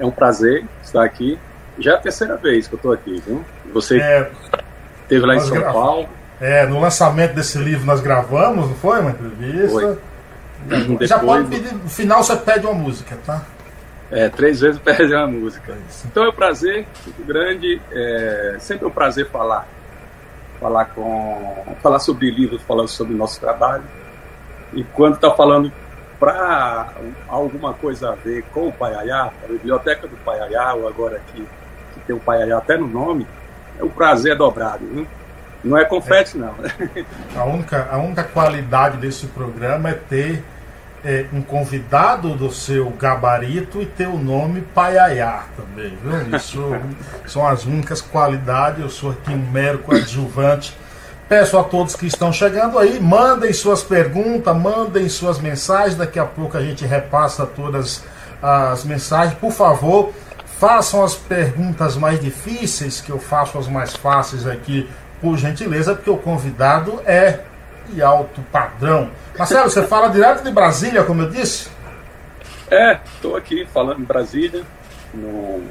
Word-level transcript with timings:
é 0.00 0.06
um 0.06 0.10
prazer 0.10 0.64
estar 0.82 1.04
aqui. 1.04 1.38
Já 1.78 1.92
é 1.92 1.94
a 1.96 1.98
terceira 1.98 2.36
vez 2.36 2.66
que 2.66 2.74
eu 2.74 2.78
estou 2.78 2.92
aqui, 2.92 3.22
viu? 3.26 3.44
Você 3.72 4.00
é, 4.00 4.30
esteve 5.02 5.26
lá 5.26 5.36
em 5.36 5.40
São. 5.40 5.60
Paulo. 5.60 6.08
É, 6.40 6.66
no 6.66 6.80
lançamento 6.80 7.34
desse 7.34 7.58
livro 7.58 7.84
nós 7.84 8.00
gravamos, 8.00 8.68
não 8.68 8.74
foi? 8.76 9.00
Uma 9.00 9.10
entrevista. 9.10 9.68
Foi. 9.68 9.98
Depois, 10.66 11.08
Já 11.10 11.18
pode 11.18 11.48
pedir, 11.48 11.74
no 11.74 11.88
final 11.88 12.22
você 12.22 12.36
pede 12.36 12.66
uma 12.66 12.74
música, 12.74 13.18
tá? 13.26 13.42
É, 14.10 14.28
três 14.28 14.60
vezes 14.60 14.78
pede 14.84 15.14
uma 15.14 15.26
música. 15.26 15.72
É 15.72 15.76
então 16.04 16.24
é 16.24 16.28
um 16.28 16.32
prazer 16.32 16.86
muito 17.04 17.26
grande, 17.26 17.80
é 17.90 18.56
sempre 18.60 18.86
um 18.86 18.90
prazer 18.90 19.28
falar. 19.30 19.66
Falar 20.60 20.86
com. 20.86 21.76
falar 21.82 22.00
sobre 22.00 22.30
livros, 22.30 22.62
falar 22.62 22.86
sobre 22.88 23.14
o 23.14 23.16
nosso 23.16 23.38
trabalho. 23.40 23.84
E 24.72 24.82
quando 24.82 25.14
está 25.14 25.30
falando 25.30 25.72
para 26.18 26.92
alguma 27.28 27.72
coisa 27.74 28.10
a 28.10 28.14
ver 28.14 28.42
com 28.52 28.68
o 28.68 28.72
Paiaiá, 28.72 29.30
a 29.44 29.46
biblioteca 29.46 30.08
do 30.08 30.16
Paiaiá, 30.18 30.74
ou 30.74 30.88
agora 30.88 31.16
aqui, 31.16 31.46
que 31.94 32.00
tem 32.00 32.16
o 32.16 32.18
Paiaiá 32.18 32.58
até 32.58 32.76
no 32.76 32.88
nome, 32.88 33.26
o 33.80 33.90
prazer 33.90 34.32
é 34.32 34.36
dobrado. 34.36 35.06
Não 35.62 35.76
é 35.76 35.84
confete, 35.84 36.36
é. 36.36 36.40
não. 36.40 36.54
A 37.36 37.44
única, 37.44 37.88
a 37.90 37.98
única 37.98 38.24
qualidade 38.24 38.96
desse 38.98 39.26
programa 39.26 39.90
é 39.90 39.94
ter 39.94 40.44
é, 41.04 41.26
um 41.32 41.42
convidado 41.42 42.34
do 42.34 42.52
seu 42.52 42.90
gabarito 42.90 43.80
e 43.80 43.86
ter 43.86 44.08
o 44.08 44.18
nome 44.18 44.60
Paiaiá 44.60 45.44
também, 45.56 45.96
viu? 46.02 46.36
Isso 46.36 46.62
são 47.26 47.46
as 47.46 47.64
únicas 47.64 48.00
qualidades. 48.00 48.80
Eu 48.80 48.90
sou 48.90 49.10
aqui 49.10 49.32
um 49.32 49.50
mero 49.50 49.78
coadjuvante. 49.78 50.76
Peço 51.28 51.58
a 51.58 51.64
todos 51.64 51.94
que 51.94 52.06
estão 52.06 52.32
chegando 52.32 52.78
aí, 52.78 52.98
mandem 52.98 53.52
suas 53.52 53.82
perguntas, 53.82 54.56
mandem 54.56 55.08
suas 55.10 55.38
mensagens. 55.38 55.94
Daqui 55.94 56.18
a 56.18 56.24
pouco 56.24 56.56
a 56.56 56.62
gente 56.62 56.86
repassa 56.86 57.44
todas 57.44 58.02
as 58.40 58.82
mensagens. 58.84 59.38
Por 59.38 59.52
favor, 59.52 60.12
Façam 60.58 61.04
as 61.04 61.14
perguntas 61.14 61.96
mais 61.96 62.20
difíceis, 62.20 63.00
que 63.00 63.10
eu 63.10 63.18
faço 63.18 63.56
as 63.58 63.68
mais 63.68 63.94
fáceis 63.94 64.46
aqui, 64.46 64.88
por 65.20 65.36
gentileza, 65.36 65.94
porque 65.94 66.10
o 66.10 66.16
convidado 66.16 67.00
é 67.06 67.40
de 67.88 68.02
alto 68.02 68.40
padrão. 68.52 69.10
Marcelo, 69.38 69.70
você 69.70 69.82
fala 69.84 70.08
direto 70.08 70.42
de 70.42 70.50
Brasília, 70.50 71.04
como 71.04 71.22
eu 71.22 71.30
disse? 71.30 71.70
É, 72.70 72.98
estou 73.14 73.36
aqui 73.36 73.66
falando 73.72 74.00
em 74.00 74.04
Brasília, 74.04 74.64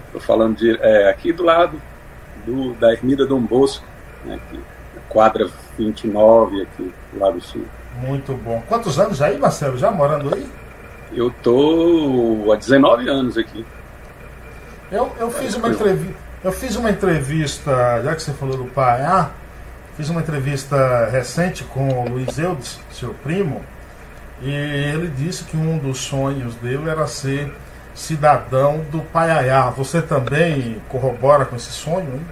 estou 0.05 0.21
falando 0.21 0.57
de, 0.57 0.77
é, 0.81 1.09
aqui 1.09 1.31
do 1.31 1.43
lado 1.43 1.79
do, 2.45 2.73
da 2.73 2.93
Ermida 2.93 3.25
Dom 3.25 3.41
Bosco, 3.41 3.85
né, 4.25 4.35
aqui, 4.35 4.59
quadra 5.09 5.49
29, 5.77 6.61
aqui 6.61 6.93
do 7.13 7.19
lado 7.19 7.41
sul. 7.41 7.65
Muito 8.01 8.33
bom. 8.33 8.63
Quantos 8.67 8.97
anos 8.99 9.21
aí, 9.21 9.37
Marcelo? 9.37 9.77
Já 9.77 9.91
morando 9.91 10.33
aí? 10.33 10.47
Eu 11.13 11.29
tô 11.43 12.51
há 12.51 12.55
19 12.55 13.09
anos 13.09 13.37
aqui. 13.37 13.65
Eu, 14.91 15.11
eu 15.19 15.29
fiz 15.31 15.55
uma 15.55 15.69
entrevista. 15.69 16.27
Eu 16.43 16.51
fiz 16.51 16.75
uma 16.75 16.89
entrevista, 16.89 18.01
já 18.03 18.15
que 18.15 18.21
você 18.21 18.31
falou 18.31 18.57
do 18.57 18.65
pai, 18.65 19.01
ah, 19.01 19.31
fiz 19.97 20.09
uma 20.09 20.21
entrevista 20.21 21.07
recente 21.11 21.63
com 21.63 21.89
o 21.89 22.09
Luiz 22.09 22.37
Eudes, 22.37 22.79
seu 22.91 23.13
primo, 23.15 23.63
e 24.41 24.49
ele 24.49 25.07
disse 25.07 25.43
que 25.43 25.57
um 25.57 25.77
dos 25.77 25.97
sonhos 25.97 26.53
dele 26.55 26.89
era 26.89 27.07
ser 27.07 27.51
cidadão 27.95 28.85
do 28.91 28.99
Paiaiá. 28.99 29.69
Você 29.71 30.01
também 30.01 30.79
corrobora 30.87 31.43
com 31.45 31.55
esse 31.55 31.71
sonho? 31.71 32.13
Hein? 32.13 32.27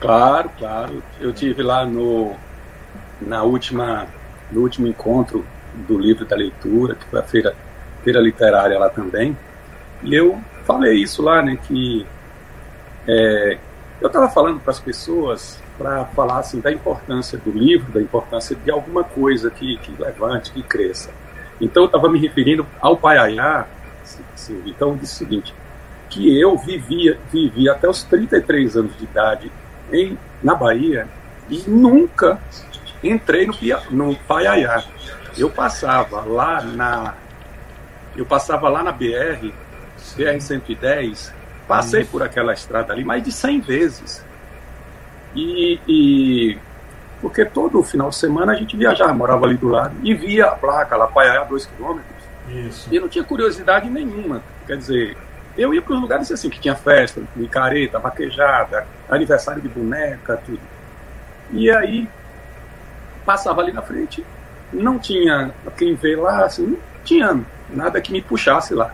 Claro, 0.00 0.50
claro. 0.56 1.02
Eu 1.20 1.32
tive 1.32 1.62
lá 1.62 1.84
no 1.84 2.34
na 3.20 3.42
última 3.42 4.06
no 4.50 4.60
último 4.60 4.86
encontro 4.86 5.44
do 5.88 5.98
livro 5.98 6.24
da 6.24 6.36
leitura, 6.36 6.94
que 6.94 7.04
foi 7.06 7.18
a 7.20 7.22
feira 7.22 7.56
feira 8.04 8.20
literária 8.20 8.78
lá 8.78 8.88
também. 8.88 9.36
E 10.02 10.14
eu 10.14 10.40
falei 10.64 10.94
isso 10.94 11.22
lá, 11.22 11.42
né, 11.42 11.58
que 11.62 12.06
é, 13.06 13.58
eu 14.00 14.08
estava 14.08 14.28
falando 14.28 14.60
para 14.60 14.70
as 14.70 14.80
pessoas 14.80 15.62
para 15.76 16.04
falar 16.06 16.38
assim 16.38 16.60
da 16.60 16.72
importância 16.72 17.36
do 17.38 17.50
livro, 17.50 17.92
da 17.92 18.00
importância 18.00 18.56
de 18.56 18.70
alguma 18.70 19.02
coisa 19.02 19.50
que, 19.50 19.76
que 19.78 19.92
levante, 20.00 20.52
que 20.52 20.62
cresça. 20.62 21.10
Então 21.60 21.84
eu 21.84 21.86
estava 21.86 22.08
me 22.08 22.18
referindo 22.18 22.66
ao 22.80 22.96
Paiaiá, 22.96 23.66
então 24.66 24.90
eu 24.90 24.96
disse 24.96 25.14
o 25.14 25.18
seguinte, 25.18 25.54
que 26.08 26.38
eu 26.38 26.56
vivia, 26.56 27.18
vivia 27.32 27.72
até 27.72 27.88
os 27.88 28.02
33 28.04 28.76
anos 28.76 28.96
de 28.96 29.04
idade 29.04 29.52
em, 29.92 30.18
na 30.42 30.54
Bahia 30.54 31.08
e 31.48 31.62
nunca 31.66 32.40
entrei 33.02 33.46
no, 33.46 33.54
no 33.90 34.16
Paiaiá. 34.16 34.84
Eu 35.36 35.50
passava 35.50 36.20
lá 36.20 36.62
na 36.62 37.14
eu 38.16 38.24
passava 38.24 38.68
lá 38.68 38.82
na 38.82 38.92
BR 38.92 39.52
BR-110, 40.16 41.32
passei 41.66 42.02
Isso. 42.02 42.10
por 42.10 42.22
aquela 42.22 42.52
estrada 42.52 42.92
ali 42.92 43.04
mais 43.04 43.22
de 43.22 43.32
100 43.32 43.60
vezes. 43.60 44.24
E, 45.34 45.80
e, 45.88 46.58
porque 47.20 47.44
todo 47.44 47.82
final 47.82 48.10
de 48.10 48.16
semana 48.16 48.52
a 48.52 48.54
gente 48.54 48.76
viajava, 48.76 49.12
morava 49.12 49.46
ali 49.46 49.56
do 49.56 49.68
lado, 49.68 49.94
e 50.02 50.14
via 50.14 50.46
a 50.46 50.52
placa 50.52 50.96
lá, 50.96 51.06
Paiaiá, 51.06 51.44
2 51.44 51.66
quilômetros. 51.66 52.14
E 52.90 53.00
não 53.00 53.08
tinha 53.08 53.24
curiosidade 53.24 53.88
nenhuma. 53.88 54.42
Quer 54.66 54.76
dizer, 54.76 55.16
eu 55.56 55.72
ia 55.72 55.80
para 55.80 55.94
os 55.94 56.00
lugares 56.00 56.30
assim, 56.30 56.50
que 56.50 56.60
tinha 56.60 56.74
festa, 56.74 57.22
micareta, 57.34 57.98
vaquejada, 57.98 58.86
aniversário 59.08 59.62
de 59.62 59.68
boneca, 59.68 60.40
tudo. 60.44 60.60
E 61.52 61.70
aí, 61.70 62.08
passava 63.24 63.62
ali 63.62 63.72
na 63.72 63.82
frente, 63.82 64.24
não 64.72 64.98
tinha 64.98 65.52
quem 65.76 65.94
vê 65.94 66.16
lá, 66.16 66.44
assim, 66.44 66.66
não 66.66 66.78
tinha 67.04 67.40
nada 67.70 68.00
que 68.00 68.12
me 68.12 68.20
puxasse 68.20 68.74
lá. 68.74 68.92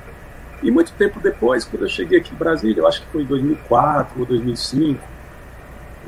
E 0.63 0.71
muito 0.71 0.93
tempo 0.93 1.19
depois, 1.21 1.65
quando 1.65 1.83
eu 1.83 1.89
cheguei 1.89 2.19
aqui 2.19 2.33
em 2.33 2.37
Brasília, 2.37 2.81
eu 2.81 2.87
acho 2.87 3.01
que 3.01 3.07
foi 3.09 3.23
em 3.23 3.27
2004 3.27 4.21
ou 4.21 4.27
2005, 4.27 5.03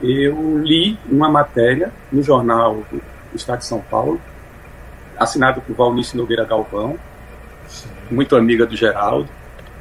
eu 0.02 0.58
li 0.58 0.98
uma 1.10 1.30
matéria 1.30 1.92
no 2.10 2.22
jornal 2.22 2.82
do 2.90 3.02
estado 3.34 3.60
de 3.60 3.66
São 3.66 3.80
Paulo, 3.80 4.20
assinado 5.18 5.60
por 5.60 5.74
Valnício 5.74 6.18
Nogueira 6.18 6.44
Galvão, 6.44 6.98
Sim. 7.66 7.88
muito 8.10 8.36
amiga 8.36 8.66
do 8.66 8.76
Geraldo. 8.76 9.28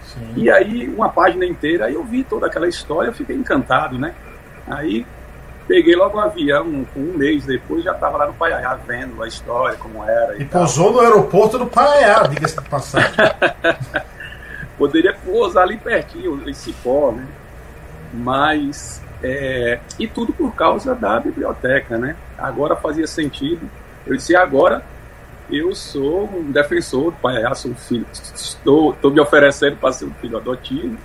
Sim. 0.04 0.34
E 0.36 0.50
aí, 0.50 0.88
uma 0.88 1.10
página 1.10 1.46
inteira, 1.46 1.86
aí 1.86 1.96
eu 1.96 2.04
vi 2.04 2.24
toda 2.24 2.48
aquela 2.48 2.68
história, 2.68 3.10
eu 3.10 3.14
fiquei 3.14 3.36
encantado, 3.36 3.98
né? 3.98 4.14
Aí 4.68 5.06
peguei 5.68 5.96
logo 5.96 6.18
um 6.18 6.22
avião, 6.22 6.66
um, 6.66 6.86
um 6.96 7.18
mês 7.18 7.46
depois 7.46 7.84
já 7.84 7.94
estava 7.94 8.18
lá 8.18 8.28
no 8.28 8.34
Paiaiá 8.34 8.76
vendo 8.76 9.22
a 9.24 9.28
história, 9.28 9.78
como 9.78 10.04
era. 10.04 10.38
E, 10.38 10.42
e 10.42 10.46
pousou 10.46 10.94
no 10.94 11.00
aeroporto 11.00 11.58
do 11.58 11.66
Paiaiá, 11.66 12.28
diga-se 12.28 12.62
de 12.62 12.70
passagem. 12.70 13.12
Poderia 14.81 15.13
pousar 15.13 15.62
ali 15.62 15.78
pertinho, 15.78 16.42
em 16.50 16.54
Cipó, 16.56 17.12
né? 17.12 17.28
Mas. 18.12 19.00
É, 19.22 19.80
e 20.00 20.07
tudo 20.07 20.33
por 20.33 20.56
causa 20.56 20.95
da 20.95 21.19
biblioteca, 21.19 22.00
né? 22.00 22.16
Agora 22.36 22.75
fazia 22.75 23.06
sentido. 23.06 23.69
Eu 24.07 24.16
disse, 24.16 24.36
agora 24.36 24.83
eu 25.51 25.75
sou 25.75 26.28
um 26.36 26.51
defensor 26.51 27.12
do 27.12 27.18
Paiaiá, 27.18 27.54
sou 27.54 27.69
um 27.69 27.75
filho. 27.75 28.07
Estou, 28.12 28.94
estou 28.94 29.12
me 29.12 29.19
oferecendo 29.19 29.78
para 29.78 29.94
ser 29.94 30.06
um 30.06 30.13
filho 30.16 30.38
adotivo 30.38 30.98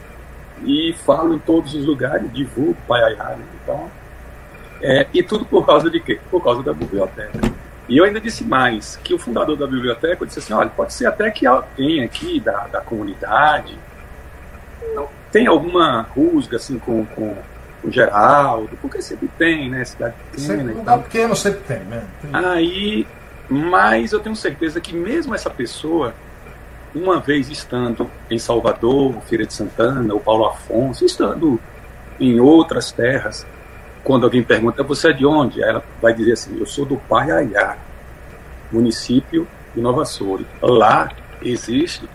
e 0.65 0.95
falo 1.05 1.35
em 1.35 1.39
todos 1.39 1.75
os 1.75 1.85
lugares, 1.85 2.33
divulgo 2.33 2.71
o 2.71 2.87
Paiaiá. 2.89 3.37
Né? 3.37 3.45
Então, 3.63 3.91
é, 4.81 5.07
e 5.13 5.23
tudo 5.23 5.45
por 5.45 5.67
causa 5.67 5.91
de 5.91 6.01
quê? 6.01 6.19
Por 6.31 6.43
causa 6.43 6.63
da 6.63 6.73
biblioteca. 6.73 7.39
E 7.89 7.99
eu 7.99 8.05
ainda 8.05 8.21
disse 8.21 8.45
mais, 8.45 8.97
que 9.03 9.15
o 9.15 9.19
fundador 9.19 9.57
da 9.57 9.67
biblioteca 9.67 10.27
disse 10.27 10.41
assim, 10.41 10.53
olha, 10.53 10.71
pode 10.71 10.93
ser 10.93 11.07
até 11.07 11.31
que 11.31 11.47
alguém 11.47 12.03
aqui 12.03 12.41
da, 12.41 12.67
da 12.67 12.81
comunidade 12.81 13.79
não 14.95 15.09
tem 15.31 15.47
alguma 15.47 16.03
rusga 16.03 16.57
assim 16.57 16.79
com, 16.79 17.05
com 17.07 17.37
o 17.85 17.91
Geraldo, 17.91 18.77
porque 18.81 19.01
sempre 19.01 19.29
tem, 19.39 19.71
né? 19.71 19.85
Cidade 19.85 20.15
pequena. 20.31 20.59
Sempre, 20.59 20.75
lugar 20.75 21.03
pequeno 21.03 21.37
sempre 21.37 21.61
tem, 21.61 21.81
né? 21.81 22.05
Tem. 22.21 22.31
Aí, 22.35 23.07
mas 23.49 24.13
eu 24.13 24.21
tenho 24.21 24.35
certeza 24.35 24.81
que 24.81 24.95
mesmo 24.95 25.35
essa 25.35 25.51
pessoa, 25.51 26.13
uma 26.95 27.21
vez 27.21 27.49
estando 27.49 28.11
em 28.29 28.39
Salvador, 28.39 29.15
Feira 29.23 29.47
de 29.47 29.55
Santana, 29.55 30.13
ou 30.13 30.21
Paulo 30.21 30.47
Afonso, 30.47 31.05
estando 31.05 31.61
em 32.19 32.41
outras 32.41 32.91
terras, 32.91 33.47
quando 34.07 34.23
alguém 34.23 34.41
pergunta, 34.41 34.85
você 34.85 35.09
é 35.09 35.13
de 35.13 35.27
onde? 35.27 35.61
Ela 35.61 35.83
vai 36.01 36.15
dizer 36.15 36.35
assim, 36.35 36.57
eu 36.61 36.65
sou 36.65 36.87
do 36.87 36.97
Paiaiá, 36.97 37.77
município 38.71 39.49
de 39.75 39.81
Nova 39.81 40.05
Soure. 40.05 40.47
Lá 40.63 41.11
existe, 41.43 42.09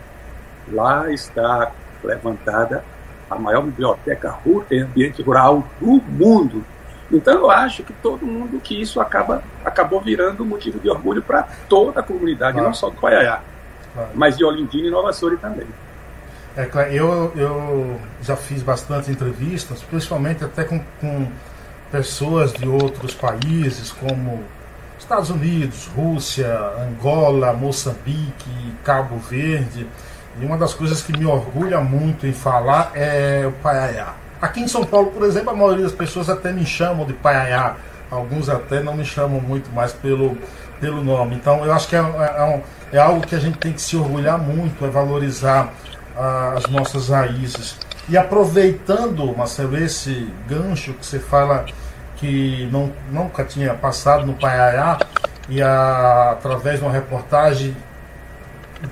lá 0.72 1.12
está 1.12 1.70
levantada 2.02 2.82
a 3.30 3.36
maior 3.38 3.64
biblioteca 3.64 4.38
em 4.72 4.80
ambiente 4.80 5.22
rural 5.22 5.68
do 5.82 6.02
mundo. 6.02 6.64
Então 7.12 7.34
eu 7.34 7.52
acho 7.52 7.84
que 7.84 7.92
todo 7.92 8.26
mundo 8.26 8.62
que 8.62 8.82
isso 8.82 9.02
acaba 9.02 9.44
acabou 9.66 10.00
virando 10.00 10.46
motivo 10.46 10.80
de 10.80 10.90
orgulho 10.90 11.22
para 11.22 11.46
toda 11.68 12.00
a 12.00 12.04
comunidade, 12.04 12.54
claro. 12.54 12.68
não 12.68 12.74
só 12.74 12.90
do 12.90 12.96
Paiaiá, 13.02 13.42
claro. 13.94 14.10
mas 14.16 14.38
de 14.38 14.46
Olindina 14.46 14.88
e 14.88 14.92
Nova 14.92 15.12
Soure 15.12 15.36
também. 15.36 15.68
É, 16.56 16.70
eu, 16.90 17.34
eu 17.36 18.00
já 18.22 18.38
fiz 18.38 18.64
bastante 18.64 19.12
entrevistas, 19.12 19.84
principalmente 19.84 20.42
até 20.42 20.64
com, 20.64 20.80
com 21.02 21.28
pessoas 21.92 22.54
de 22.54 22.68
outros 22.68 23.14
países, 23.14 23.92
como 23.92 24.44
Estados 24.98 25.30
Unidos, 25.30 25.88
Rússia, 25.96 26.48
Angola, 26.80 27.54
Moçambique, 27.54 28.74
Cabo 28.84 29.18
Verde. 29.18 29.86
E 30.40 30.46
uma 30.46 30.58
das 30.58 30.74
coisas 30.74 31.02
que 31.02 31.12
me 31.18 31.26
orgulha 31.26 31.82
muito 31.82 32.26
em 32.26 32.32
falar 32.32 32.92
é 32.96 33.46
o 33.46 33.52
Paiaiá. 33.52 34.14
Aqui 34.42 34.62
em 34.62 34.68
São 34.68 34.84
Paulo, 34.84 35.12
por 35.12 35.24
exemplo, 35.24 35.50
a 35.50 35.54
maioria 35.54 35.84
das 35.84 35.92
pessoas 35.92 36.30
até 36.30 36.52
me 36.52 36.66
chamam 36.66 37.06
de 37.06 37.14
Paiaiá. 37.14 37.76
Alguns 38.10 38.50
até 38.50 38.82
não 38.82 38.96
me 38.96 39.06
chamam 39.06 39.42
muito 39.42 39.70
mais 39.72 39.92
pelo, 39.92 40.38
pelo 40.80 41.04
nome. 41.04 41.36
Então, 41.36 41.64
eu 41.66 41.74
acho 41.74 41.88
que 41.88 41.96
é, 41.96 42.00
é, 42.00 42.44
um, 42.44 42.62
é 42.92 42.98
algo 42.98 43.26
que 43.26 43.36
a 43.36 43.40
gente 43.40 43.58
tem 43.58 43.74
que 43.74 43.82
se 43.82 43.96
orgulhar 43.98 44.38
muito, 44.38 44.86
é 44.86 44.90
valorizar 44.90 45.72
ah, 46.18 46.54
as 46.58 46.68
nossas 46.68 47.10
raízes. 47.10 47.78
E 48.12 48.18
aproveitando, 48.18 49.26
Marcelo, 49.38 49.78
esse 49.78 50.28
gancho 50.46 50.92
que 50.96 51.06
você 51.06 51.18
fala 51.18 51.66
que 52.18 52.68
não, 52.70 52.92
nunca 53.10 53.46
tinha 53.46 53.74
passado 53.74 54.26
no 54.26 54.34
Paiaiá 54.34 55.00
e 55.48 55.62
a, 55.62 56.32
através 56.32 56.80
de 56.80 56.86
uma 56.86 56.92
reportagem 56.92 57.74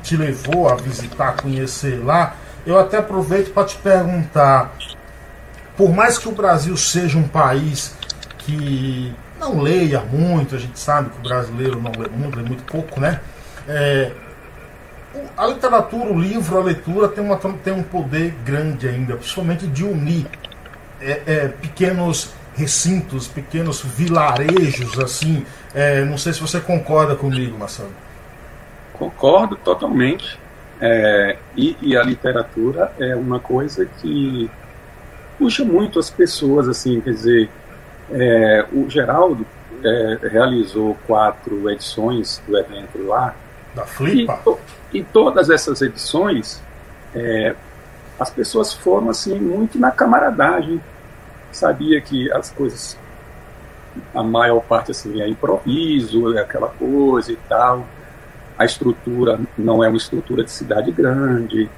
te 0.02 0.16
levou 0.16 0.70
a 0.70 0.76
visitar, 0.76 1.34
conhecer 1.34 2.02
lá, 2.02 2.38
eu 2.66 2.80
até 2.80 3.00
aproveito 3.00 3.54
para 3.54 3.66
te 3.66 3.76
perguntar, 3.76 4.74
por 5.76 5.92
mais 5.92 6.18
que 6.18 6.30
o 6.30 6.32
Brasil 6.32 6.78
seja 6.78 7.18
um 7.18 7.28
país 7.28 7.94
que 8.38 9.14
não 9.38 9.60
leia 9.60 10.00
muito, 10.00 10.56
a 10.56 10.60
gente 10.60 10.80
sabe 10.80 11.10
que 11.10 11.18
o 11.18 11.24
brasileiro 11.24 11.82
não 11.82 11.92
lê 11.92 12.08
muito, 12.08 12.38
lê 12.38 12.44
muito 12.44 12.64
pouco, 12.64 13.02
né? 13.02 13.20
É, 13.68 14.14
a 15.36 15.48
literatura, 15.48 16.12
o 16.12 16.20
livro, 16.20 16.58
a 16.58 16.64
leitura 16.64 17.08
tem, 17.08 17.24
uma, 17.24 17.38
tem 17.38 17.74
um 17.74 17.84
poder 17.84 18.34
grande 18.46 18.88
ainda, 18.88 19.16
principalmente 19.16 19.66
de 19.66 19.84
unir 19.84 20.28
é, 21.02 21.22
é, 21.26 21.48
pequenos 21.48 22.34
recintos, 22.56 23.28
pequenos 23.28 23.82
vilarejos, 23.82 25.00
assim. 25.00 25.46
É, 25.74 26.04
não 26.04 26.18
sei 26.18 26.34
se 26.34 26.42
você 26.42 26.60
concorda 26.60 27.16
comigo, 27.16 27.58
Marcelo. 27.58 27.94
Concordo 28.94 29.56
totalmente. 29.56 30.38
É, 30.82 31.38
e, 31.58 31.76
e, 31.82 31.98
a 31.98 32.04
literatura 32.04 32.94
é 33.00 33.14
uma 33.14 33.40
coisa 33.40 33.86
que 33.86 34.50
puxa 35.38 35.64
muito 35.66 36.00
as 36.00 36.10
pessoas, 36.10 36.70
assim, 36.70 37.02
quer 37.02 37.12
dizer, 37.12 37.50
é, 38.12 38.66
o 38.72 38.90
Geraldo 38.90 39.46
é, 39.84 40.20
realizou 40.30 40.98
quatro 41.06 41.70
edições 41.70 42.42
do 42.48 42.58
evento 42.58 43.06
lá, 43.06 43.36
da 43.80 43.86
Flipa? 43.86 44.40
E, 44.94 45.04
todas 45.04 45.50
essas 45.50 45.82
edições, 45.82 46.62
é, 47.16 47.56
as 48.20 48.30
pessoas 48.30 48.74
foram 48.74 49.10
assim 49.10 49.40
muito 49.40 49.80
na 49.80 49.92
camaradagem. 49.92 50.82
Sabia 51.52 52.00
que 52.02 52.32
as 52.32 52.52
coisas, 52.52 52.98
a 54.14 54.22
maior 54.22 54.62
parte 54.62 54.92
assim 54.92 55.22
é 55.22 55.28
improviso, 55.28 56.36
é 56.38 56.42
aquela 56.42 56.68
coisa 56.68 57.32
e 57.32 57.38
tal. 57.48 57.86
A 58.58 58.66
estrutura 58.66 59.40
não 59.58 59.84
é 59.84 59.88
uma 59.88 59.98
estrutura 59.98 60.44
de 60.44 60.52
cidade 60.52 60.92
grande. 60.92 61.70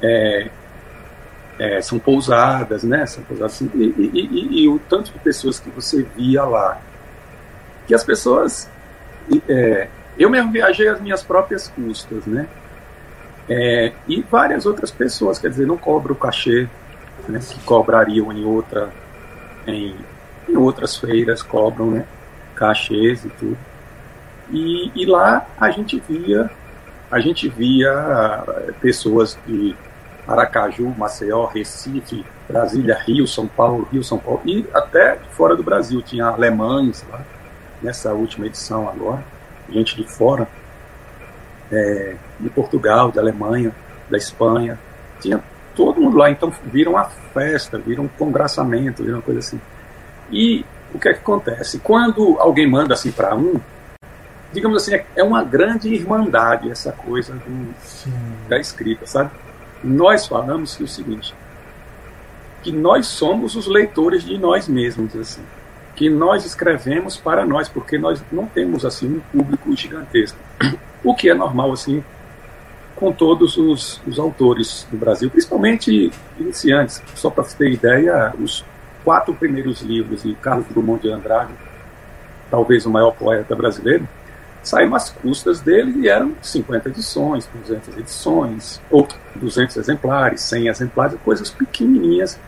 É, 0.00 0.50
é, 1.58 1.80
são 1.82 1.98
pousadas, 1.98 2.82
né? 2.82 3.04
São 3.06 3.22
pousadas 3.24 3.54
assim, 3.54 3.70
e, 3.74 3.84
e, 3.84 4.20
e, 4.20 4.62
e, 4.62 4.68
o 4.68 4.78
tanto 4.88 5.12
de 5.12 5.18
pessoas 5.18 5.60
que 5.60 5.70
você 5.70 6.02
via 6.16 6.42
lá, 6.44 6.80
que 7.86 7.94
as 7.94 8.02
pessoas 8.02 8.68
é, 9.48 9.88
eu 10.18 10.28
mesmo 10.28 10.52
viajei 10.52 10.88
as 10.88 11.00
minhas 11.00 11.22
próprias 11.22 11.68
custas, 11.68 12.26
né? 12.26 12.46
É, 13.48 13.92
e 14.06 14.22
várias 14.22 14.66
outras 14.66 14.90
pessoas, 14.90 15.38
quer 15.38 15.48
dizer, 15.48 15.66
não 15.66 15.76
cobro 15.76 16.12
o 16.12 16.16
cachê 16.16 16.68
né, 17.28 17.40
que 17.40 17.60
cobrariam 17.60 18.32
em 18.32 18.44
outra 18.44 18.88
em, 19.66 19.96
em 20.48 20.56
outras 20.56 20.96
feiras, 20.96 21.42
cobram 21.42 21.90
né, 21.90 22.04
cachês 22.54 23.24
e 23.24 23.28
tudo. 23.30 23.58
E, 24.50 24.92
e 24.94 25.06
lá 25.06 25.46
a 25.58 25.70
gente 25.70 26.00
via 26.08 26.50
a 27.10 27.20
gente 27.20 27.48
via 27.48 27.90
eh, 28.48 28.72
pessoas 28.80 29.38
de 29.46 29.76
Aracaju, 30.26 30.94
Maceió, 30.96 31.44
Recife, 31.44 32.24
Brasília, 32.48 32.98
Rio, 33.04 33.26
São 33.26 33.46
Paulo, 33.46 33.86
Rio, 33.92 34.02
São 34.02 34.18
Paulo, 34.18 34.40
e 34.46 34.66
até 34.72 35.16
fora 35.32 35.54
do 35.54 35.62
Brasil, 35.62 36.00
tinha 36.00 36.26
alemães 36.26 37.04
lá, 37.10 37.20
nessa 37.82 38.14
última 38.14 38.46
edição 38.46 38.88
agora 38.88 39.22
gente 39.72 39.96
de 39.96 40.04
fora, 40.04 40.48
é, 41.70 42.16
de 42.38 42.50
Portugal, 42.50 43.10
da 43.10 43.20
Alemanha, 43.20 43.74
da 44.10 44.18
Espanha, 44.18 44.78
tinha 45.20 45.42
todo 45.74 46.00
mundo 46.00 46.16
lá, 46.16 46.30
então 46.30 46.52
viram 46.64 46.96
a 46.96 47.04
festa, 47.04 47.78
viram 47.78 48.04
um 48.04 48.08
congraçamento, 48.08 49.02
viram 49.02 49.16
uma 49.18 49.22
coisa 49.22 49.40
assim. 49.40 49.60
E 50.30 50.64
o 50.94 50.98
que 50.98 51.08
é 51.08 51.14
que 51.14 51.20
acontece? 51.20 51.78
Quando 51.78 52.36
alguém 52.38 52.68
manda 52.68 52.94
assim 52.94 53.10
para 53.10 53.34
um, 53.34 53.58
digamos 54.52 54.82
assim, 54.82 55.00
é 55.16 55.22
uma 55.22 55.42
grande 55.42 55.88
irmandade 55.94 56.70
essa 56.70 56.92
coisa 56.92 57.34
do, 57.34 57.74
da 58.48 58.58
escrita, 58.58 59.06
sabe? 59.06 59.30
Nós 59.82 60.26
falamos 60.26 60.76
que 60.76 60.82
é 60.82 60.84
o 60.84 60.88
seguinte, 60.88 61.34
que 62.62 62.70
nós 62.70 63.06
somos 63.06 63.56
os 63.56 63.66
leitores 63.66 64.22
de 64.22 64.36
nós 64.36 64.68
mesmos, 64.68 65.16
assim 65.16 65.42
que 65.94 66.08
nós 66.08 66.44
escrevemos 66.44 67.16
para 67.16 67.44
nós, 67.44 67.68
porque 67.68 67.98
nós 67.98 68.22
não 68.30 68.46
temos 68.46 68.84
assim 68.84 69.06
um 69.16 69.20
público 69.20 69.74
gigantesco. 69.76 70.38
O 71.04 71.14
que 71.14 71.28
é 71.28 71.34
normal 71.34 71.72
assim 71.72 72.02
com 73.02 73.10
todos 73.10 73.56
os, 73.56 74.00
os 74.06 74.18
autores 74.18 74.86
do 74.88 74.96
Brasil, 74.96 75.28
principalmente 75.28 76.12
iniciantes. 76.38 77.02
Só 77.16 77.30
para 77.30 77.42
você 77.42 77.56
ter 77.56 77.72
ideia, 77.72 78.32
os 78.38 78.64
quatro 79.02 79.34
primeiros 79.34 79.82
livros 79.82 80.22
de 80.22 80.34
Carlos 80.36 80.66
Drummond 80.68 81.02
de 81.02 81.10
Andrade, 81.10 81.52
talvez 82.48 82.86
o 82.86 82.90
maior 82.90 83.10
poeta 83.10 83.56
brasileiro, 83.56 84.08
saíram 84.62 84.94
às 84.94 85.10
custas 85.10 85.60
dele 85.60 86.02
e 86.02 86.08
eram 86.08 86.32
50 86.40 86.90
edições, 86.90 87.48
200 87.52 87.98
edições, 87.98 88.80
ou 88.88 89.08
200 89.34 89.76
exemplares, 89.78 90.40
100 90.42 90.68
exemplares, 90.68 91.18
coisas 91.24 91.50
pequenininhas. 91.50 92.38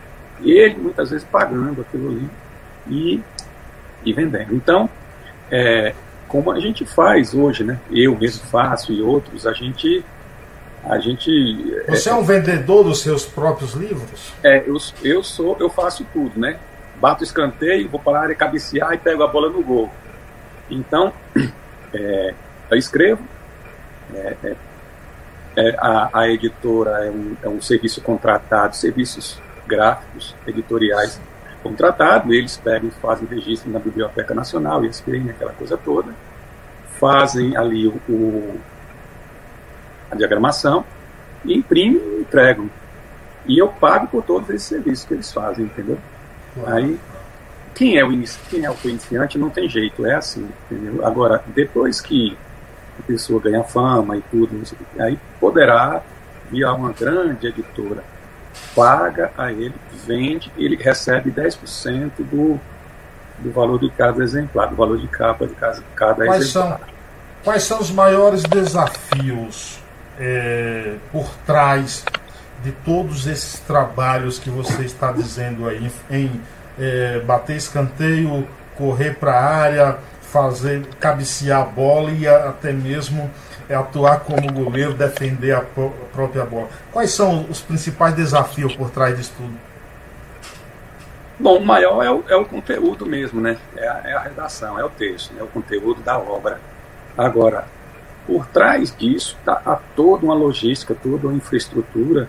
E 0.41 0.53
ele 0.53 0.77
muitas 0.77 1.11
vezes 1.11 1.27
pagando 1.31 1.81
aquilo 1.81 2.11
ali. 2.11 2.31
E 2.88 3.23
e 4.05 4.12
vendendo. 4.12 4.55
Então, 4.55 4.88
é, 5.50 5.95
como 6.29 6.50
a 6.50 6.61
gente 6.61 6.85
faz 6.85 7.35
hoje, 7.35 7.64
né? 7.64 7.79
Eu 7.91 8.17
mesmo 8.17 8.45
faço 8.47 8.93
e 8.93 9.00
outros, 9.00 9.47
a 9.47 9.53
gente 9.53 10.05
a 10.85 10.99
gente 10.99 11.31
Você 11.88 12.11
é, 12.11 12.12
é 12.12 12.14
um 12.14 12.23
vendedor 12.23 12.85
dos 12.85 13.00
seus 13.00 13.25
próprios 13.25 13.73
livros? 13.73 14.35
É, 14.43 14.64
eu, 14.67 14.76
eu 15.03 15.23
sou, 15.23 15.57
eu 15.59 15.71
faço 15.71 16.07
tudo, 16.12 16.38
né? 16.38 16.59
Bato 17.00 17.25
escanteio, 17.25 17.88
vou 17.88 17.99
para 17.99 18.19
a 18.19 18.23
área 18.23 18.35
cabecear 18.35 18.93
e 18.93 18.99
pego 18.99 19.23
a 19.23 19.26
bola 19.26 19.49
no 19.49 19.62
gol. 19.62 19.91
Então, 20.71 21.12
é, 21.95 22.35
eu 22.71 22.76
escrevo, 22.76 23.23
é, 24.14 24.37
é, 24.45 24.57
é, 25.57 25.76
a, 25.79 26.11
a, 26.12 26.29
editora 26.29 27.07
é 27.07 27.11
um, 27.11 27.37
é 27.43 27.49
um 27.49 27.62
serviço 27.62 28.00
contratado, 28.03 28.76
serviços 28.76 29.41
gráficos, 29.67 30.35
editoriais 30.47 31.19
contratado, 31.64 32.33
eles 32.33 32.59
pegam 32.59 32.88
e 32.88 32.92
fazem 33.00 33.26
registro 33.26 33.71
na 33.73 33.78
Biblioteca 33.78 34.35
Nacional, 34.35 34.85
ISPN, 34.85 35.30
aquela 35.30 35.52
coisa 35.52 35.78
toda, 35.78 36.12
fazem 37.00 37.56
ali 37.56 37.88
o, 37.88 37.99
o 38.09 38.61
a 40.11 40.14
diagramação, 40.14 40.85
e 41.44 41.54
imprimem 41.54 41.97
e 41.97 42.21
entregam. 42.21 42.71
E 43.47 43.59
eu 43.59 43.68
pago 43.68 44.06
por 44.06 44.23
todos 44.23 44.49
esses 44.50 44.68
serviços 44.68 45.06
que 45.06 45.14
eles 45.14 45.33
fazem, 45.33 45.64
entendeu? 45.64 45.99
Aí, 46.66 47.00
quem 47.75 47.97
é 47.97 48.04
o 48.04 48.11
quem 48.49 48.64
é 48.64 48.71
o 48.71 48.76
iniciante 48.85 49.38
não 49.38 49.50
tem 49.50 49.68
jeito, 49.68 50.06
é 50.06 50.14
assim, 50.14 50.49
entendeu? 50.71 51.04
Agora, 51.04 51.42
depois 51.49 52.00
que 52.00 52.37
a 52.99 53.02
pessoa 53.02 53.40
ganha 53.40 53.64
fama 53.64 54.16
e 54.16 54.23
tudo, 54.30 54.62
aí 54.99 55.18
poderá 55.40 56.02
vir 56.50 56.64
a 56.64 56.73
uma 56.73 56.92
grande 56.92 57.49
editora 57.49 58.04
paga 58.75 59.30
a 59.37 59.52
ele, 59.52 59.75
vende, 60.06 60.52
ele 60.56 60.76
recebe 60.76 61.30
10% 61.30 62.11
do, 62.18 62.61
do 63.38 63.52
valor 63.52 63.78
de 63.78 63.90
cada 63.90 64.23
exemplar, 64.23 64.68
do 64.68 64.76
valor 64.76 64.99
de 64.99 65.08
capa 65.08 65.46
de 65.46 65.54
cada, 65.54 65.82
cada 65.94 66.26
quais 66.26 66.42
exemplar. 66.42 66.78
São, 66.78 66.88
quais 67.42 67.62
são 67.62 67.80
os 67.80 67.90
maiores 67.90 68.42
desafios 68.42 69.78
é, 70.18 70.96
por 71.12 71.28
trás 71.46 72.04
de 72.62 72.73
todos 72.73 73.26
esses 73.26 73.61
trabalhos 73.61 74.38
que 74.38 74.50
você 74.50 74.82
está 74.82 75.12
dizendo 75.12 75.68
aí, 75.68 75.90
em, 76.11 76.40
é, 76.78 77.20
bater 77.20 77.56
escanteio, 77.56 78.49
correr 78.76 79.16
para 79.16 79.32
a 79.32 79.44
área, 79.44 79.99
fazer 80.23 80.87
cabecear 80.99 81.62
a 81.62 81.64
bola 81.64 82.11
e 82.11 82.26
até 82.26 82.73
mesmo 82.73 83.30
é 83.68 83.75
atuar 83.75 84.21
como 84.21 84.52
goleiro, 84.52 84.94
defender 84.94 85.52
a 85.52 85.61
própria 86.12 86.44
bola. 86.44 86.68
Quais 86.92 87.11
são 87.11 87.47
os 87.49 87.61
principais 87.61 88.14
desafios 88.14 88.75
por 88.75 88.90
trás 88.90 89.16
disso 89.16 89.33
tudo? 89.37 89.54
Bom, 91.38 91.59
o 91.59 91.64
maior 91.64 92.02
é 92.02 92.11
o, 92.11 92.25
é 92.28 92.37
o 92.37 92.44
conteúdo 92.44 93.04
mesmo, 93.04 93.40
né? 93.40 93.59
É 93.76 93.88
a, 93.88 94.00
é 94.04 94.12
a, 94.14 94.21
redação, 94.21 94.78
é 94.78 94.85
o 94.85 94.88
texto, 94.88 95.33
é 95.38 95.42
o 95.42 95.47
conteúdo 95.49 96.00
da 96.00 96.18
obra. 96.18 96.61
Agora, 97.18 97.66
por 98.26 98.47
trás 98.47 98.94
disso 98.97 99.37
está 99.38 99.80
toda 99.97 100.25
uma 100.25 100.35
logística, 100.35 100.94
toda 100.94 101.26
uma 101.26 101.37
infraestrutura 101.37 102.28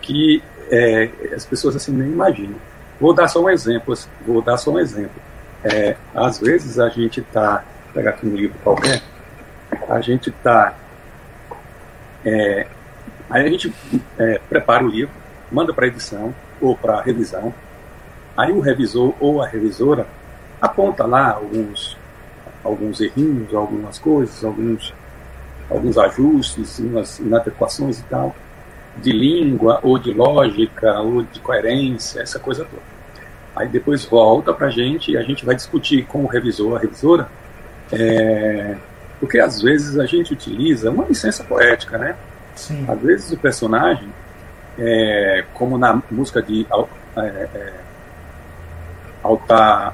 que 0.00 0.42
é, 0.70 1.10
as 1.34 1.44
pessoas 1.44 1.76
assim 1.76 1.92
nem 1.92 2.08
imaginam. 2.08 2.56
Vou 3.00 3.12
dar 3.12 3.28
só 3.28 3.42
um 3.42 3.50
exemplo. 3.50 3.94
Vou 4.26 4.42
dar 4.42 4.56
só 4.56 4.70
um 4.70 4.78
exemplo. 4.78 5.20
É, 5.64 5.96
às 6.14 6.38
vezes 6.38 6.78
a 6.78 6.88
gente 6.88 7.20
está, 7.20 7.64
pegar 7.92 8.10
aqui 8.10 8.26
um 8.26 8.34
livro 8.34 8.56
qualquer, 8.62 9.02
a 9.88 10.00
gente 10.00 10.30
está. 10.30 10.74
É, 12.24 12.66
aí 13.30 13.46
a 13.46 13.50
gente 13.50 13.72
é, 14.18 14.40
prepara 14.48 14.84
o 14.84 14.88
livro, 14.88 15.14
manda 15.50 15.72
para 15.72 15.86
edição 15.86 16.34
ou 16.60 16.76
para 16.76 17.00
revisão. 17.00 17.52
Aí 18.36 18.52
o 18.52 18.60
revisor 18.60 19.14
ou 19.20 19.42
a 19.42 19.46
revisora 19.46 20.06
aponta 20.60 21.04
lá 21.06 21.32
alguns, 21.32 21.96
alguns 22.62 23.00
errinhos, 23.00 23.54
algumas 23.54 23.98
coisas, 23.98 24.44
alguns, 24.44 24.92
alguns 25.70 25.96
ajustes, 25.96 26.78
umas 26.78 27.18
inadequações 27.18 28.00
e 28.00 28.02
tal, 28.04 28.34
de 28.98 29.12
língua, 29.12 29.80
ou 29.82 29.98
de 29.98 30.12
lógica, 30.12 31.00
ou 31.00 31.22
de 31.22 31.40
coerência, 31.40 32.20
essa 32.20 32.38
coisa 32.38 32.64
toda. 32.64 32.82
Aí 33.54 33.68
depois 33.68 34.04
volta 34.04 34.52
para 34.52 34.66
a 34.66 34.70
gente 34.70 35.12
e 35.12 35.16
a 35.16 35.22
gente 35.22 35.44
vai 35.44 35.54
discutir 35.54 36.04
com 36.06 36.24
o 36.24 36.26
revisor, 36.26 36.76
a 36.76 36.78
revisora, 36.78 37.28
é, 37.90 38.76
porque 39.20 39.38
às 39.38 39.62
vezes 39.62 39.98
a 39.98 40.06
gente 40.06 40.32
utiliza 40.32 40.90
uma 40.90 41.04
licença 41.04 41.42
poética, 41.44 41.98
né? 41.98 42.16
Sim. 42.54 42.84
Às 42.88 43.00
vezes 43.00 43.32
o 43.32 43.36
personagem, 43.36 44.08
é, 44.78 45.44
como 45.54 45.78
na 45.78 46.02
música 46.10 46.42
de 46.42 46.66
é, 47.16 47.20
é, 47.20 47.72
Alta. 49.22 49.92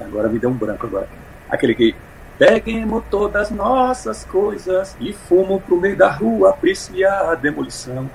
Agora 0.00 0.28
me 0.28 0.38
deu 0.38 0.50
um 0.50 0.54
branco 0.54 0.86
agora. 0.86 1.08
Aquele 1.48 1.74
que. 1.74 1.94
Peguemos 2.38 3.04
todas 3.10 3.50
nossas 3.50 4.24
coisas 4.24 4.96
e 4.98 5.12
fumo 5.12 5.60
pro 5.60 5.78
meio 5.78 5.94
da 5.94 6.10
rua 6.10 6.50
apreciar 6.50 7.30
a 7.30 7.34
demolição. 7.34 8.08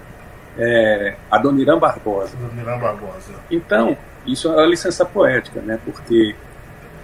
É, 0.58 1.16
Adoniran 1.30 1.78
Barbosa. 1.78 2.36
Adoniran 2.36 2.80
Barbosa. 2.80 3.34
Então, 3.52 3.96
isso 4.26 4.52
é 4.52 4.64
a 4.64 4.66
licença 4.66 5.06
poética, 5.06 5.62
né? 5.62 5.80
Porque 5.86 6.36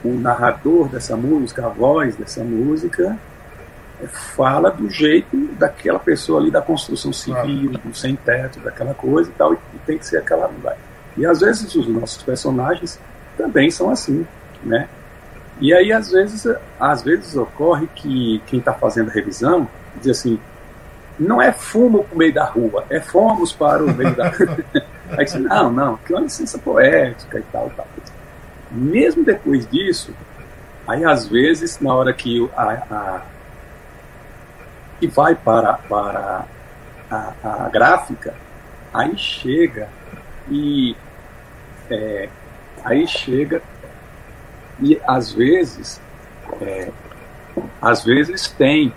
o 0.03 0.13
narrador 0.13 0.87
dessa 0.89 1.15
música, 1.15 1.65
a 1.65 1.69
voz 1.69 2.15
dessa 2.15 2.43
música, 2.43 3.17
é, 4.01 4.07
fala 4.07 4.71
do 4.71 4.89
jeito 4.89 5.37
daquela 5.59 5.99
pessoa 5.99 6.39
ali 6.39 6.49
da 6.49 6.61
construção 6.61 7.13
civil, 7.13 7.71
do 7.71 7.95
sem 7.95 8.15
teto, 8.15 8.59
daquela 8.59 8.93
coisa 8.93 9.29
e 9.29 9.33
tal, 9.33 9.53
e 9.53 9.57
tem 9.85 9.97
que 9.97 10.05
ser 10.05 10.17
aquela 10.17 10.47
linguagem. 10.47 10.79
E 11.17 11.25
às 11.25 11.41
vezes 11.41 11.75
os 11.75 11.87
nossos 11.87 12.23
personagens 12.23 12.99
também 13.37 13.69
são 13.69 13.89
assim, 13.89 14.25
né? 14.63 14.87
E 15.59 15.73
aí 15.73 15.91
às 15.93 16.11
vezes, 16.11 16.47
às 16.79 17.03
vezes 17.03 17.35
ocorre 17.35 17.87
que 17.93 18.41
quem 18.47 18.59
está 18.59 18.73
fazendo 18.73 19.09
a 19.09 19.13
revisão 19.13 19.67
diz 19.97 20.17
assim, 20.17 20.39
não 21.19 21.39
é 21.39 21.51
fumo 21.51 22.03
para 22.03 22.15
o 22.15 22.17
meio 22.17 22.33
da 22.33 22.45
rua, 22.45 22.85
é 22.89 22.99
fomos 22.99 23.53
para 23.53 23.83
o 23.83 23.93
meio 23.93 24.15
da 24.15 24.29
rua. 24.29 24.57
aí 25.11 25.25
diz, 25.25 25.35
não, 25.35 25.71
não, 25.71 25.97
que 25.97 26.13
é 26.13 26.15
uma 26.15 26.23
licença 26.23 26.57
poética 26.57 27.37
e 27.37 27.43
tal, 27.51 27.71
tal. 27.75 27.85
Mesmo 28.71 29.23
depois 29.23 29.67
disso, 29.69 30.13
aí 30.87 31.03
às 31.03 31.27
vezes, 31.27 31.79
na 31.79 31.93
hora 31.93 32.13
que 32.13 32.49
a, 32.55 32.63
a 32.63 33.21
que 34.99 35.07
vai 35.07 35.33
para, 35.33 35.73
para 35.73 36.45
a, 37.09 37.33
a 37.43 37.69
gráfica, 37.69 38.35
aí 38.93 39.17
chega 39.17 39.89
e 40.49 40.95
é, 41.89 42.29
aí 42.83 43.07
chega 43.07 43.63
e 44.79 45.01
às 45.07 45.31
vezes 45.31 45.99
é, 46.61 46.91
às 47.81 48.03
vezes 48.03 48.47
tem 48.49 48.93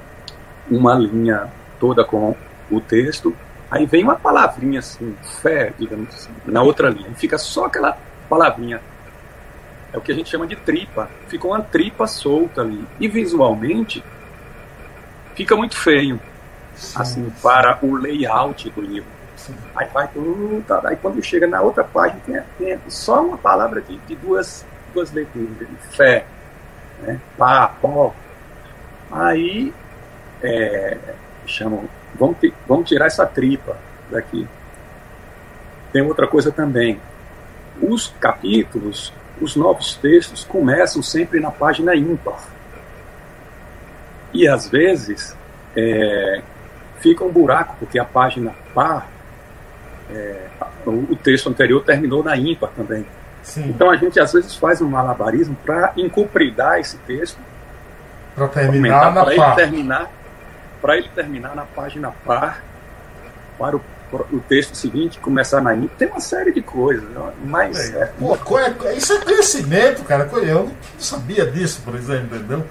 uma 0.70 0.94
linha 0.94 1.50
toda 1.80 2.04
com 2.04 2.36
o 2.70 2.80
texto, 2.80 3.34
aí 3.70 3.86
vem 3.86 4.04
uma 4.04 4.16
palavrinha 4.16 4.80
assim, 4.80 5.16
fé, 5.42 5.72
digamos 5.78 6.14
assim, 6.14 6.32
na 6.44 6.62
outra 6.62 6.90
linha, 6.90 7.08
e 7.10 7.14
fica 7.14 7.38
só 7.38 7.66
aquela 7.66 7.96
palavrinha 8.28 8.80
é 9.94 9.96
o 9.96 10.00
que 10.00 10.10
a 10.10 10.14
gente 10.14 10.28
chama 10.28 10.44
de 10.44 10.56
tripa. 10.56 11.08
Fica 11.28 11.46
uma 11.46 11.62
tripa 11.62 12.04
solta 12.08 12.62
ali. 12.62 12.84
E 12.98 13.06
visualmente 13.06 14.04
fica 15.36 15.54
muito 15.54 15.76
feio. 15.76 16.20
Sim, 16.74 17.00
assim, 17.00 17.24
sim. 17.26 17.32
para 17.40 17.78
o 17.80 17.94
layout 17.94 18.68
do 18.70 18.80
livro. 18.80 19.08
Sim. 19.36 19.54
Aí 19.76 19.86
vai 19.94 20.08
tudo. 20.08 20.64
Tá, 20.66 20.80
aí 20.84 20.96
quando 20.96 21.22
chega 21.22 21.46
na 21.46 21.60
outra 21.60 21.84
página, 21.84 22.20
tem, 22.26 22.42
tem 22.58 22.80
só 22.88 23.24
uma 23.24 23.38
palavra 23.38 23.80
de, 23.80 23.96
de 23.98 24.16
duas, 24.16 24.66
duas 24.92 25.12
leituras, 25.12 25.68
fé, 25.92 26.26
né? 27.02 27.20
pá, 27.38 27.68
pó. 27.80 28.12
Aí 29.12 29.72
é, 30.42 30.98
chamam, 31.46 31.88
vamos, 32.16 32.36
vamos 32.66 32.88
tirar 32.88 33.06
essa 33.06 33.24
tripa 33.24 33.76
daqui. 34.10 34.44
Tem 35.92 36.02
outra 36.02 36.26
coisa 36.26 36.50
também. 36.50 37.00
Os 37.80 38.12
capítulos 38.18 39.12
os 39.40 39.56
novos 39.56 39.96
textos 39.96 40.44
começam 40.44 41.02
sempre 41.02 41.40
na 41.40 41.50
página 41.50 41.94
ímpar. 41.94 42.40
E 44.32 44.48
às 44.48 44.68
vezes 44.68 45.36
é, 45.76 46.42
fica 47.00 47.24
um 47.24 47.30
buraco, 47.30 47.76
porque 47.78 47.98
a 47.98 48.04
página 48.04 48.52
par, 48.74 49.08
é, 50.10 50.48
o 50.86 51.16
texto 51.16 51.48
anterior 51.48 51.82
terminou 51.84 52.22
na 52.22 52.36
ímpar 52.36 52.70
também. 52.70 53.06
Sim. 53.42 53.68
Então 53.68 53.90
a 53.90 53.96
gente 53.96 54.18
às 54.18 54.32
vezes 54.32 54.56
faz 54.56 54.80
um 54.80 54.88
malabarismo 54.88 55.56
para 55.64 55.92
encupridar 55.96 56.78
esse 56.78 56.96
texto. 56.98 57.38
Para 58.34 58.48
terminar 58.48 59.12
na 59.12 59.24
par. 59.24 59.32
Ele 59.32 59.54
terminar, 59.54 60.10
para 60.80 60.96
ele 60.96 61.08
terminar 61.14 61.54
na 61.54 61.64
página 61.64 62.12
par, 62.24 62.62
para 63.58 63.76
o 63.76 63.80
o 64.32 64.40
texto 64.40 64.74
seguinte 64.74 65.18
começar 65.18 65.60
na 65.60 65.74
índia. 65.74 65.90
Tem 65.98 66.08
uma 66.08 66.20
série 66.20 66.52
de 66.52 66.62
coisas, 66.62 67.04
mas. 67.44 67.94
É, 67.94 68.06
pô, 68.18 68.58
é, 68.58 68.94
isso 68.94 69.12
é 69.12 69.20
conhecimento, 69.20 70.02
cara. 70.04 70.28
Eu 70.42 70.64
não 70.64 70.72
sabia 70.98 71.46
disso, 71.46 71.82
por 71.84 71.94
exemplo, 71.94 72.36
entendeu? 72.36 72.64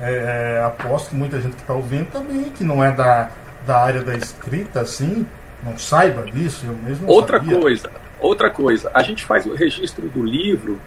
É, 0.00 0.58
é, 0.58 0.64
aposto 0.64 1.10
que 1.10 1.16
muita 1.16 1.40
gente 1.40 1.56
que 1.56 1.62
está 1.62 1.74
ouvindo 1.74 2.10
também, 2.10 2.44
que 2.44 2.62
não 2.62 2.82
é 2.84 2.92
da, 2.92 3.30
da 3.66 3.82
área 3.82 4.02
da 4.02 4.14
escrita, 4.14 4.80
assim, 4.80 5.26
não 5.62 5.76
saiba 5.76 6.22
disso. 6.22 6.66
Eu 6.66 6.74
mesmo 6.74 7.08
outra 7.08 7.38
sabia. 7.38 7.58
coisa, 7.58 7.90
outra 8.20 8.50
coisa. 8.50 8.90
A 8.94 9.02
gente 9.02 9.24
faz 9.24 9.44
o 9.46 9.54
registro 9.54 10.08
do 10.08 10.24
livro, 10.24 10.80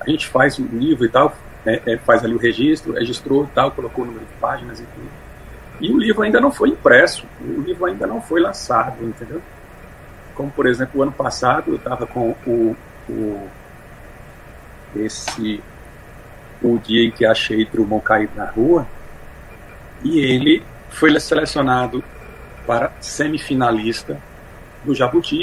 a 0.00 0.10
gente 0.10 0.28
faz 0.28 0.58
o 0.58 0.62
livro 0.64 1.04
e 1.06 1.08
tal, 1.08 1.34
é, 1.64 1.80
é, 1.86 1.96
faz 1.98 2.22
ali 2.24 2.34
o 2.34 2.38
registro, 2.38 2.92
registrou 2.92 3.48
tal, 3.54 3.70
colocou 3.70 4.04
o 4.04 4.06
número 4.06 4.26
de 4.26 4.32
páginas 4.40 4.78
e 4.78 4.82
tudo. 4.82 5.23
E 5.80 5.92
o 5.92 5.98
livro 5.98 6.22
ainda 6.22 6.40
não 6.40 6.52
foi 6.52 6.70
impresso, 6.70 7.26
o 7.40 7.60
livro 7.60 7.84
ainda 7.86 8.06
não 8.06 8.20
foi 8.20 8.40
lançado, 8.40 9.04
entendeu? 9.04 9.42
Como, 10.34 10.50
por 10.50 10.66
exemplo, 10.66 11.00
o 11.00 11.02
ano 11.02 11.12
passado 11.12 11.72
eu 11.72 11.76
estava 11.76 12.06
com 12.06 12.34
o, 12.46 12.76
o, 13.08 13.48
esse 14.96 15.62
o 16.62 16.78
dia 16.78 17.06
em 17.06 17.10
que 17.10 17.26
achei 17.26 17.64
Drummond 17.66 18.04
caído 18.04 18.32
na 18.36 18.46
rua 18.46 18.86
e 20.02 20.18
ele 20.18 20.62
foi 20.90 21.18
selecionado 21.20 22.02
para 22.66 22.92
semifinalista 23.00 24.18
do 24.84 24.94
Jabuti, 24.94 25.42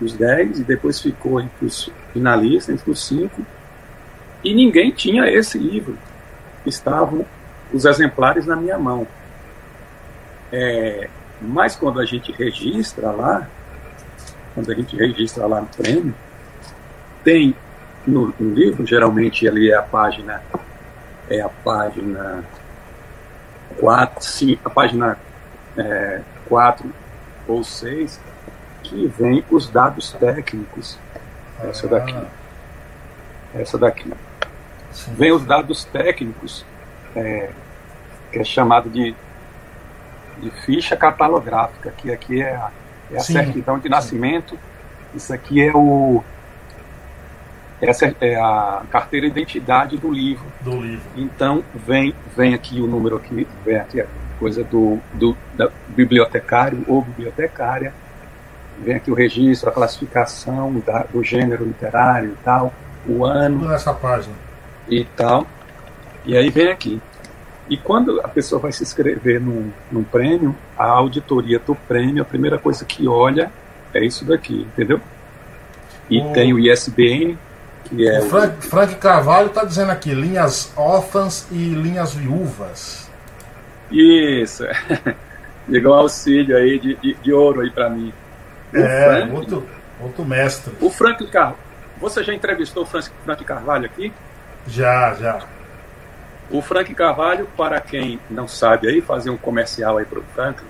os 0.00 0.14
10, 0.14 0.60
e 0.60 0.64
depois 0.64 1.00
ficou 1.00 1.40
entre 1.40 1.66
os 1.66 1.90
finalistas, 2.12 2.74
entre 2.74 2.90
os 2.90 3.06
5, 3.06 3.44
e 4.42 4.54
ninguém 4.54 4.90
tinha 4.90 5.28
esse 5.28 5.58
livro. 5.58 5.96
Estavam 6.66 7.24
os 7.72 7.84
exemplares 7.84 8.46
na 8.46 8.56
minha 8.56 8.78
mão. 8.78 9.06
É, 10.52 11.08
mas 11.40 11.76
quando 11.76 12.00
a 12.00 12.04
gente 12.04 12.32
registra 12.32 13.10
lá, 13.10 13.48
quando 14.54 14.70
a 14.70 14.74
gente 14.74 14.96
registra 14.96 15.46
lá 15.46 15.60
no 15.60 15.66
prêmio, 15.66 16.14
tem 17.22 17.54
no, 18.06 18.32
no 18.38 18.54
livro, 18.54 18.86
geralmente 18.86 19.48
ali 19.48 19.70
é 19.70 19.76
a 19.76 19.82
página, 19.82 20.42
é 21.28 21.40
a 21.40 21.48
página 21.48 22.44
4, 23.78 24.24
sim, 24.24 24.58
a 24.64 24.70
página 24.70 25.18
é, 25.76 26.20
4 26.48 26.92
ou 27.48 27.64
6, 27.64 28.20
que 28.82 29.06
vem 29.06 29.44
os 29.50 29.68
dados 29.68 30.12
técnicos. 30.12 30.98
Essa 31.62 31.88
daqui. 31.88 32.26
Essa 33.54 33.78
daqui. 33.78 34.12
Vem 35.16 35.32
os 35.32 35.44
dados 35.44 35.84
técnicos, 35.84 36.64
é, 37.16 37.50
que 38.30 38.38
é 38.38 38.44
chamado 38.44 38.88
de, 38.90 39.14
de 40.40 40.50
ficha 40.50 40.96
catalográfica, 40.96 41.92
que 41.96 42.12
aqui 42.12 42.42
é 42.42 42.54
a, 42.54 42.70
é 43.12 43.16
a 43.16 43.20
certidão 43.20 43.78
de 43.78 43.88
nascimento. 43.88 44.58
Isso 45.14 45.32
aqui 45.32 45.62
é 45.62 45.72
o 45.74 46.22
essa 47.80 48.14
é 48.20 48.36
a 48.36 48.82
carteira 48.90 49.26
de 49.26 49.32
identidade 49.32 49.96
do 49.98 50.10
livro. 50.10 50.46
Do 50.60 50.80
livro. 50.80 51.04
Então 51.16 51.62
vem 51.74 52.14
vem 52.36 52.54
aqui 52.54 52.80
o 52.80 52.86
número 52.86 53.16
aqui, 53.16 53.46
vem 53.64 53.76
aqui 53.76 54.00
a 54.00 54.06
coisa 54.38 54.64
do, 54.64 54.98
do 55.12 55.36
da 55.54 55.70
bibliotecário 55.88 56.84
ou 56.88 57.02
bibliotecária. 57.02 57.92
Vem 58.78 58.96
aqui 58.96 59.10
o 59.10 59.14
registro, 59.14 59.68
a 59.68 59.72
classificação 59.72 60.82
da, 60.84 61.04
do 61.04 61.22
gênero 61.22 61.64
literário 61.64 62.30
e 62.30 62.44
tal, 62.44 62.72
o 63.06 63.24
ano. 63.24 63.60
Tudo 63.60 63.70
nessa 63.70 63.94
página. 63.94 64.34
E 64.88 65.04
tal. 65.04 65.46
E 66.24 66.36
aí 66.36 66.50
vem 66.50 66.68
aqui. 66.68 67.00
E 67.68 67.76
quando 67.76 68.20
a 68.20 68.28
pessoa 68.28 68.60
vai 68.60 68.72
se 68.72 68.82
inscrever 68.82 69.40
num, 69.40 69.70
num 69.90 70.04
prêmio, 70.04 70.54
a 70.76 70.84
auditoria 70.84 71.58
do 71.58 71.74
prêmio, 71.74 72.22
a 72.22 72.24
primeira 72.24 72.58
coisa 72.58 72.84
que 72.84 73.08
olha 73.08 73.50
é 73.92 74.04
isso 74.04 74.24
daqui, 74.24 74.66
entendeu? 74.72 75.00
E 76.10 76.20
o... 76.20 76.32
tem 76.32 76.52
o 76.52 76.58
ISBN, 76.58 77.38
que 77.84 78.06
é 78.06 78.20
o 78.20 78.28
Frank, 78.28 78.58
o... 78.58 78.62
Frank 78.62 78.94
Carvalho 78.96 79.46
está 79.46 79.64
dizendo 79.64 79.90
aqui, 79.90 80.12
linhas 80.12 80.72
órfãs 80.76 81.46
e 81.50 81.70
linhas 81.70 82.12
viúvas. 82.14 83.08
Isso. 83.90 84.64
Chegou 85.70 85.94
um 85.94 85.98
auxílio 85.98 86.56
aí 86.56 86.78
de, 86.78 86.94
de, 86.96 87.14
de 87.14 87.32
ouro 87.32 87.62
aí 87.62 87.70
para 87.70 87.88
mim. 87.88 88.12
O 88.72 88.76
é, 88.76 89.04
Frank, 89.04 89.32
muito, 89.32 89.68
muito 89.98 90.24
mestre. 90.24 90.74
O 90.80 90.90
Frank 90.90 91.26
Carvalho. 91.28 91.56
Você 91.98 92.22
já 92.22 92.34
entrevistou 92.34 92.82
o 92.82 92.86
Frank, 92.86 93.08
Frank 93.24 93.44
Carvalho 93.44 93.86
aqui? 93.86 94.12
Já, 94.66 95.14
já. 95.14 95.40
O 96.50 96.60
Frank 96.60 96.94
Carvalho, 96.94 97.48
para 97.56 97.80
quem 97.80 98.20
não 98.30 98.46
sabe 98.46 98.88
aí, 98.88 99.00
fazer 99.00 99.30
um 99.30 99.36
comercial 99.36 99.98
aí 99.98 100.04
para 100.04 100.18
o 100.18 100.24
Frank. 100.34 100.62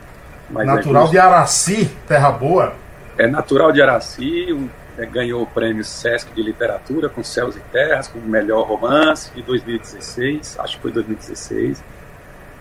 natural 0.50 1.06
é 1.06 1.10
de 1.10 1.18
Araci, 1.18 1.90
Terra 2.06 2.30
Boa. 2.30 2.74
É 3.18 3.26
natural 3.26 3.72
de 3.72 3.82
Araci, 3.82 4.52
um, 4.52 4.68
é, 4.96 5.04
ganhou 5.04 5.42
o 5.42 5.46
prêmio 5.46 5.84
Sesc 5.84 6.32
de 6.32 6.42
Literatura 6.42 7.08
com 7.08 7.22
Céus 7.22 7.56
e 7.56 7.60
Terras, 7.60 8.08
como 8.08 8.24
melhor 8.26 8.66
romance 8.66 9.32
de 9.34 9.42
2016, 9.42 10.58
acho 10.60 10.76
que 10.76 10.82
foi 10.82 10.92
2016. 10.92 11.82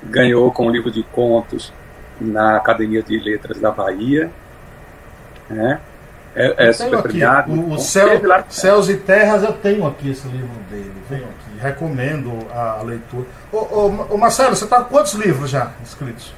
Ganhou 0.04 0.52
com 0.52 0.68
o 0.68 0.70
livro 0.70 0.92
de 0.92 1.04
contos 1.04 1.72
na 2.20 2.58
Academia 2.58 3.02
de 3.02 3.18
Letras 3.20 3.60
da 3.60 3.72
Bahia. 3.72 4.32
Né? 5.50 5.80
É, 6.36 6.70
é 6.70 6.74
super 6.74 7.02
premiado. 7.02 7.52
O, 7.52 7.74
o 7.74 7.80
Céu, 7.80 8.22
Céus 8.50 8.90
e 8.90 8.98
Terras, 8.98 9.44
eu 9.44 9.54
tenho 9.54 9.86
aqui 9.86 10.10
esse 10.10 10.28
livro 10.28 10.50
dele. 10.70 10.92
Venho 11.10 11.26
aqui, 11.26 11.60
recomendo 11.60 12.48
a, 12.52 12.80
a 12.80 12.82
leitura. 12.82 13.26
Ô, 13.52 13.58
ô, 13.58 14.08
ô, 14.10 14.18
Marcelo, 14.18 14.56
você 14.56 14.64
está 14.64 14.78
com 14.78 14.90
quantos 14.90 15.14
livros 15.14 15.50
já 15.50 15.72
escritos? 15.84 16.34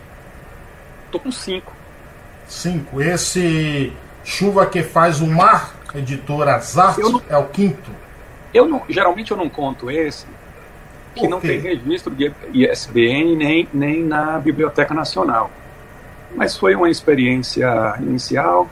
Estou 1.05 1.21
com 1.21 1.31
cinco. 1.31 1.73
Cinco. 2.47 3.01
Esse 3.01 3.93
Chuva 4.25 4.65
que 4.65 4.81
faz 4.81 5.21
o 5.21 5.27
mar, 5.27 5.75
editora 5.93 6.58
Zart, 6.60 6.97
não, 6.97 7.21
é 7.29 7.38
o 7.38 7.45
quinto. 7.45 7.91
Eu 8.51 8.67
não, 8.67 8.81
geralmente 8.89 9.29
eu 9.29 9.38
não 9.38 9.47
conto 9.47 9.91
esse, 9.91 10.25
que 11.13 11.27
não 11.27 11.39
tem 11.39 11.60
registro 11.60 12.13
de 12.13 12.34
ISBN 12.51 13.36
nem, 13.36 13.69
nem 13.71 14.03
na 14.03 14.39
Biblioteca 14.39 14.95
Nacional. 14.95 15.51
Mas 16.36 16.58
foi 16.58 16.73
uma 16.73 16.89
experiência 16.89 17.95
inicial 17.99 18.67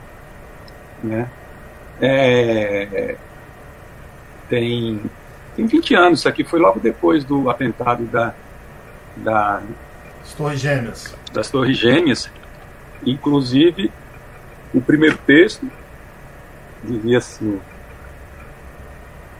né? 1.04 1.30
É, 2.02 3.16
tem, 4.50 5.02
tem 5.56 5.66
20 5.66 5.96
anos, 5.96 6.20
isso 6.20 6.30
aqui 6.30 6.44
foi 6.44 6.60
logo 6.60 6.80
depois 6.80 7.24
do 7.24 7.50
atentado 7.50 8.06
da, 8.06 8.34
da, 9.18 9.62
das 10.20 10.34
Torres 10.34 10.60
Gêmeas. 10.60 11.16
Das 11.32 11.50
Torres 11.50 11.78
Gêmeas. 11.78 12.32
Inclusive, 13.06 13.92
o 14.74 14.82
primeiro 14.82 15.18
texto 15.18 15.70
dizia 16.84 17.18
assim: 17.18 17.60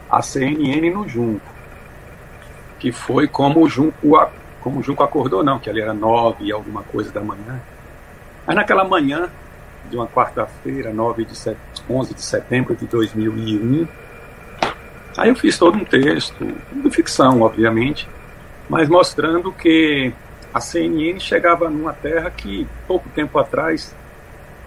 a 0.10 0.22
CNN 0.22 0.90
no 0.92 1.08
Junco, 1.08 1.46
que 2.80 2.92
foi 2.92 3.28
como 3.28 3.64
o 3.64 3.70
Junco, 3.70 3.96
como 4.62 4.80
o 4.80 4.84
Junco 4.84 5.04
acordou, 5.04 5.44
não, 5.44 5.60
que 5.60 5.70
ali 5.70 5.82
era 5.82 5.94
nove 5.94 6.46
e 6.46 6.52
alguma 6.52 6.84
coisa 6.84 7.12
da 7.12 7.22
manhã. 7.22 7.60
Mas 8.46 8.56
naquela 8.56 8.84
manhã 8.84 9.30
de 9.90 9.96
uma 9.96 10.08
quarta-feira, 10.08 10.94
9 10.94 11.26
de 11.26 11.36
set... 11.36 11.58
11 11.90 12.14
de 12.14 12.22
setembro 12.22 12.76
de 12.76 12.86
2001. 12.88 13.88
Aí 15.18 15.30
eu 15.30 15.36
fiz 15.36 15.58
todo 15.58 15.78
um 15.78 15.86
texto, 15.86 16.46
de 16.72 16.90
ficção, 16.90 17.42
obviamente, 17.42 18.08
mas 18.70 18.90
mostrando 18.90 19.52
que 19.52 20.14
a 20.54 20.60
CNN 20.60 21.20
chegava 21.20 21.70
numa 21.70 21.94
terra 21.94 22.32
que, 22.32 22.68
pouco 22.88 23.10
tempo 23.10 23.38
atrás, 23.38 23.96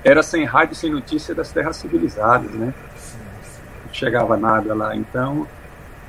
era 0.04 0.22
sem 0.22 0.44
rádio, 0.44 0.74
sem 0.74 0.90
notícia 0.90 1.34
das 1.34 1.50
terras 1.50 1.76
civilizadas, 1.76 2.50
né? 2.52 2.72
Não 3.84 3.92
chegava 3.92 4.36
nada 4.36 4.74
lá. 4.74 4.94
Então, 4.94 5.48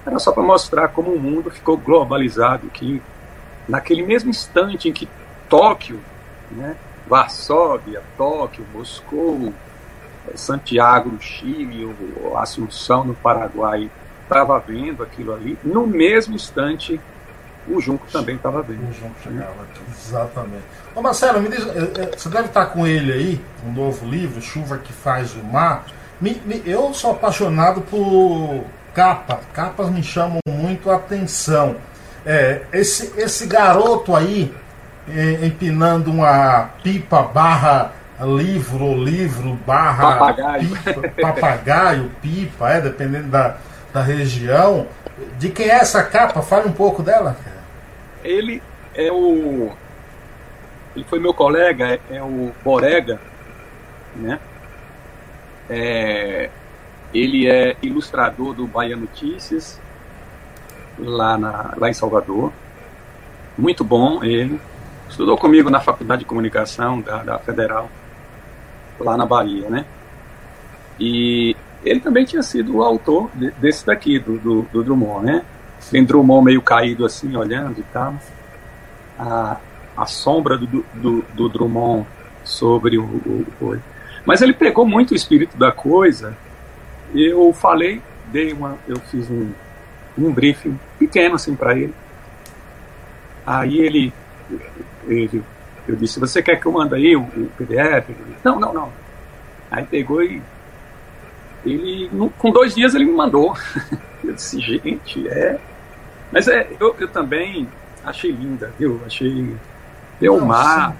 era 0.05 0.19
só 0.19 0.31
para 0.31 0.43
mostrar 0.43 0.89
como 0.89 1.11
o 1.11 1.19
mundo 1.19 1.49
ficou 1.49 1.77
globalizado, 1.77 2.67
que 2.67 3.01
naquele 3.67 4.03
mesmo 4.03 4.29
instante 4.29 4.89
em 4.89 4.93
que 4.93 5.07
Tóquio, 5.49 5.99
né, 6.51 6.75
Varsóvia, 7.07 8.01
Tóquio, 8.17 8.65
Moscou, 8.73 9.53
eh, 10.27 10.35
Santiago 10.35 11.17
Chile, 11.19 11.95
Assunção 12.35 13.03
no 13.03 13.13
Paraguai, 13.15 13.89
estava 14.23 14.59
vendo 14.59 15.03
aquilo 15.03 15.33
ali, 15.33 15.57
no 15.63 15.87
mesmo 15.87 16.35
instante 16.35 16.99
o 17.69 17.81
Junco 17.81 18.05
também 18.11 18.35
estava 18.35 18.61
vendo. 18.61 18.89
O 18.89 18.93
Junco 18.93 19.15
chegava 19.21 19.67
exatamente. 19.91 20.63
Ô 20.95 21.01
Marcelo, 21.01 21.41
me 21.41 21.49
diz, 21.49 21.65
eh, 21.67 21.91
eh, 21.97 22.17
você 22.17 22.29
deve 22.29 22.47
estar 22.47 22.67
com 22.67 22.87
ele 22.87 23.11
aí, 23.11 23.41
um 23.65 23.71
novo 23.71 24.05
livro, 24.05 24.41
Chuva 24.41 24.77
que 24.77 24.93
Faz 24.93 25.35
o 25.35 25.43
Mar. 25.43 25.85
Me, 26.19 26.41
me, 26.45 26.61
eu 26.65 26.93
sou 26.93 27.11
apaixonado 27.11 27.81
por 27.81 28.63
capa, 28.93 29.41
capas 29.53 29.89
me 29.89 30.01
chamam 30.01 30.39
muito 30.49 30.89
a 30.89 30.95
atenção. 30.95 31.75
É, 32.25 32.63
esse, 32.73 33.13
esse 33.19 33.45
garoto 33.45 34.15
aí, 34.15 34.53
empinando 35.43 36.11
uma 36.11 36.69
pipa 36.83 37.23
barra 37.23 37.93
livro, 38.25 38.95
livro 38.95 39.53
barra 39.65 40.17
papagaio, 40.17 40.69
pipa, 40.69 41.09
papagaio, 41.21 42.11
pipa, 42.21 42.69
é, 42.69 42.81
dependendo 42.81 43.27
da, 43.27 43.57
da 43.93 44.01
região. 44.01 44.87
De 45.37 45.49
quem 45.49 45.67
é 45.67 45.75
essa 45.75 46.03
capa? 46.03 46.41
Fale 46.41 46.67
um 46.67 46.71
pouco 46.71 47.01
dela. 47.01 47.37
Ele 48.23 48.61
é 48.93 49.11
o. 49.11 49.71
Ele 50.95 51.05
foi 51.05 51.19
meu 51.19 51.33
colega, 51.33 51.87
é, 51.87 51.99
é 52.09 52.23
o 52.23 52.51
Borega, 52.63 53.19
né? 54.15 54.39
É, 55.69 56.49
ele 57.13 57.47
é 57.47 57.75
ilustrador 57.81 58.53
do 58.53 58.65
Bahia 58.65 58.95
Notícias, 58.95 59.79
lá, 60.97 61.37
na, 61.37 61.73
lá 61.77 61.89
em 61.89 61.93
Salvador. 61.93 62.51
Muito 63.57 63.83
bom 63.83 64.23
ele 64.23 64.59
estudou 65.09 65.37
comigo 65.37 65.69
na 65.69 65.79
Faculdade 65.79 66.19
de 66.19 66.25
Comunicação 66.25 67.01
da, 67.01 67.23
da 67.23 67.39
Federal, 67.39 67.89
lá 68.99 69.17
na 69.17 69.25
Bahia, 69.25 69.69
né? 69.69 69.85
E 70.99 71.55
ele 71.83 71.99
também 71.99 72.25
tinha 72.25 72.43
sido 72.43 72.77
o 72.77 72.83
autor 72.83 73.29
de, 73.33 73.51
desse 73.51 73.85
daqui, 73.85 74.19
do, 74.19 74.37
do, 74.37 74.61
do, 74.71 74.83
Drummond, 74.83 75.25
né? 75.25 75.45
Tem 75.91 76.03
Drummond 76.03 76.45
meio 76.45 76.61
caído 76.61 77.05
assim, 77.05 77.35
olhando 77.35 77.79
e 77.79 77.83
tal. 77.93 78.15
A, 79.17 79.57
a 79.95 80.05
sombra 80.05 80.57
do, 80.57 80.85
do, 80.93 81.25
do 81.33 81.49
Drummond 81.49 82.05
sobre 82.43 82.97
o, 82.97 83.03
o, 83.03 83.45
o. 83.61 83.79
Mas 84.25 84.41
ele 84.41 84.53
pegou 84.53 84.85
muito 84.85 85.11
o 85.11 85.15
espírito 85.15 85.57
da 85.57 85.71
coisa. 85.71 86.35
Eu 87.13 87.53
falei, 87.53 88.01
dei 88.31 88.51
uma. 88.51 88.77
Eu 88.87 88.97
fiz 88.99 89.29
um, 89.29 89.51
um 90.17 90.31
briefing 90.31 90.77
pequeno 90.99 91.35
assim 91.35 91.55
para 91.55 91.77
ele. 91.77 91.93
Aí 93.45 93.79
ele, 93.79 94.13
ele. 95.07 95.43
Eu 95.87 95.95
disse, 95.95 96.19
você 96.19 96.41
quer 96.41 96.59
que 96.59 96.65
eu 96.65 96.71
mande 96.71 96.95
aí 96.95 97.15
o, 97.15 97.21
o 97.21 97.51
PDF? 97.57 98.09
não, 98.43 98.59
não, 98.59 98.73
não. 98.73 98.93
Aí 99.71 99.85
pegou 99.85 100.21
e 100.21 100.41
ele, 101.65 102.09
com 102.37 102.51
dois 102.51 102.75
dias 102.75 102.93
ele 102.95 103.05
me 103.05 103.13
mandou. 103.13 103.55
Eu 104.23 104.33
disse, 104.33 104.59
gente, 104.59 105.27
é. 105.27 105.59
Mas 106.31 106.47
é, 106.47 106.67
eu, 106.79 106.93
eu 106.99 107.07
também 107.07 107.69
achei 108.03 108.31
linda, 108.31 108.73
viu? 108.77 108.99
Achei. 109.05 109.55
Deu 110.19 110.43
mar. 110.43 110.95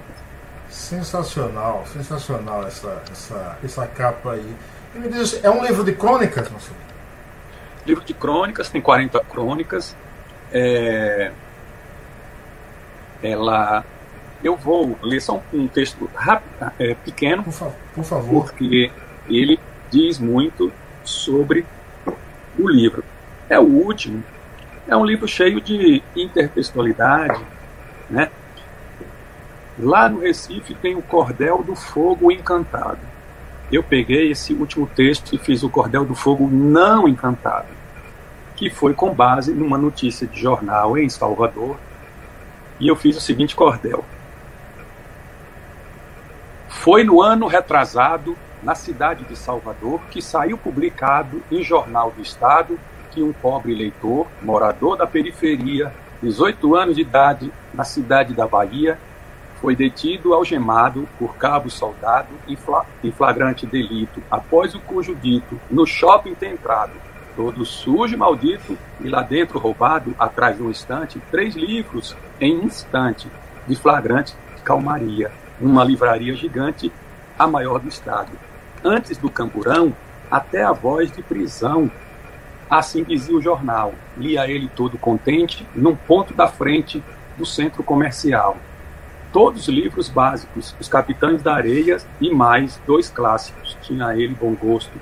Sensacional, 0.70 1.84
sensacional 1.92 2.66
essa, 2.66 3.02
essa, 3.10 3.58
essa 3.62 3.86
capa 3.86 4.32
aí. 4.32 4.54
E 4.94 4.98
me 4.98 5.08
diz, 5.08 5.42
é 5.42 5.50
um 5.50 5.64
livro 5.64 5.84
de 5.84 5.92
crônicas, 5.92 6.50
não 6.50 6.60
sei? 6.60 6.76
Livro 7.84 8.04
de 8.04 8.14
crônicas, 8.14 8.70
tem 8.70 8.80
40 8.80 9.20
crônicas. 9.24 9.96
É, 10.52 11.32
ela. 13.22 13.84
Eu 14.42 14.56
vou 14.56 14.96
ler 15.02 15.20
só 15.20 15.42
um 15.52 15.66
texto 15.66 16.08
rápido, 16.14 16.72
é, 16.78 16.94
pequeno. 16.94 17.42
Por, 17.42 17.52
fa 17.52 17.72
por 17.94 18.04
favor. 18.04 18.44
Porque 18.44 18.90
ele 19.28 19.58
diz 19.90 20.18
muito 20.18 20.72
sobre 21.04 21.66
o 22.58 22.68
livro. 22.68 23.04
É 23.48 23.58
o 23.58 23.64
último, 23.64 24.22
é 24.86 24.96
um 24.96 25.04
livro 25.04 25.28
cheio 25.28 25.60
de 25.60 26.02
intertextualidade, 26.16 27.40
né? 28.08 28.30
Lá 29.78 30.08
no 30.08 30.20
Recife 30.20 30.74
tem 30.74 30.96
o 30.96 31.02
Cordel 31.02 31.62
do 31.62 31.76
Fogo 31.76 32.32
Encantado. 32.32 32.98
Eu 33.70 33.82
peguei 33.82 34.30
esse 34.30 34.54
último 34.54 34.86
texto 34.86 35.34
e 35.34 35.38
fiz 35.38 35.62
o 35.62 35.68
Cordel 35.68 36.04
do 36.04 36.14
Fogo 36.14 36.48
Não 36.48 37.06
Encantado, 37.06 37.68
que 38.56 38.70
foi 38.70 38.94
com 38.94 39.14
base 39.14 39.52
numa 39.52 39.78
notícia 39.78 40.26
de 40.26 40.40
jornal 40.40 40.96
em 40.96 41.08
Salvador, 41.08 41.76
e 42.80 42.88
eu 42.88 42.96
fiz 42.96 43.16
o 43.16 43.20
seguinte 43.20 43.54
cordel. 43.54 44.04
Foi 46.68 47.02
no 47.02 47.22
ano 47.22 47.46
retrasado 47.46 48.36
na 48.62 48.74
cidade 48.74 49.24
de 49.24 49.36
Salvador, 49.36 50.00
que 50.10 50.20
saiu 50.20 50.58
publicado 50.58 51.42
em 51.50 51.62
Jornal 51.62 52.10
do 52.10 52.22
Estado 52.22 52.78
que 53.10 53.22
um 53.22 53.32
pobre 53.32 53.74
leitor, 53.74 54.26
morador 54.42 54.96
da 54.96 55.06
periferia, 55.06 55.92
18 56.22 56.74
anos 56.76 56.96
de 56.96 57.02
idade, 57.02 57.50
na 57.72 57.84
cidade 57.84 58.34
da 58.34 58.46
Bahia, 58.46 58.98
foi 59.60 59.74
detido 59.74 60.34
algemado 60.34 61.08
por 61.18 61.36
cabo 61.36 61.70
soldado 61.70 62.28
em 63.02 63.10
flagrante 63.10 63.66
delito, 63.66 64.22
após 64.30 64.74
o 64.74 64.80
cujo 64.80 65.14
dito, 65.14 65.58
no 65.70 65.86
shopping 65.86 66.34
tem 66.34 66.52
entrado, 66.52 66.92
todo 67.34 67.64
sujo 67.64 68.14
e 68.14 68.16
maldito, 68.16 68.78
e 69.00 69.08
lá 69.08 69.22
dentro 69.22 69.58
roubado, 69.58 70.14
atrás 70.18 70.56
de 70.56 70.62
um 70.62 70.70
estante, 70.70 71.20
três 71.30 71.56
livros 71.56 72.14
em 72.40 72.64
instante, 72.64 73.28
de 73.66 73.74
flagrante 73.74 74.34
calmaria, 74.62 75.30
numa 75.60 75.84
livraria 75.84 76.34
gigante, 76.34 76.92
a 77.38 77.46
maior 77.46 77.78
do 77.78 77.88
estado 77.88 78.30
antes 78.84 79.16
do 79.16 79.30
camburão, 79.30 79.94
até 80.30 80.62
a 80.62 80.72
voz 80.72 81.10
de 81.10 81.22
prisão. 81.22 81.90
Assim 82.68 83.02
dizia 83.02 83.36
o 83.36 83.40
jornal. 83.40 83.94
Lia 84.16 84.48
ele 84.50 84.70
todo 84.74 84.98
contente, 84.98 85.66
num 85.74 85.96
ponto 85.96 86.34
da 86.34 86.48
frente 86.48 87.02
do 87.36 87.46
centro 87.46 87.82
comercial. 87.82 88.56
Todos 89.32 89.68
livros 89.68 90.08
básicos, 90.08 90.74
Os 90.80 90.88
Capitães 90.88 91.42
da 91.42 91.54
Areia 91.54 91.98
e 92.20 92.32
mais 92.32 92.80
dois 92.86 93.08
clássicos. 93.08 93.76
Tinha 93.82 94.14
ele 94.16 94.34
bom 94.34 94.54
gosto. 94.54 94.98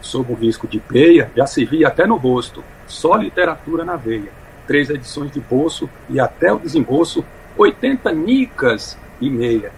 Sob 0.00 0.32
o 0.32 0.36
risco 0.36 0.66
de 0.66 0.78
peia, 0.78 1.30
já 1.36 1.46
se 1.46 1.64
via 1.64 1.88
até 1.88 2.06
no 2.06 2.16
rosto. 2.16 2.62
Só 2.86 3.16
literatura 3.16 3.84
na 3.84 3.96
veia. 3.96 4.30
Três 4.66 4.90
edições 4.90 5.30
de 5.30 5.40
bolso 5.40 5.88
e 6.08 6.18
até 6.20 6.52
o 6.52 6.58
desembolso, 6.58 7.24
80 7.56 8.12
nicas 8.12 8.98
e 9.20 9.30
meia. 9.30 9.72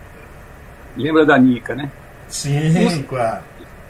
Lembra 0.98 1.24
da 1.24 1.38
nica, 1.38 1.76
né? 1.76 1.90
Sim, 2.26 2.86
uns, 2.86 3.06
claro. 3.06 3.44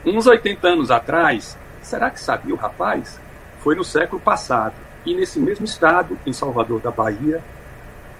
Uns 0.04 0.26
80 0.26 0.68
anos 0.68 0.90
atrás, 0.90 1.56
será 1.82 2.10
que 2.10 2.20
sabia 2.20 2.54
o 2.54 2.58
rapaz? 2.58 3.18
Foi 3.60 3.74
no 3.74 3.82
século 3.82 4.20
passado. 4.20 4.74
E 5.06 5.14
nesse 5.14 5.40
mesmo 5.40 5.64
estado, 5.64 6.18
em 6.26 6.32
Salvador 6.34 6.80
da 6.80 6.90
Bahia, 6.90 7.42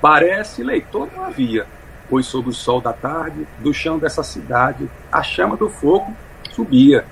parece 0.01 0.62
leitor 0.62 1.09
não 1.14 1.24
havia, 1.24 1.66
pois 2.09 2.24
sob 2.24 2.48
o 2.48 2.53
sol 2.53 2.81
da 2.81 2.94
tarde, 2.94 3.46
do 3.59 3.74
chão 3.74 3.98
dessa 3.98 4.22
cidade, 4.22 4.88
a 5.12 5.22
chama 5.22 5.55
do 5.55 5.68
fogo 5.68 6.16
subia. 6.51 7.05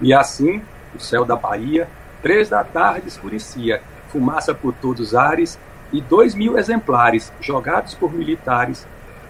E 0.00 0.14
assim, 0.14 0.62
o 0.94 1.00
céu 1.00 1.24
da 1.24 1.34
Bahia, 1.34 1.88
três 2.22 2.48
da 2.48 2.62
tarde 2.62 3.08
escurecia, 3.08 3.82
fumaça 4.08 4.54
por 4.54 4.72
todos 4.72 5.08
os 5.08 5.14
ares 5.16 5.58
e 5.92 6.00
dois 6.00 6.34
mil 6.34 6.56
exemplares 6.56 7.32
jogados 7.40 7.94
por 7.94 8.12
militares 8.12 8.86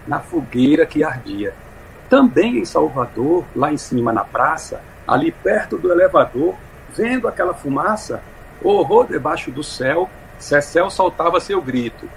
na 0.07 0.19
fogueira 0.19 0.85
que 0.85 1.03
ardia. 1.03 1.53
Também 2.09 2.59
em 2.59 2.65
Salvador, 2.65 3.43
lá 3.55 3.73
em 3.73 3.77
cima 3.77 4.13
na 4.13 4.23
praça, 4.23 4.81
ali 5.07 5.31
perto 5.31 5.77
do 5.77 5.91
elevador, 5.91 6.55
vendo 6.95 7.27
aquela 7.27 7.53
fumaça, 7.53 8.21
horror 8.63 9.07
debaixo 9.07 9.51
do 9.51 9.63
céu, 9.63 10.09
Cecel 10.37 10.89
soltava 10.89 11.39
seu 11.39 11.61
grito: 11.61 12.07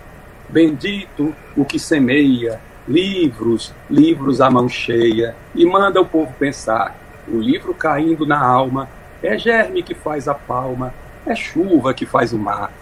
Bendito 0.49 1.35
o 1.57 1.65
que 1.65 1.79
semeia, 1.79 2.61
livros, 2.87 3.75
livros 3.91 4.41
à 4.41 4.51
mão 4.51 4.69
cheia, 4.69 5.35
e 5.55 5.65
manda 5.65 6.01
o 6.01 6.07
povo 6.07 6.33
pensar: 6.39 6.97
o 7.27 7.39
livro 7.39 7.75
caindo 7.75 8.27
na 8.27 8.43
alma, 8.43 8.89
é 9.23 9.37
germe 9.37 9.83
que 9.83 9.95
faz 9.95 10.29
a 10.29 10.35
palma, 10.35 10.93
é 11.27 11.35
chuva 11.35 11.93
que 11.93 12.07
faz 12.07 12.33
o 12.33 12.39
mar. 12.39 12.73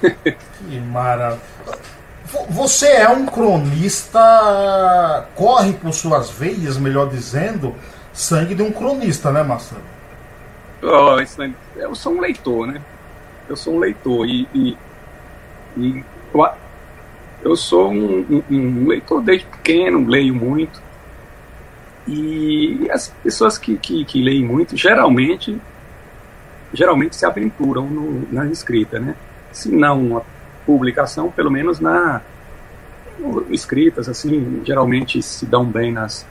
que 0.00 0.80
maravilha. 0.80 1.40
Você 2.48 2.86
é 2.86 3.08
um 3.08 3.26
cronista, 3.26 5.28
corre 5.34 5.74
por 5.74 5.92
suas 5.92 6.30
veias, 6.30 6.78
melhor 6.78 7.10
dizendo, 7.10 7.74
sangue 8.12 8.54
de 8.54 8.62
um 8.62 8.72
cronista, 8.72 9.30
né, 9.30 9.42
Marcelo? 9.42 9.82
Eu 11.76 11.94
sou 11.94 12.14
um 12.14 12.20
leitor, 12.20 12.66
né? 12.66 12.80
Eu 13.48 13.56
sou 13.56 13.74
um 13.74 13.78
leitor 13.78 14.26
e, 14.26 14.48
e, 14.54 14.78
e 15.76 16.04
eu 17.42 17.54
sou 17.54 17.90
um, 17.90 18.24
um, 18.30 18.42
um, 18.50 18.88
leitor 18.88 19.20
desde 19.20 19.46
pequeno, 19.46 20.06
leio 20.06 20.34
muito. 20.34 20.80
E 22.08 22.88
as 22.90 23.08
pessoas 23.22 23.58
que, 23.58 23.76
que, 23.76 24.04
que 24.06 24.22
leem 24.22 24.44
muito, 24.44 24.76
geralmente, 24.76 25.60
geralmente 26.72 27.14
se 27.14 27.26
aventuram 27.26 27.86
no, 27.86 28.26
na 28.32 28.46
escrita, 28.46 28.98
né? 28.98 29.14
Se 29.52 29.70
não 29.70 30.24
publicação, 30.66 31.30
pelo 31.30 31.50
menos 31.50 31.80
na 31.80 32.20
escritas, 33.50 34.08
assim, 34.08 34.62
geralmente 34.64 35.22
se 35.22 35.46
dão 35.46 35.64
bem 35.64 35.92
nas, 35.92 36.26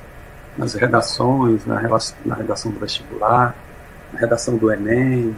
nas 0.58 0.74
redações, 0.74 1.66
na, 1.66 1.82
na 2.26 2.36
redação 2.36 2.72
do 2.72 2.80
vestibular, 2.80 3.56
na 4.12 4.20
redação 4.20 4.58
do 4.58 4.72
Enem, 4.72 5.36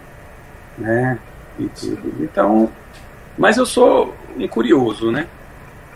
né, 0.77 1.19
e 1.59 1.67
tudo. 1.67 2.13
Então, 2.19 2.69
mas 3.37 3.57
eu 3.57 3.65
sou 3.65 4.15
um 4.35 4.47
curioso, 4.47 5.11
né? 5.11 5.27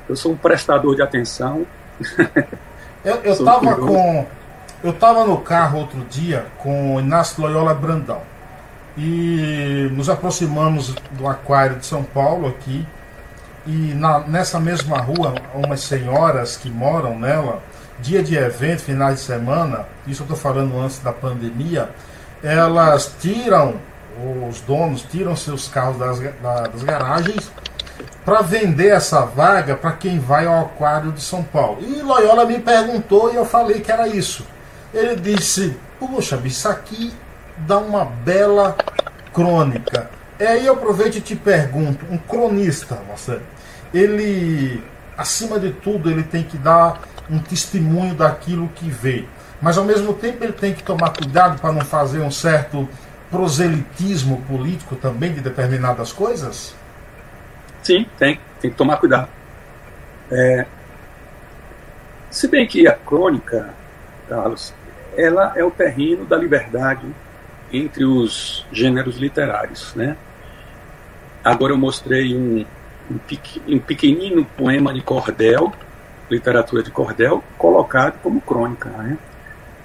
Eu 0.08 0.16
sou 0.16 0.34
um 0.34 0.38
prestador 0.38 0.96
de 0.96 1.02
atenção. 1.02 1.66
eu, 3.04 3.16
eu 3.24 3.44
tava 3.44 3.76
com 3.76 4.26
eu 4.84 4.94
tava 4.94 5.26
no 5.26 5.38
carro 5.40 5.80
outro 5.80 6.00
dia 6.02 6.46
com 6.60 6.96
o 6.96 7.00
Inácio 7.00 7.42
Loyola 7.42 7.74
Brandão 7.74 8.22
e 8.98 9.90
nos 9.94 10.10
aproximamos 10.10 10.96
do 11.12 11.28
aquário 11.28 11.78
de 11.78 11.86
São 11.86 12.04
Paulo 12.04 12.48
aqui. 12.48 12.86
E 13.66 13.94
na, 13.94 14.20
nessa 14.20 14.60
mesma 14.60 14.98
rua 14.98 15.36
umas 15.54 15.82
senhoras 15.82 16.58
que 16.58 16.70
moram 16.70 17.20
nela 17.20 17.62
dia 18.00 18.24
de 18.24 18.36
evento 18.36 18.82
finais 18.84 19.16
de 19.16 19.22
semana 19.22 19.86
isso 20.06 20.22
eu 20.22 20.26
estou 20.26 20.38
falando 20.38 20.80
antes 20.80 21.00
da 21.00 21.12
pandemia 21.12 21.90
elas 22.42 23.14
tiram 23.20 23.76
os 24.48 24.62
donos 24.62 25.02
tiram 25.02 25.36
seus 25.36 25.68
carros 25.68 25.98
das, 25.98 26.20
das 26.42 26.84
garagens 26.84 27.52
para 28.24 28.42
vender 28.42 28.90
essa 28.90 29.26
vaga 29.26 29.76
para 29.76 29.92
quem 29.92 30.18
vai 30.18 30.46
ao 30.46 30.62
aquário 30.62 31.12
de 31.12 31.22
São 31.22 31.44
Paulo. 31.44 31.80
E 31.82 32.02
Loyola 32.02 32.46
me 32.46 32.60
perguntou 32.60 33.32
e 33.32 33.36
eu 33.36 33.46
falei 33.46 33.80
que 33.80 33.92
era 33.92 34.08
isso. 34.08 34.46
Ele 34.94 35.16
disse 35.16 35.78
poxa 36.00 36.40
isso 36.46 36.70
aqui 36.70 37.14
dá 37.60 37.78
uma 37.78 38.06
bela 38.06 38.76
crônica. 39.34 40.10
É 40.40 40.48
aí 40.48 40.66
eu 40.66 40.74
aproveito 40.74 41.16
e 41.16 41.22
te 41.22 41.36
pergunto, 41.36 42.06
um 42.12 42.18
cronista, 42.18 43.00
Marcelo, 43.08 43.42
ele, 43.94 44.84
acima 45.18 45.60
de 45.60 45.72
tudo, 45.72 46.12
ele 46.12 46.24
tem 46.24 46.44
que 46.44 46.58
dar 46.58 47.02
um 47.30 47.40
testemunho 47.40 48.14
daquilo 48.14 48.70
que 48.70 48.90
vê. 48.90 49.26
Mas 49.62 49.78
ao 49.78 49.84
mesmo 49.84 50.14
tempo 50.14 50.44
ele 50.44 50.54
tem 50.54 50.74
que 50.74 50.84
tomar 50.84 51.12
cuidado 51.12 51.60
para 51.60 51.72
não 51.72 51.82
fazer 51.82 52.20
um 52.22 52.30
certo 52.30 52.88
proselitismo 53.32 54.42
político 54.44 54.96
também 54.96 55.34
de 55.34 55.42
determinadas 55.42 56.14
coisas? 56.14 56.76
Sim, 57.82 58.06
tem, 58.18 58.40
tem 58.62 58.72
que 58.72 58.78
tomar 58.78 58.98
cuidado. 58.98 59.28
É, 60.32 60.66
se 62.30 62.48
bem 62.48 62.68
que 62.68 62.88
a 62.88 62.94
crônica, 62.94 63.70
Carlos, 64.30 64.74
ela 65.16 65.54
é 65.56 65.64
o 65.64 65.72
terreno 65.72 66.26
da 66.26 66.38
liberdade 66.38 67.06
entre 67.72 68.06
os 68.06 68.66
gêneros 68.72 69.18
literários, 69.18 69.94
né? 69.96 70.16
Agora 71.44 71.74
eu 71.74 71.78
mostrei 71.78 72.36
um, 72.36 72.66
um, 73.68 73.80
pequenino 73.80 74.46
poema 74.58 74.94
de 74.94 75.02
cordel, 75.02 75.72
literatura 76.30 76.84
de 76.84 76.92
cordel, 76.92 77.44
colocado 77.58 78.20
como 78.22 78.42
crônica, 78.42 78.90
né? 78.90 79.18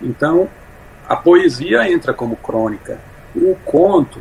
Então, 0.00 0.48
a 1.08 1.14
poesia 1.16 1.90
entra 1.90 2.12
como 2.12 2.36
crônica. 2.36 2.98
O 3.34 3.56
conto, 3.64 4.20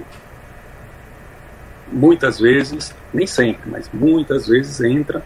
muitas 1.91 2.39
vezes, 2.39 2.93
nem 3.13 3.25
sempre, 3.25 3.69
mas 3.69 3.89
muitas 3.91 4.47
vezes 4.47 4.79
entra 4.81 5.23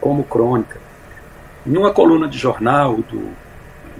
como 0.00 0.24
crônica. 0.24 0.80
Numa 1.66 1.92
coluna 1.92 2.28
de 2.28 2.38
jornal, 2.38 2.96
do, 2.96 3.32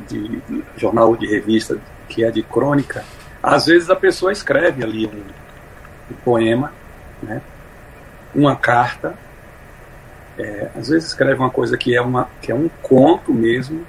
de, 0.09 0.41
de 0.41 0.65
jornal 0.77 1.17
de 1.17 1.27
revista 1.27 1.79
que 2.09 2.25
é 2.25 2.31
de 2.31 2.43
crônica, 2.43 3.05
às 3.43 3.67
vezes 3.67 3.91
a 3.91 3.97
pessoa 3.97 4.33
escreve 4.33 4.83
ali 4.83 5.07
um, 5.07 6.13
um 6.13 6.15
poema, 6.25 6.73
né, 7.23 7.41
uma 8.35 8.57
carta, 8.57 9.15
é, 10.39 10.71
às 10.77 10.89
vezes 10.89 11.09
escreve 11.09 11.41
uma 11.41 11.51
coisa 11.51 11.77
que 11.77 11.95
é, 11.95 12.01
uma, 12.01 12.29
que 12.41 12.53
é 12.53 12.55
um 12.55 12.69
conto 12.83 13.33
mesmo, 13.33 13.87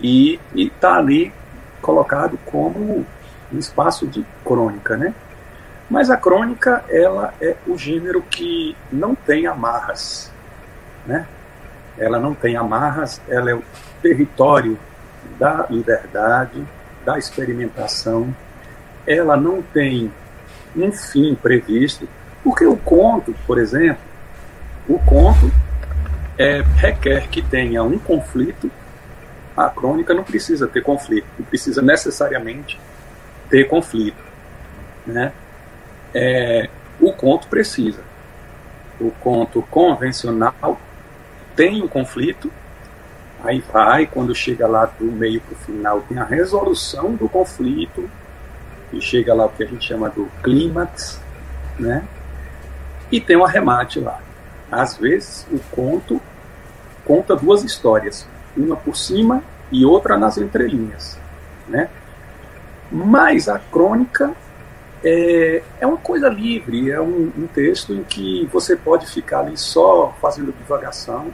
e 0.00 0.40
está 0.54 0.96
ali 0.96 1.32
colocado 1.82 2.38
como 2.46 3.06
um 3.52 3.58
espaço 3.58 4.06
de 4.06 4.24
crônica, 4.44 4.96
né? 4.96 5.14
Mas 5.90 6.08
a 6.08 6.16
crônica, 6.16 6.84
ela 6.88 7.34
é 7.40 7.56
o 7.66 7.76
gênero 7.76 8.22
que 8.22 8.76
não 8.92 9.14
tem 9.14 9.46
amarras, 9.46 10.30
né? 11.04 11.26
Ela 11.98 12.18
não 12.18 12.32
tem 12.32 12.56
amarras, 12.56 13.20
ela 13.28 13.50
é 13.50 13.54
o 13.54 13.62
território 14.00 14.78
da 15.38 15.66
liberdade, 15.68 16.64
da 17.04 17.18
experimentação. 17.18 18.34
Ela 19.06 19.36
não 19.36 19.62
tem 19.62 20.12
um 20.76 20.92
fim 20.92 21.34
previsto, 21.34 22.08
porque 22.42 22.64
o 22.64 22.76
conto, 22.76 23.34
por 23.46 23.58
exemplo, 23.58 24.02
o 24.88 24.98
conto 24.98 25.50
é, 26.38 26.62
requer 26.76 27.28
que 27.28 27.42
tenha 27.42 27.82
um 27.82 27.98
conflito. 27.98 28.70
A 29.56 29.68
crônica 29.68 30.14
não 30.14 30.24
precisa 30.24 30.66
ter 30.66 30.82
conflito, 30.82 31.26
não 31.38 31.44
precisa 31.44 31.82
necessariamente 31.82 32.80
ter 33.50 33.68
conflito, 33.68 34.22
né? 35.06 35.32
é, 36.14 36.68
o 37.00 37.12
conto 37.12 37.48
precisa. 37.48 38.02
O 39.00 39.10
conto 39.10 39.62
convencional 39.70 40.80
tem 41.56 41.82
um 41.82 41.88
conflito, 41.88 42.50
aí 43.42 43.60
vai, 43.72 44.06
quando 44.06 44.34
chega 44.34 44.66
lá 44.66 44.86
do 44.86 45.06
meio 45.06 45.40
para 45.40 45.54
o 45.54 45.56
final, 45.56 46.00
tem 46.02 46.18
a 46.18 46.24
resolução 46.24 47.14
do 47.14 47.28
conflito, 47.28 48.10
e 48.92 49.00
chega 49.00 49.34
lá 49.34 49.46
o 49.46 49.50
que 49.50 49.62
a 49.62 49.66
gente 49.66 49.86
chama 49.86 50.08
do 50.08 50.28
clímax, 50.42 51.20
né? 51.78 52.04
E 53.10 53.20
tem 53.20 53.36
um 53.36 53.44
arremate 53.44 54.00
lá. 54.00 54.20
Às 54.70 54.96
vezes 54.96 55.46
o 55.50 55.58
conto 55.74 56.20
conta 57.04 57.34
duas 57.34 57.64
histórias, 57.64 58.26
uma 58.56 58.76
por 58.76 58.96
cima 58.96 59.42
e 59.70 59.84
outra 59.84 60.16
nas 60.16 60.38
entrelinhas, 60.38 61.18
né? 61.68 61.88
Mas 62.90 63.48
a 63.48 63.58
crônica 63.58 64.32
é, 65.02 65.62
é 65.80 65.86
uma 65.86 65.96
coisa 65.96 66.28
livre, 66.28 66.90
é 66.90 67.00
um, 67.00 67.32
um, 67.36 67.46
texto 67.46 67.94
em 67.94 68.02
que 68.02 68.48
você 68.52 68.76
pode 68.76 69.06
ficar 69.06 69.40
ali 69.40 69.56
só 69.56 70.14
fazendo 70.20 70.52
divagação, 70.52 71.32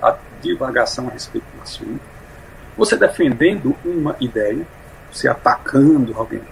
a 0.00 0.16
divagação 0.40 1.08
a 1.08 1.10
respeito 1.10 1.44
do 1.54 1.62
assunto, 1.62 2.00
você 2.76 2.96
defendendo 2.96 3.76
uma 3.84 4.16
ideia, 4.20 4.66
você 5.12 5.28
atacando 5.28 6.16
alguém. 6.16 6.42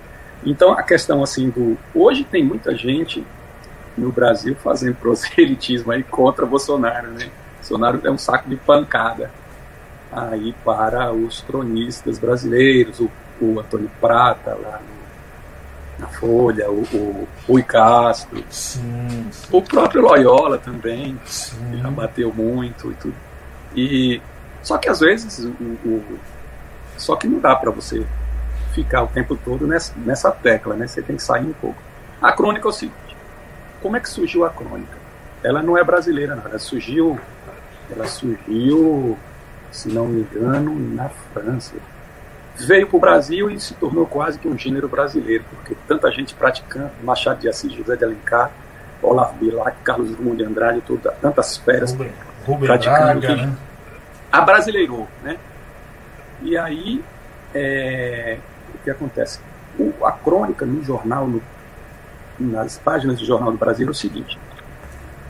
Então 0.45 0.73
a 0.73 0.83
questão 0.83 1.23
assim 1.23 1.51
do. 1.51 1.77
Hoje 1.95 2.25
tem 2.25 2.45
muita 2.45 2.75
gente 2.75 3.25
no 3.97 4.11
Brasil 4.11 4.57
fazendo 4.57 4.97
proselitismo 4.97 5.93
aí 5.93 6.03
contra 6.03 6.47
Bolsonaro, 6.47 7.09
né? 7.09 7.31
Bolsonaro 7.57 8.01
é 8.05 8.11
um 8.11 8.19
saco 8.19 8.49
de 8.49 8.57
pancada 8.57 9.31
aí 10.11 10.55
para 10.65 11.13
os 11.13 11.41
cronistas 11.43 12.19
brasileiros, 12.19 13.01
o, 13.01 13.11
o 13.41 13.61
Antônio 13.61 13.91
Prata 14.01 14.55
lá 14.55 14.81
no 14.81 15.01
na 16.01 16.09
Folha, 16.09 16.71
o, 16.71 16.81
o 16.95 17.29
Rui 17.47 17.63
Castro, 17.63 18.43
sim, 18.49 19.29
sim. 19.31 19.49
o 19.53 19.61
próprio 19.61 20.01
Loyola 20.01 20.57
também, 20.59 21.21
sim. 21.27 21.79
já 21.79 21.91
bateu 21.91 22.33
muito 22.33 22.91
e 22.91 22.95
tudo. 22.95 23.15
E 23.77 24.23
só 24.63 24.79
que 24.79 24.89
às 24.89 25.01
vezes 25.01 25.39
o, 25.45 25.49
o 25.49 26.19
só 26.97 27.17
que 27.17 27.29
não 27.29 27.39
dá 27.39 27.55
para 27.55 27.71
você 27.71 28.07
ficar 28.71 29.03
o 29.03 29.09
tempo 29.09 29.37
todo 29.37 29.67
nessa, 29.67 29.93
nessa 29.97 30.31
tecla, 30.31 30.75
né? 30.75 30.87
Você 30.87 31.03
tem 31.03 31.17
que 31.17 31.23
sair 31.23 31.45
um 31.45 31.53
pouco. 31.53 31.81
A 32.21 32.33
crônica 32.33 32.67
é 32.67 32.71
o 32.71 32.73
seguinte: 32.73 33.17
como 33.83 33.97
é 33.97 34.01
que 34.01 34.09
surgiu 34.09 34.45
a 34.45 34.51
crônica? 34.51 34.99
Ela 35.43 35.63
não 35.63 35.77
é 35.77 35.85
brasileira, 35.85 36.35
não. 36.35 36.45
Ela 36.45 36.59
surgiu, 36.59 37.19
ela 37.91 38.07
surgiu, 38.07 39.17
se 39.71 39.89
não 39.89 40.07
me 40.07 40.21
engano, 40.21 40.79
na 40.95 41.09
França 41.33 41.75
veio 42.67 42.87
para 42.87 42.97
o 42.97 43.01
Brasil 43.01 43.51
e 43.51 43.59
se 43.59 43.75
tornou 43.75 44.07
quase 44.07 44.39
que 44.39 44.49
um 44.49 44.57
gênero 44.57 44.89
brasileiro, 44.89 45.45
porque 45.51 45.77
tanta 45.87 46.11
gente 46.11 46.35
praticando, 46.35 46.91
Machado 47.03 47.41
de 47.41 47.49
Assis, 47.49 47.73
José 47.73 47.97
de 47.97 48.05
Alencar, 48.05 48.51
Olavo 49.03 49.35
Bilac, 49.35 49.77
Carlos 49.83 50.11
Drummond 50.11 50.37
de 50.37 50.45
Andrade, 50.45 50.81
toda, 50.83 51.11
tantas 51.13 51.57
feras 51.57 51.93
Rubem, 51.93 52.13
Rubem 52.47 52.67
praticando, 52.67 53.21
Braga, 53.21 53.37
né? 53.37 53.57
abrasileirou, 54.31 55.09
né? 55.23 55.39
E 56.43 56.57
aí, 56.57 57.03
é, 57.55 58.39
o 58.81 58.85
que 58.85 58.91
acontece? 58.91 59.41
O, 59.79 60.05
a 60.05 60.13
crônica 60.13 60.65
no 60.67 60.83
jornal, 60.83 61.27
no, 61.27 61.43
nas 62.39 62.79
páginas 62.79 63.19
do 63.19 63.25
Jornal 63.25 63.53
do 63.53 63.59
Brasil 63.59 63.87
é 63.87 63.91
o 63.91 63.95
seguinte, 63.95 64.39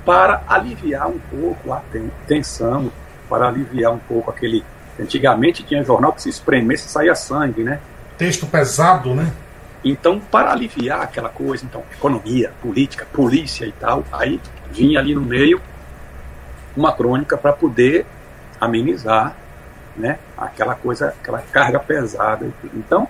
para 0.04 0.42
aliviar 0.48 1.08
um 1.08 1.18
pouco 1.18 1.72
a 1.72 1.82
tensão, 2.26 2.90
para 3.28 3.48
aliviar 3.48 3.92
um 3.92 3.98
pouco 3.98 4.30
aquele 4.30 4.64
Antigamente 5.00 5.62
tinha 5.62 5.82
jornal 5.82 6.12
que 6.12 6.22
se 6.22 6.28
espremesse 6.28 6.88
saía 6.88 7.14
sangue, 7.14 7.62
né? 7.62 7.80
Texto 8.18 8.46
pesado, 8.46 9.14
né? 9.14 9.32
Então, 9.82 10.20
para 10.20 10.52
aliviar 10.52 11.00
aquela 11.00 11.30
coisa, 11.30 11.64
então, 11.64 11.82
economia, 11.90 12.52
política, 12.60 13.06
polícia 13.10 13.64
e 13.64 13.72
tal, 13.72 14.04
aí 14.12 14.38
vinha 14.70 15.00
ali 15.00 15.14
no 15.14 15.22
meio 15.22 15.60
uma 16.76 16.92
crônica 16.92 17.36
para 17.38 17.52
poder 17.52 18.04
amenizar, 18.60 19.34
né? 19.96 20.18
Aquela 20.36 20.74
coisa, 20.74 21.08
aquela 21.08 21.38
carga 21.50 21.78
pesada. 21.80 22.46
Então, 22.74 23.08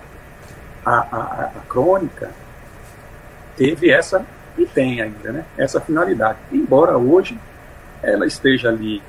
a, 0.85 0.91
a, 0.91 1.51
a 1.55 1.61
crônica 1.67 2.31
teve 3.55 3.91
essa 3.91 4.25
e 4.57 4.65
tem 4.65 5.01
ainda, 5.01 5.31
né? 5.31 5.45
Essa 5.57 5.79
finalidade. 5.79 6.37
Embora 6.51 6.97
hoje 6.97 7.39
ela 8.03 8.25
esteja 8.25 8.69
ali 8.69 9.01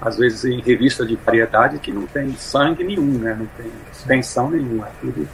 às 0.00 0.16
vezes 0.16 0.44
em 0.44 0.60
revista 0.60 1.04
de 1.04 1.16
variedade 1.16 1.78
que 1.78 1.92
não 1.92 2.06
tem 2.06 2.32
sangue 2.36 2.84
nenhum, 2.84 3.18
né? 3.18 3.36
não 3.38 3.46
tem 3.56 3.70
tensão 4.06 4.48
nenhuma, 4.48 4.86
é 4.86 4.90
tudo 5.00 5.28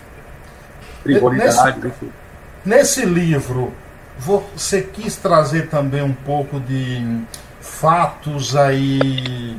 frivolidade. 1.02 1.80
Nesse, 1.80 2.12
nesse 2.64 3.04
livro, 3.04 3.74
você 4.18 4.80
quis 4.80 5.16
trazer 5.16 5.68
também 5.68 6.02
um 6.02 6.14
pouco 6.14 6.58
de 6.58 7.22
fatos 7.60 8.56
aí 8.56 9.58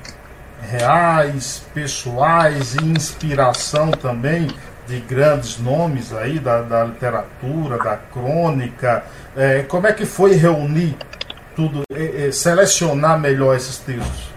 reais, 0.61 1.63
pessoais 1.73 2.73
e 2.73 2.83
inspiração 2.83 3.91
também 3.91 4.47
de 4.88 5.00
grandes 5.00 5.60
nomes 5.60 6.13
aí 6.13 6.39
da, 6.39 6.62
da 6.62 6.84
literatura, 6.86 7.78
da 7.78 7.98
crônica. 7.98 9.04
É, 9.36 9.63
como 9.63 9.88
é 9.88 9.93
que 9.93 10.06
foi 10.06 10.34
reunir 10.34 10.95
tudo, 11.56 11.84
é, 11.91 12.28
é, 12.28 12.32
selecionar 12.32 13.19
melhor 13.19 13.56
esses 13.56 13.78
textos? 13.78 14.36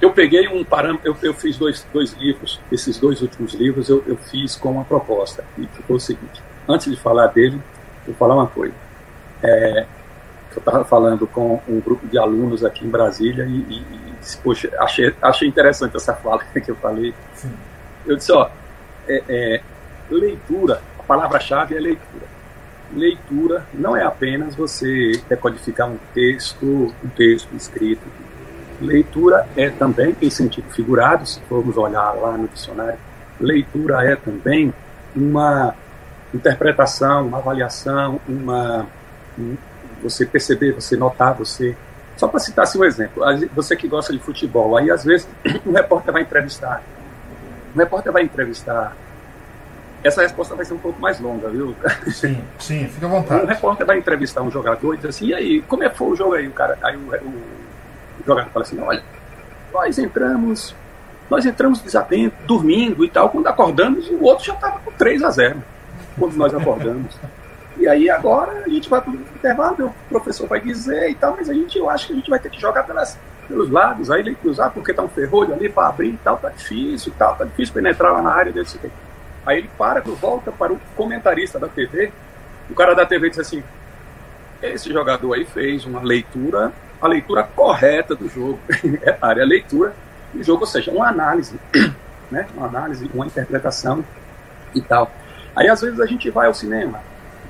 Eu 0.00 0.10
peguei 0.10 0.48
um 0.48 0.64
parâmetro, 0.64 1.08
eu, 1.08 1.16
eu, 1.22 1.32
fiz 1.32 1.56
dois, 1.56 1.86
dois 1.92 2.12
livros, 2.14 2.60
esses 2.72 2.98
dois 2.98 3.22
últimos 3.22 3.54
livros 3.54 3.88
eu, 3.88 4.02
eu 4.06 4.16
fiz 4.16 4.56
com 4.56 4.72
uma 4.72 4.84
proposta, 4.84 5.44
e 5.56 5.64
ficou 5.68 5.96
o 5.96 6.00
seguinte: 6.00 6.42
antes 6.68 6.90
de 6.90 7.00
falar 7.00 7.28
dele, 7.28 7.60
vou 8.04 8.14
falar 8.16 8.34
uma 8.34 8.48
coisa. 8.48 8.74
É, 9.42 9.86
eu 10.58 10.60
estava 10.60 10.84
falando 10.84 11.26
com 11.26 11.60
um 11.68 11.80
grupo 11.80 12.06
de 12.06 12.18
alunos 12.18 12.64
aqui 12.64 12.84
em 12.84 12.90
Brasília 12.90 13.44
e, 13.44 13.56
e, 13.56 13.76
e 13.78 14.36
poxa, 14.42 14.70
achei, 14.78 15.14
achei 15.20 15.48
interessante 15.48 15.96
essa 15.96 16.14
fala 16.14 16.42
que 16.52 16.70
eu 16.70 16.76
falei. 16.76 17.14
Sim. 17.34 17.52
Eu 18.06 18.16
disse: 18.16 18.32
ó, 18.32 18.48
é, 19.08 19.22
é, 19.28 19.60
leitura, 20.10 20.80
a 20.98 21.02
palavra-chave 21.02 21.76
é 21.76 21.80
leitura. 21.80 22.32
Leitura 22.94 23.66
não 23.72 23.96
é 23.96 24.04
apenas 24.04 24.54
você 24.54 25.12
decodificar 25.28 25.88
um 25.88 25.96
texto, 26.12 26.94
um 27.02 27.08
texto 27.08 27.48
escrito, 27.56 28.06
Leitura 28.82 29.46
é 29.56 29.70
também, 29.70 30.16
em 30.20 30.28
sentido 30.28 30.68
figurado, 30.70 31.24
se 31.24 31.40
formos 31.42 31.76
olhar 31.76 32.10
lá 32.12 32.36
no 32.36 32.48
dicionário, 32.48 32.98
leitura 33.40 34.04
é 34.04 34.16
também 34.16 34.74
uma 35.14 35.74
interpretação, 36.34 37.28
uma 37.28 37.38
avaliação, 37.38 38.20
uma 38.28 38.86
você 40.02 40.26
perceber, 40.26 40.72
você 40.72 40.96
notar, 40.96 41.34
você. 41.34 41.76
Só 42.16 42.28
para 42.28 42.40
citar 42.40 42.64
assim 42.64 42.78
um 42.78 42.84
exemplo, 42.84 43.22
você 43.54 43.74
que 43.74 43.88
gosta 43.88 44.12
de 44.12 44.18
futebol, 44.18 44.76
aí 44.76 44.90
às 44.90 45.04
vezes 45.04 45.26
um 45.66 45.72
repórter 45.72 46.12
vai 46.12 46.22
entrevistar. 46.22 46.82
Um 47.74 47.78
repórter 47.78 48.12
vai 48.12 48.22
entrevistar. 48.22 48.94
Essa 50.04 50.22
resposta 50.22 50.54
vai 50.54 50.64
ser 50.64 50.74
um 50.74 50.78
pouco 50.78 51.00
mais 51.00 51.20
longa, 51.20 51.48
viu? 51.48 51.74
Sim, 52.08 52.42
sim, 52.58 52.88
fica 52.88 53.06
à 53.06 53.08
vontade. 53.10 53.44
Um 53.44 53.46
repórter 53.46 53.86
vai 53.86 53.98
entrevistar 53.98 54.42
um 54.42 54.50
jogador 54.50 54.94
e 54.94 54.96
diz 54.96 55.06
assim: 55.06 55.26
e 55.26 55.34
aí, 55.34 55.62
como 55.62 55.84
é 55.84 55.88
que 55.88 55.96
foi 55.96 56.08
o 56.08 56.16
jogo 56.16 56.34
aí? 56.34 56.48
O 56.48 56.52
cara, 56.52 56.76
aí 56.82 56.96
o, 56.96 57.00
o, 57.00 57.42
jogador 58.26 58.50
fala 58.50 58.64
assim: 58.64 58.80
olha, 58.80 59.02
nós 59.72 59.98
entramos, 59.98 60.74
nós 61.30 61.46
entramos 61.46 61.80
desatento, 61.80 62.34
dormindo 62.46 63.04
e 63.04 63.08
tal. 63.08 63.30
Quando 63.30 63.46
acordamos, 63.46 64.08
o 64.10 64.22
outro 64.22 64.44
já 64.44 64.54
estava 64.54 64.80
com 64.80 64.90
3 64.92 65.22
a 65.22 65.30
0 65.30 65.62
quando 66.18 66.34
nós 66.34 66.52
acordamos. 66.52 67.16
E 67.76 67.88
aí 67.88 68.10
agora 68.10 68.62
a 68.64 68.68
gente 68.68 68.88
vai 68.88 69.00
para 69.00 69.10
o 69.10 69.14
intervalo, 69.14 69.86
o 69.86 69.94
professor 70.08 70.46
vai 70.46 70.60
dizer 70.60 71.10
e 71.10 71.14
tal, 71.14 71.34
mas 71.36 71.48
a 71.48 71.54
gente, 71.54 71.78
eu 71.78 71.88
acho 71.88 72.06
que 72.06 72.12
a 72.12 72.16
gente 72.16 72.30
vai 72.30 72.38
ter 72.38 72.50
que 72.50 72.60
jogar 72.60 72.82
pelas, 72.84 73.18
pelos 73.48 73.70
lados, 73.70 74.10
aí 74.10 74.20
ele 74.20 74.34
cruzar, 74.34 74.70
porque 74.70 74.92
tá 74.92 75.02
um 75.02 75.08
ferrolho 75.08 75.54
ali 75.54 75.68
para 75.68 75.88
abrir 75.88 76.10
e 76.10 76.18
tal, 76.18 76.36
tá 76.36 76.50
difícil 76.50 77.12
e 77.12 77.16
tal, 77.16 77.34
tá 77.34 77.44
difícil 77.44 77.74
penetrar 77.74 78.12
lá 78.12 78.22
na 78.22 78.30
área 78.30 78.52
desse 78.52 78.78
Aí 79.44 79.58
ele 79.58 79.70
para, 79.76 80.00
volta 80.00 80.52
para 80.52 80.72
o 80.72 80.80
comentarista 80.94 81.58
da 81.58 81.68
TV, 81.68 82.12
o 82.70 82.74
cara 82.74 82.94
da 82.94 83.04
TV 83.04 83.28
diz 83.30 83.40
assim, 83.40 83.62
esse 84.62 84.92
jogador 84.92 85.34
aí 85.34 85.44
fez 85.44 85.84
uma 85.84 86.00
leitura, 86.00 86.72
a 87.00 87.08
leitura 87.08 87.42
correta 87.42 88.14
do 88.14 88.28
jogo, 88.28 88.60
é 89.02 89.16
a 89.20 89.26
área 89.26 89.44
leitura 89.44 89.94
do 90.32 90.42
jogo, 90.42 90.60
ou 90.60 90.66
seja, 90.66 90.90
uma 90.92 91.08
análise, 91.08 91.58
né? 92.30 92.46
uma 92.54 92.66
análise, 92.66 93.10
uma 93.12 93.26
interpretação 93.26 94.04
e 94.74 94.80
tal. 94.80 95.10
Aí 95.54 95.68
às 95.68 95.80
vezes 95.80 96.00
a 96.00 96.06
gente 96.06 96.30
vai 96.30 96.46
ao 96.46 96.54
cinema, 96.54 97.00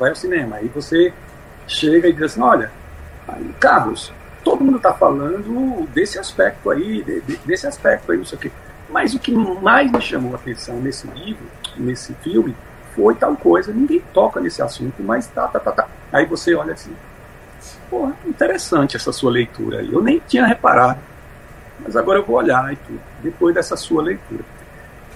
vai 0.03 0.11
ao 0.11 0.17
cinema, 0.17 0.57
aí 0.57 0.67
você 0.67 1.15
chega 1.69 2.09
e 2.09 2.13
diz 2.13 2.23
assim, 2.23 2.41
olha, 2.41 2.73
Carlos, 3.61 4.13
todo 4.43 4.65
mundo 4.65 4.79
está 4.79 4.93
falando 4.93 5.89
desse 5.95 6.19
aspecto 6.19 6.71
aí, 6.71 7.05
de, 7.05 7.21
de, 7.21 7.37
desse 7.39 7.69
aspecto 7.69 8.11
aí, 8.11 8.19
não 8.19 8.25
sei 8.25 8.37
o 8.37 8.41
quê. 8.41 8.51
Mas 8.91 9.15
o 9.15 9.21
que 9.21 9.31
mais 9.33 9.91
me 9.91 10.01
chamou 10.01 10.33
a 10.33 10.37
atenção 10.37 10.81
nesse 10.81 11.07
livro, 11.07 11.45
nesse 11.77 12.13
filme, 12.15 12.55
foi 12.97 13.15
tal 13.15 13.37
coisa, 13.37 13.73
ninguém 13.73 14.03
toca 14.13 14.41
nesse 14.41 14.61
assunto, 14.61 15.01
mas 15.05 15.29
tá, 15.29 15.47
tá, 15.47 15.61
tá, 15.61 15.71
tá. 15.71 15.89
Aí 16.13 16.27
você 16.27 16.53
olha 16.55 16.75
assim, 16.75 16.95
pô, 17.89 18.11
interessante 18.27 18.97
essa 18.97 19.13
sua 19.13 19.31
leitura 19.31 19.79
aí. 19.79 19.93
Eu 19.93 20.03
nem 20.03 20.21
tinha 20.27 20.45
reparado, 20.45 20.99
mas 21.79 21.97
agora 21.97 22.19
eu 22.19 22.25
vou 22.25 22.37
olhar 22.37 22.73
e 22.73 22.77
tudo, 22.77 23.01
depois 23.23 23.55
dessa 23.55 23.77
sua 23.77 24.03
leitura. 24.03 24.45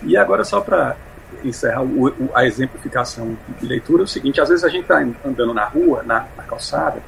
E 0.04 0.16
agora 0.16 0.44
só 0.44 0.60
para 0.60 0.96
encerrar 1.44 1.82
o, 1.82 2.08
o, 2.08 2.30
a 2.34 2.44
exemplificação 2.44 3.36
de 3.60 3.66
leitura 3.66 4.02
é 4.02 4.04
o 4.04 4.08
seguinte: 4.08 4.40
às 4.40 4.48
vezes 4.48 4.64
a 4.64 4.68
gente 4.68 4.82
está 4.82 4.98
andando 5.24 5.54
na 5.54 5.64
rua, 5.64 6.02
na, 6.02 6.26
na 6.36 6.42
calçada, 6.42 7.02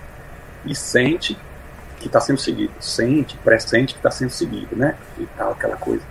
e 0.65 0.75
sente 0.75 1.39
que 1.99 2.07
está 2.07 2.21
sendo 2.21 2.39
seguido, 2.39 2.73
sente, 2.81 3.37
pressente 3.39 3.95
que 3.95 3.99
está 3.99 4.11
sendo 4.11 4.31
seguido, 4.31 4.77
né? 4.77 4.97
E 5.19 5.27
tal, 5.37 5.53
aquela 5.53 5.77
coisa. 5.77 6.03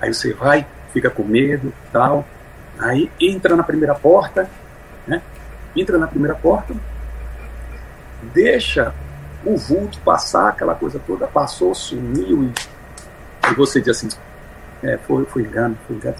Aí 0.00 0.12
você 0.12 0.32
vai, 0.32 0.66
fica 0.92 1.10
com 1.10 1.22
medo, 1.22 1.72
tal. 1.92 2.26
Aí 2.78 3.10
entra 3.20 3.54
na 3.54 3.62
primeira 3.62 3.94
porta, 3.94 4.48
né? 5.06 5.22
Entra 5.76 5.98
na 5.98 6.06
primeira 6.06 6.34
porta, 6.34 6.74
deixa 8.32 8.94
o 9.44 9.56
vulto 9.56 10.00
passar, 10.00 10.48
aquela 10.48 10.74
coisa 10.74 11.00
toda, 11.06 11.26
passou, 11.26 11.74
sumiu, 11.74 12.44
e, 12.44 13.50
e 13.50 13.54
você 13.54 13.80
diz 13.80 13.90
assim: 13.90 14.08
é, 14.82 14.96
foi, 14.98 15.24
foi 15.26 15.42
engano, 15.42 15.76
foi 15.86 15.96
engano 15.96 16.16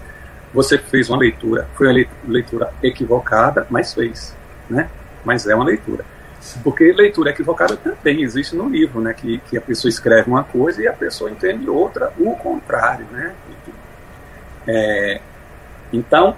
você 0.55 0.77
fez 0.77 1.09
uma 1.09 1.17
leitura, 1.17 1.67
foi 1.75 1.87
uma 1.87 2.05
leitura 2.27 2.73
equivocada, 2.81 3.67
mas 3.69 3.93
fez, 3.93 4.33
né? 4.69 4.89
Mas 5.25 5.45
é 5.45 5.53
uma 5.53 5.65
leitura. 5.65 6.05
Porque 6.63 6.93
leitura 6.93 7.31
equivocada 7.31 7.75
também 7.75 8.21
existe 8.21 8.55
no 8.55 8.69
livro, 8.69 9.01
né? 9.01 9.13
Que, 9.13 9.39
que 9.39 9.57
a 9.57 9.61
pessoa 9.61 9.89
escreve 9.89 10.29
uma 10.29 10.45
coisa 10.45 10.81
e 10.81 10.87
a 10.87 10.93
pessoa 10.93 11.29
entende 11.29 11.69
outra, 11.69 12.13
o 12.17 12.35
contrário, 12.37 13.05
né? 13.11 13.35
É, 14.65 15.19
então, 15.91 16.37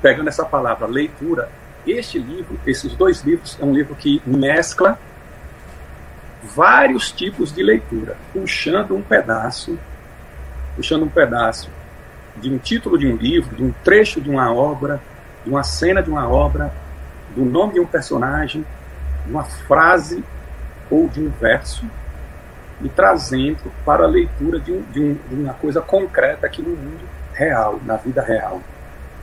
pegando 0.00 0.28
essa 0.28 0.44
palavra 0.44 0.86
leitura, 0.86 1.50
este 1.84 2.18
livro, 2.18 2.60
esses 2.64 2.94
dois 2.94 3.22
livros, 3.22 3.58
é 3.60 3.64
um 3.64 3.72
livro 3.72 3.96
que 3.96 4.22
mescla 4.24 4.96
vários 6.44 7.10
tipos 7.10 7.52
de 7.52 7.62
leitura, 7.62 8.16
puxando 8.32 8.94
um 8.94 9.02
pedaço, 9.02 9.76
puxando 10.76 11.02
um 11.02 11.08
pedaço 11.08 11.68
de 12.40 12.52
um 12.52 12.58
título 12.58 12.98
de 12.98 13.06
um 13.06 13.16
livro, 13.16 13.54
de 13.56 13.62
um 13.62 13.72
trecho 13.84 14.20
de 14.20 14.30
uma 14.30 14.52
obra, 14.52 15.00
de 15.44 15.50
uma 15.50 15.62
cena 15.62 16.02
de 16.02 16.10
uma 16.10 16.28
obra, 16.28 16.72
do 17.34 17.44
nome 17.44 17.74
de 17.74 17.80
um 17.80 17.86
personagem, 17.86 18.64
de 19.24 19.30
uma 19.30 19.44
frase 19.44 20.24
ou 20.90 21.08
de 21.08 21.20
um 21.20 21.28
verso, 21.28 21.84
e 22.80 22.88
trazendo 22.88 23.72
para 23.84 24.04
a 24.04 24.06
leitura 24.06 24.60
de, 24.60 24.72
um, 24.72 24.82
de, 24.92 25.00
um, 25.00 25.14
de 25.28 25.34
uma 25.34 25.54
coisa 25.54 25.80
concreta 25.80 26.46
aqui 26.46 26.62
no 26.62 26.70
mundo 26.70 27.04
real, 27.32 27.80
na 27.84 27.96
vida 27.96 28.22
real, 28.22 28.60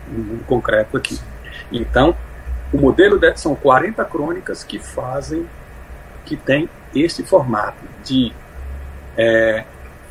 no 0.08 0.24
mundo 0.24 0.46
concreto 0.46 0.98
aqui. 0.98 1.20
Então, 1.72 2.16
o 2.74 2.78
modelo 2.78 3.18
de, 3.18 3.36
são 3.38 3.56
40 3.56 4.04
crônicas 4.06 4.64
que 4.64 4.80
fazem, 4.80 5.48
que 6.26 6.36
tem 6.36 6.70
esse 6.94 7.24
formato 7.24 7.84
de 8.04 8.34
é, 9.18 9.64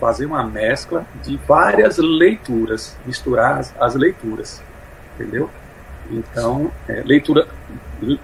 fazer 0.04 0.26
uma 0.26 0.44
mescla 0.44 1.06
de 1.22 1.38
várias 1.48 1.96
leituras, 1.96 2.94
misturar 3.06 3.58
as, 3.58 3.74
as 3.80 3.94
leituras, 3.94 4.62
entendeu? 5.14 5.48
Então, 6.10 6.70
é, 6.86 7.02
leitura, 7.02 7.48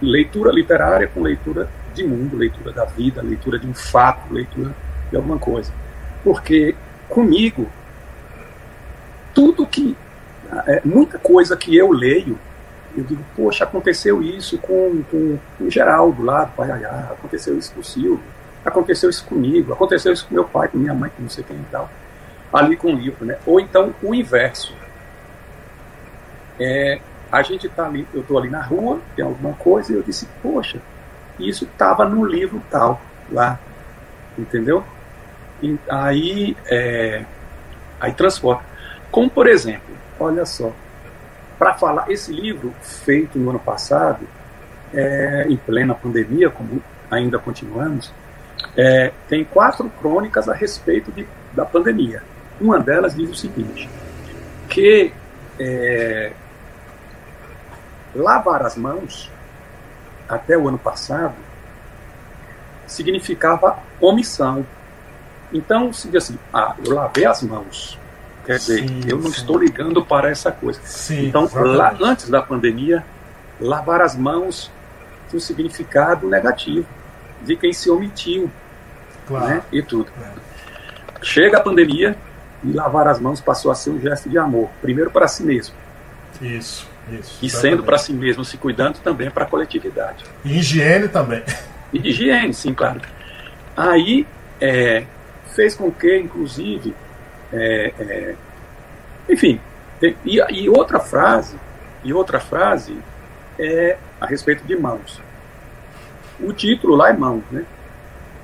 leitura 0.02 0.52
literária 0.52 1.08
com 1.08 1.22
leitura 1.22 1.70
de 1.94 2.06
mundo, 2.06 2.36
leitura 2.36 2.70
da 2.70 2.84
vida, 2.84 3.22
leitura 3.22 3.58
de 3.58 3.66
um 3.66 3.72
fato, 3.72 4.30
leitura 4.30 4.74
de 5.08 5.16
alguma 5.16 5.38
coisa. 5.38 5.72
Porque 6.22 6.76
comigo, 7.08 7.66
tudo 9.32 9.66
que. 9.66 9.96
É, 10.66 10.82
muita 10.84 11.18
coisa 11.18 11.56
que 11.56 11.74
eu 11.74 11.92
leio, 11.92 12.38
eu 12.94 13.04
digo, 13.04 13.24
poxa, 13.34 13.64
aconteceu 13.64 14.22
isso 14.22 14.58
com, 14.58 15.02
com, 15.10 15.38
com 15.56 15.70
Geraldo 15.70 16.22
lá 16.22 16.44
do 16.44 16.52
Paiaiá, 16.52 17.08
aconteceu 17.10 17.56
isso 17.56 17.72
com 17.72 17.80
o 17.80 17.84
Silvio, 17.84 18.20
Aconteceu 18.64 19.08
isso 19.08 19.24
comigo, 19.24 19.72
aconteceu 19.72 20.12
isso 20.12 20.26
com 20.26 20.34
meu 20.34 20.44
pai, 20.44 20.68
com 20.68 20.78
minha 20.78 20.94
mãe, 20.94 21.10
com 21.10 21.22
não 21.22 21.30
sei 21.30 21.44
quem 21.44 21.56
e 21.56 21.66
tal. 21.70 21.90
Ali 22.52 22.76
com 22.76 22.92
o 22.92 22.96
livro, 22.96 23.24
né? 23.24 23.38
Ou 23.46 23.58
então 23.58 23.94
o 24.02 24.14
inverso. 24.14 24.74
É, 26.58 27.00
a 27.32 27.42
gente 27.42 27.68
tá 27.68 27.86
ali, 27.86 28.06
eu 28.12 28.20
estou 28.20 28.38
ali 28.38 28.50
na 28.50 28.60
rua, 28.60 29.00
tem 29.16 29.24
alguma 29.24 29.54
coisa, 29.54 29.92
e 29.92 29.96
eu 29.96 30.02
disse, 30.02 30.28
poxa, 30.42 30.80
isso 31.38 31.64
estava 31.64 32.04
no 32.06 32.24
livro 32.24 32.62
tal, 32.70 33.00
lá. 33.30 33.58
Entendeu? 34.36 34.84
E 35.62 35.78
aí, 35.88 36.56
é, 36.66 37.24
aí 38.00 38.12
transporta. 38.12 38.64
Como, 39.10 39.30
por 39.30 39.46
exemplo, 39.46 39.94
olha 40.18 40.44
só, 40.44 40.72
para 41.58 41.74
falar, 41.74 42.10
esse 42.10 42.32
livro 42.32 42.74
feito 42.80 43.38
no 43.38 43.50
ano 43.50 43.58
passado, 43.58 44.26
é, 44.92 45.46
em 45.48 45.56
plena 45.56 45.94
pandemia, 45.94 46.50
como 46.50 46.82
ainda 47.10 47.38
continuamos, 47.38 48.12
é, 48.76 49.12
tem 49.28 49.44
quatro 49.44 49.88
crônicas 50.00 50.48
a 50.48 50.54
respeito 50.54 51.10
de, 51.12 51.26
da 51.52 51.64
pandemia. 51.64 52.22
Uma 52.60 52.78
delas 52.78 53.14
diz 53.14 53.30
o 53.30 53.34
seguinte: 53.34 53.88
que 54.68 55.12
é, 55.58 56.32
lavar 58.14 58.62
as 58.62 58.76
mãos 58.76 59.30
até 60.28 60.56
o 60.56 60.68
ano 60.68 60.78
passado 60.78 61.34
significava 62.86 63.78
omissão. 64.00 64.64
Então, 65.52 65.92
se 65.92 66.08
diz 66.08 66.24
assim, 66.24 66.38
ah, 66.52 66.74
eu 66.84 66.94
lavei 66.94 67.24
as 67.24 67.42
mãos. 67.42 67.98
Quer 68.44 68.58
dizer, 68.58 68.88
sim, 68.88 69.00
eu 69.06 69.16
não 69.16 69.30
sim. 69.30 69.40
estou 69.40 69.58
ligando 69.58 70.04
para 70.04 70.30
essa 70.30 70.50
coisa. 70.50 70.80
Sim, 70.84 71.26
então, 71.26 71.48
lá, 71.52 71.94
antes 72.00 72.28
da 72.28 72.40
pandemia, 72.40 73.04
lavar 73.60 74.00
as 74.00 74.16
mãos 74.16 74.70
tinha 75.28 75.38
um 75.38 75.40
significado 75.40 76.28
negativo 76.28 76.86
de 77.42 77.56
quem 77.56 77.72
se 77.72 77.90
omitiu 77.90 78.50
claro. 79.26 79.46
né? 79.46 79.62
e 79.72 79.82
tudo. 79.82 80.10
Chega 81.22 81.58
a 81.58 81.60
pandemia 81.60 82.16
e 82.62 82.72
lavar 82.72 83.08
as 83.08 83.20
mãos 83.20 83.40
passou 83.40 83.70
a 83.70 83.74
ser 83.74 83.90
um 83.90 84.00
gesto 84.00 84.28
de 84.28 84.38
amor, 84.38 84.68
primeiro 84.80 85.10
para 85.10 85.28
si 85.28 85.42
mesmo. 85.42 85.74
Isso, 86.40 86.88
isso. 87.10 87.38
E 87.42 87.50
sendo 87.50 87.82
para 87.82 87.98
si 87.98 88.12
mesmo, 88.12 88.44
se 88.44 88.56
cuidando 88.56 88.98
também 88.98 89.30
para 89.30 89.44
a 89.44 89.46
coletividade. 89.46 90.24
E 90.44 90.58
higiene 90.58 91.08
também. 91.08 91.42
E 91.92 92.08
higiene, 92.08 92.54
sim, 92.54 92.72
claro. 92.72 93.00
Aí 93.76 94.26
é, 94.60 95.04
fez 95.54 95.74
com 95.74 95.90
que, 95.90 96.18
inclusive, 96.18 96.94
é, 97.52 97.92
é, 97.98 98.34
enfim, 99.28 99.60
tem, 99.98 100.16
e, 100.24 100.38
e 100.38 100.68
outra 100.68 101.00
frase, 101.00 101.56
e 102.04 102.12
outra 102.12 102.40
frase 102.40 102.96
é 103.58 103.96
a 104.20 104.26
respeito 104.26 104.64
de 104.64 104.76
mãos. 104.76 105.20
O 106.42 106.52
título 106.52 106.96
lá 106.96 107.10
é 107.10 107.12
mãos, 107.12 107.42
né? 107.50 107.64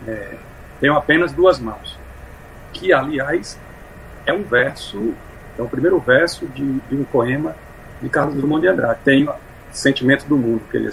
É, 0.06 0.34
tenho 0.80 0.94
apenas 0.94 1.32
duas 1.32 1.58
mãos. 1.58 1.98
Que, 2.72 2.92
aliás, 2.92 3.58
é 4.26 4.32
um 4.32 4.42
verso, 4.42 5.14
é 5.58 5.62
o 5.62 5.68
primeiro 5.68 5.98
verso 5.98 6.46
de, 6.46 6.80
de 6.80 6.94
um 6.94 7.04
poema 7.04 7.56
de 8.02 8.08
Carlos 8.08 8.34
Drummond 8.34 8.62
de 8.62 8.68
Andrade. 8.68 9.00
Tem 9.04 9.28
Sentimento 9.70 10.26
do 10.26 10.36
Mundo, 10.36 10.62
que 10.70 10.76
ele, 10.76 10.90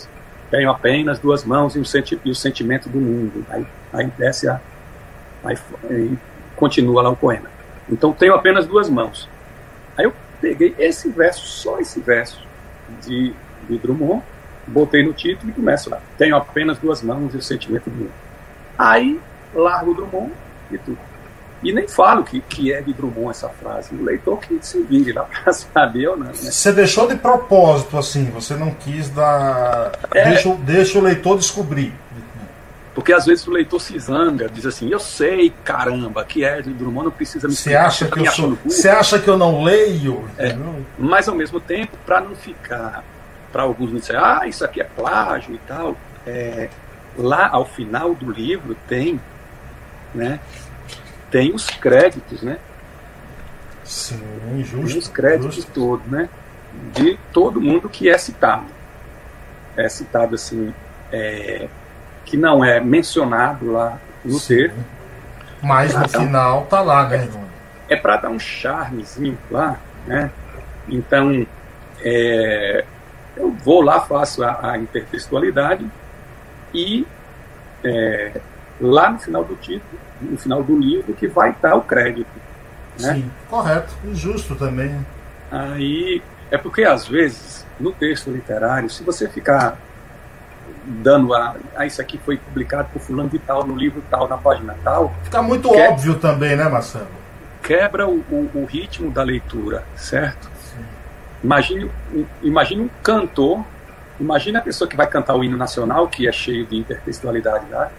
tenho 0.49 0.69
apenas 0.69 1.17
duas 1.19 1.43
mãos 1.43 1.75
e, 1.75 1.79
um 1.79 1.85
senti 1.85 2.19
e 2.23 2.29
o 2.29 2.35
sentimento 2.35 2.87
do 2.87 2.99
mundo. 2.99 3.45
Aí, 3.49 3.65
aí 3.91 4.07
desce 4.17 4.47
a. 4.47 4.61
Aí, 5.43 5.57
aí 5.89 6.17
continua 6.55 7.01
lá 7.01 7.09
o 7.09 7.15
poema. 7.15 7.49
Então 7.89 8.13
tenho 8.13 8.35
apenas 8.35 8.67
duas 8.67 8.89
mãos. 8.89 9.27
Aí 9.97 10.05
eu 10.05 10.13
peguei 10.39 10.75
esse 10.77 11.09
verso, 11.09 11.45
só 11.45 11.79
esse 11.79 11.99
verso 11.99 12.45
de, 13.01 13.33
de 13.67 13.77
Drummond, 13.79 14.23
botei 14.67 15.03
no 15.03 15.13
título 15.13 15.51
e 15.51 15.53
começo 15.53 15.89
lá. 15.89 15.99
Tenho 16.17 16.35
apenas 16.35 16.77
duas 16.77 17.01
mãos 17.01 17.33
e 17.33 17.37
o 17.37 17.41
sentimento 17.41 17.89
do 17.89 17.95
mundo. 17.95 18.11
Aí 18.77 19.19
largo 19.53 19.91
o 19.91 19.93
Drummond 19.93 20.31
e 20.71 20.77
tudo. 20.77 20.97
E 21.63 21.71
nem 21.71 21.87
falo 21.87 22.25
que, 22.25 22.41
que 22.41 22.73
é 22.73 22.81
de 22.81 22.91
Drummond 22.91 23.29
essa 23.29 23.47
frase. 23.47 23.95
O 23.95 24.03
leitor 24.03 24.39
que 24.39 24.59
se 24.61 24.81
vire 24.83 25.13
lá 25.13 25.23
para 25.43 25.53
saber 25.53 26.07
ou 26.07 26.17
não. 26.17 26.27
Né? 26.27 26.33
Você 26.33 26.73
deixou 26.73 27.07
de 27.07 27.15
propósito, 27.15 27.97
assim, 27.97 28.25
você 28.25 28.55
não 28.55 28.71
quis 28.71 29.09
dar. 29.09 29.91
É... 30.13 30.29
Deixa, 30.29 30.53
deixa 30.55 30.99
o 30.99 31.01
leitor 31.01 31.37
descobrir. 31.37 31.93
Porque 32.93 33.11
às 33.11 33.25
vezes 33.25 33.47
o 33.47 33.51
leitor 33.51 33.81
se 33.81 33.97
zanga, 33.97 34.47
diz 34.47 34.67
assim, 34.67 34.87
eu 34.89 34.99
sei, 34.99 35.51
caramba, 35.63 36.23
que 36.23 36.43
é 36.43 36.61
de 36.61 36.71
Drummond, 36.71 37.05
não 37.05 37.11
precisa 37.11 37.47
me 37.47 37.55
Você 37.55 37.75
acha 37.75 38.05
que 38.05 38.19
eu 38.19 38.31
sou. 38.31 38.57
Você 38.65 38.87
acha 38.87 39.17
que 39.17 39.27
eu 39.27 39.37
não 39.37 39.63
leio? 39.63 40.23
É, 40.37 40.55
mas 40.99 41.27
ao 41.27 41.33
mesmo 41.33 41.59
tempo, 41.59 41.97
para 42.05 42.21
não 42.21 42.35
ficar, 42.35 43.03
para 43.53 43.61
alguns 43.61 43.91
não 43.91 43.99
dizer, 43.99 44.17
ah, 44.17 44.47
isso 44.47 44.65
aqui 44.65 44.81
é 44.81 44.83
plágio 44.83 45.53
e 45.53 45.59
tal, 45.59 45.95
é, 46.25 46.69
lá 47.15 47.47
ao 47.47 47.65
final 47.65 48.15
do 48.15 48.31
livro 48.31 48.75
tem, 48.87 49.21
né? 50.13 50.39
Tem 51.29 51.53
os 51.53 51.67
créditos, 51.67 52.41
né? 52.41 52.57
Sim, 53.83 54.63
justo. 54.63 54.97
Os 54.97 55.07
créditos 55.07 55.55
justo. 55.55 55.71
todos, 55.71 56.05
né? 56.07 56.29
De 56.93 57.17
todo 57.31 57.61
mundo 57.61 57.87
que 57.87 58.09
é 58.09 58.17
citado. 58.17 58.65
É 59.77 59.87
citado 59.87 60.35
assim. 60.35 60.73
É, 61.11 61.67
que 62.25 62.37
não 62.37 62.63
é 62.63 62.79
mencionado 62.79 63.71
lá 63.71 63.99
no 64.23 64.39
Sim. 64.39 64.55
texto. 64.55 64.85
Mas 65.61 65.93
no 65.93 66.09
final 66.09 66.65
tá 66.65 66.81
lá, 66.81 67.07
né? 67.07 67.29
É, 67.87 67.93
é 67.93 67.97
para 67.97 68.17
dar 68.17 68.29
um 68.29 68.39
charmezinho 68.39 69.37
lá, 69.49 69.79
né? 70.05 70.31
Então, 70.87 71.45
é, 72.01 72.83
eu 73.35 73.51
vou 73.51 73.81
lá, 73.81 74.01
faço 74.01 74.43
a, 74.43 74.71
a 74.71 74.77
intertextualidade 74.77 75.89
e 76.73 77.05
é, 77.83 78.39
lá 78.79 79.11
no 79.11 79.19
final 79.19 79.43
do 79.43 79.55
título, 79.55 79.99
no 80.21 80.37
final 80.37 80.63
do 80.63 80.77
livro, 80.77 81.13
que 81.13 81.27
vai 81.27 81.51
estar 81.51 81.75
o 81.75 81.81
crédito. 81.81 82.29
Né? 82.99 83.15
Sim, 83.15 83.31
correto. 83.49 83.93
E 84.05 84.15
justo 84.15 84.55
também. 84.55 85.05
Aí, 85.51 86.21
é 86.49 86.57
porque 86.57 86.83
às 86.83 87.07
vezes, 87.07 87.65
no 87.79 87.91
texto 87.91 88.31
literário, 88.31 88.89
se 88.89 89.03
você 89.03 89.27
ficar 89.27 89.77
dando 90.85 91.33
a. 91.33 91.55
Ah, 91.75 91.85
isso 91.85 92.01
aqui 92.01 92.17
foi 92.17 92.37
publicado 92.37 92.89
por 92.91 93.01
fulano 93.01 93.29
de 93.29 93.39
tal, 93.39 93.65
no 93.65 93.75
livro 93.75 94.03
tal, 94.09 94.27
na 94.27 94.37
página 94.37 94.75
tal. 94.83 95.13
Fica 95.23 95.41
muito 95.41 95.69
que, 95.69 95.77
óbvio 95.77 96.15
também, 96.15 96.55
né, 96.55 96.67
Marcelo? 96.67 97.07
Quebra 97.61 98.07
o, 98.07 98.19
o, 98.29 98.51
o 98.53 98.65
ritmo 98.65 99.09
da 99.09 99.23
leitura, 99.23 99.83
certo? 99.95 100.52
Imagine, 101.43 101.91
imagine 102.41 102.81
um 102.83 102.89
cantor, 103.01 103.63
imagine 104.19 104.57
a 104.57 104.61
pessoa 104.61 104.89
que 104.89 104.95
vai 104.95 105.07
cantar 105.07 105.35
o 105.35 105.43
hino 105.43 105.57
nacional, 105.57 106.07
que 106.07 106.27
é 106.27 106.31
cheio 106.31 106.65
de 106.65 106.77
intertextualidade. 106.77 107.65
Né? 107.65 107.89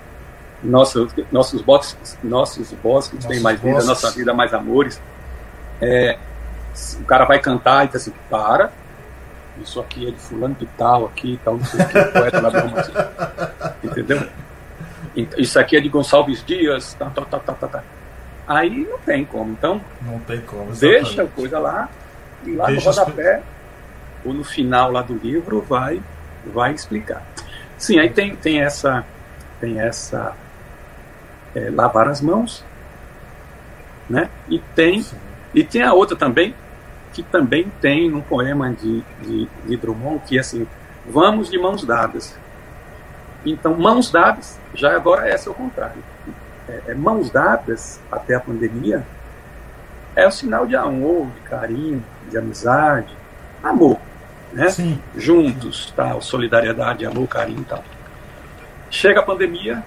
Nossos 0.63 1.61
bosques, 1.61 2.19
nossos 2.23 2.73
bosques 2.73 3.25
têm 3.27 3.41
mais 3.41 3.61
bosques. 3.61 3.83
vida, 3.83 3.87
nossa 3.87 4.11
vida 4.13 4.33
mais 4.33 4.55
amores. 4.55 5.01
É, 5.81 6.19
o 7.01 7.05
cara 7.05 7.27
vai 7.27 7.39
cantar 7.39 7.85
e 7.85 7.89
diz 7.89 7.97
assim, 7.97 8.13
para, 8.31 8.73
isso 9.63 9.79
aqui 9.79 10.09
é 10.09 10.11
de 10.11 10.19
fulano 10.19 10.55
de 10.59 10.67
tal, 10.79 11.05
aqui 11.05 11.39
tal, 11.45 11.59
não 11.59 11.65
sei 11.65 11.81
o 11.81 11.89
que, 11.89 12.05
poeta 12.05 13.75
Entendeu? 13.85 14.27
Isso 15.37 15.59
aqui 15.61 15.77
é 15.77 15.81
de 15.81 15.89
Gonçalves 15.89 16.43
Dias, 16.45 16.95
tá, 16.95 17.11
tá, 17.11 17.23
tá, 17.23 17.39
tá, 17.39 17.53
tá, 17.53 17.69
tá. 17.69 17.83
Aí 18.47 18.87
não 18.91 18.99
tem 18.99 19.25
como. 19.25 19.53
Então, 19.53 19.81
não 20.03 20.19
tem 20.21 20.41
como. 20.41 20.71
Exatamente. 20.71 21.05
Deixa 21.05 21.23
a 21.23 21.27
coisa 21.27 21.59
lá, 21.59 21.89
e 22.47 22.55
lá 22.55 22.67
deixa 22.67 22.91
no 22.91 22.97
rodapé, 22.97 23.37
as... 23.37 23.43
ou 24.27 24.35
no 24.35 24.45
final 24.45 24.91
lá 24.91 25.03
do 25.03 25.15
livro, 25.15 25.61
vai, 25.61 26.03
vai 26.47 26.73
explicar. 26.73 27.23
Sim, 27.79 27.99
aí 27.99 28.11
tem, 28.11 28.37
tem 28.37 28.61
essa. 28.61 29.05
Tem 29.61 29.81
essa. 29.81 30.35
É, 31.55 31.71
lavar 31.71 32.09
as 32.09 32.21
mãos, 32.21 32.65
né? 34.09 34.29
E 34.49 34.59
tem. 34.75 35.05
E 35.55 35.63
tem 35.63 35.83
a 35.83 35.93
outra 35.93 36.17
também, 36.17 36.55
que 37.13 37.23
também 37.23 37.71
tem 37.81 38.13
um 38.13 38.21
poema 38.21 38.73
de, 38.73 39.03
de, 39.23 39.49
de 39.67 39.77
Drummond 39.77 40.21
que 40.27 40.37
é 40.37 40.41
assim: 40.41 40.67
vamos 41.07 41.51
de 41.51 41.59
mãos 41.59 41.85
dadas. 41.85 42.37
Então, 43.45 43.77
mãos 43.77 44.11
dadas, 44.11 44.59
já 44.75 44.97
agora 44.97 45.29
é 45.29 45.37
o 45.37 45.55
contrário. 45.55 46.03
É, 46.69 46.83
é, 46.89 46.95
mãos 46.95 47.31
dadas 47.31 48.01
até 48.11 48.35
a 48.35 48.41
pandemia 48.41 49.07
é 50.17 50.27
o 50.27 50.31
sinal 50.31 50.67
de 50.67 50.75
amor, 50.75 51.27
de 51.27 51.41
carinho, 51.41 52.03
de 52.31 52.39
amizade, 52.39 53.15
amor, 53.63 53.99
né? 54.53 54.69
Sim. 54.71 55.01
Juntos, 55.17 55.93
tal, 55.97 56.21
solidariedade, 56.21 57.05
amor, 57.05 57.27
carinho 57.29 57.61
e 57.61 57.65
tal. 57.65 57.85
Chega 58.91 59.21
a 59.21 59.23
pandemia, 59.23 59.83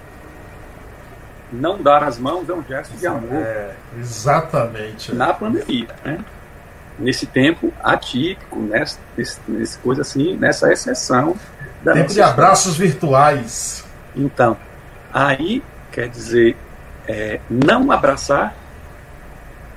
não 1.51 1.81
dar 1.81 2.03
as 2.03 2.17
mãos 2.17 2.49
é 2.49 2.53
um 2.53 2.63
gesto 2.63 2.95
de 2.97 3.07
amor. 3.07 3.33
É, 3.33 3.75
exatamente. 3.97 5.15
Na 5.15 5.33
pandemia, 5.33 5.87
né? 6.03 6.19
nesse 6.99 7.25
tempo 7.25 7.71
atípico, 7.83 8.59
nessa, 8.59 8.99
nesse, 9.15 9.39
nesse 9.47 9.77
coisa 9.79 10.01
assim, 10.01 10.35
nessa 10.35 10.71
exceção. 10.71 11.35
Da 11.83 11.93
tempo 11.93 12.11
de 12.11 12.21
abraços 12.21 12.73
história. 12.73 12.91
virtuais. 12.91 13.85
Então, 14.15 14.57
aí 15.13 15.63
quer 15.91 16.09
dizer, 16.09 16.57
é, 17.07 17.39
não 17.49 17.91
abraçar 17.91 18.55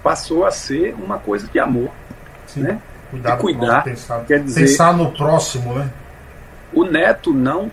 passou 0.02 0.46
a 0.46 0.50
ser 0.50 0.94
uma 0.94 1.18
coisa 1.18 1.46
de 1.46 1.58
amor, 1.58 1.90
Sim. 2.54 2.62
né? 2.62 2.80
Cuidar, 3.10 3.36
cuidar 3.38 3.82
pensar, 3.82 4.24
quer 4.24 4.42
dizer, 4.42 4.60
pensar 4.60 4.94
no 4.94 5.10
próximo, 5.10 5.74
né? 5.74 5.90
O 6.72 6.84
neto 6.84 7.32
não 7.32 7.70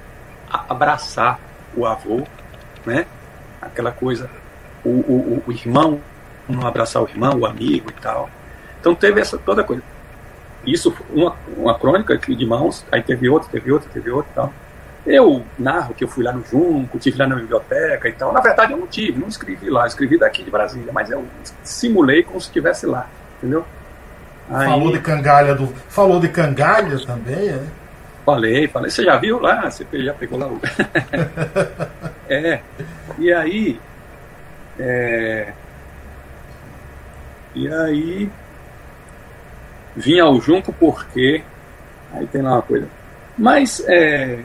abraçar 0.49 1.39
o 1.75 1.85
avô, 1.85 2.23
né? 2.85 3.05
Aquela 3.61 3.91
coisa, 3.91 4.29
o, 4.83 4.89
o, 4.89 5.43
o 5.45 5.51
irmão 5.51 6.01
não 6.49 6.65
abraçar 6.65 7.03
o 7.03 7.07
irmão, 7.07 7.39
o 7.39 7.45
amigo 7.45 7.89
e 7.89 8.01
tal. 8.01 8.29
Então 8.79 8.95
teve 8.95 9.19
essa 9.19 9.37
toda 9.37 9.63
coisa. 9.63 9.83
Isso, 10.65 10.93
uma, 11.09 11.35
uma 11.55 11.77
crônica 11.77 12.13
aqui 12.13 12.35
de 12.35 12.45
mãos, 12.45 12.85
aí 12.91 13.01
teve 13.01 13.29
outra, 13.29 13.49
teve 13.49 13.71
outra, 13.71 13.89
teve 13.91 14.09
outra 14.09 14.31
e 14.31 14.35
tal. 14.35 14.53
Eu 15.05 15.43
narro 15.57 15.93
que 15.93 16.03
eu 16.03 16.07
fui 16.07 16.23
lá 16.23 16.33
no 16.33 16.43
Junco, 16.43 16.99
tive 16.99 17.17
lá 17.17 17.27
na 17.27 17.35
biblioteca 17.35 18.09
e 18.09 18.11
tal. 18.11 18.33
Na 18.33 18.41
verdade, 18.41 18.73
eu 18.73 18.77
não 18.77 18.87
tive, 18.87 19.19
não 19.19 19.27
escrevi 19.27 19.69
lá, 19.69 19.87
escrevi 19.87 20.17
daqui 20.17 20.43
de 20.43 20.51
Brasília, 20.51 20.91
mas 20.91 21.09
eu 21.09 21.25
simulei 21.63 22.23
como 22.23 22.41
se 22.41 22.47
estivesse 22.47 22.85
lá, 22.85 23.07
entendeu? 23.37 23.65
Aí, 24.49 24.67
falou 24.67 24.91
de 24.91 24.99
cangalha 24.99 25.55
do. 25.55 25.67
Falou 25.89 26.19
de 26.19 26.29
cangalha 26.29 26.97
também, 27.05 27.49
é? 27.49 27.63
Falei, 28.25 28.67
falei. 28.67 28.89
Você 28.89 29.03
já 29.03 29.17
viu 29.17 29.39
lá? 29.39 29.69
Você 29.69 29.85
já 29.93 30.13
pegou 30.13 30.39
lá 30.39 30.47
o. 30.47 30.59
é. 32.29 32.61
E 33.17 33.31
aí. 33.31 33.79
É, 34.79 35.53
e 37.55 37.67
aí 37.67 38.29
vinha 39.95 40.23
ao 40.23 40.39
junco 40.39 40.71
porque. 40.71 41.43
Aí 42.13 42.27
tem 42.27 42.41
lá 42.41 42.53
uma 42.53 42.61
coisa. 42.61 42.87
Mas 43.37 43.83
é, 43.87 44.39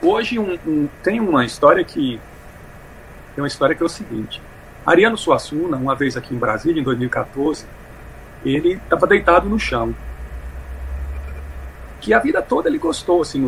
hoje 0.00 0.38
um, 0.38 0.58
um, 0.66 0.88
tem 1.02 1.20
uma 1.20 1.44
história 1.44 1.84
que. 1.84 2.20
Tem 3.34 3.42
uma 3.42 3.48
história 3.48 3.74
que 3.74 3.82
é 3.82 3.86
o 3.86 3.88
seguinte. 3.88 4.40
Ariano 4.86 5.16
Suassuna, 5.16 5.76
uma 5.76 5.96
vez 5.96 6.16
aqui 6.16 6.34
em 6.34 6.38
Brasília, 6.38 6.80
em 6.80 6.84
2014, 6.84 7.66
ele 8.44 8.74
estava 8.74 9.06
deitado 9.06 9.48
no 9.48 9.58
chão. 9.58 9.94
Que 12.00 12.12
a 12.12 12.18
vida 12.18 12.42
toda 12.42 12.68
ele 12.68 12.78
gostou, 12.78 13.22
assim, 13.22 13.46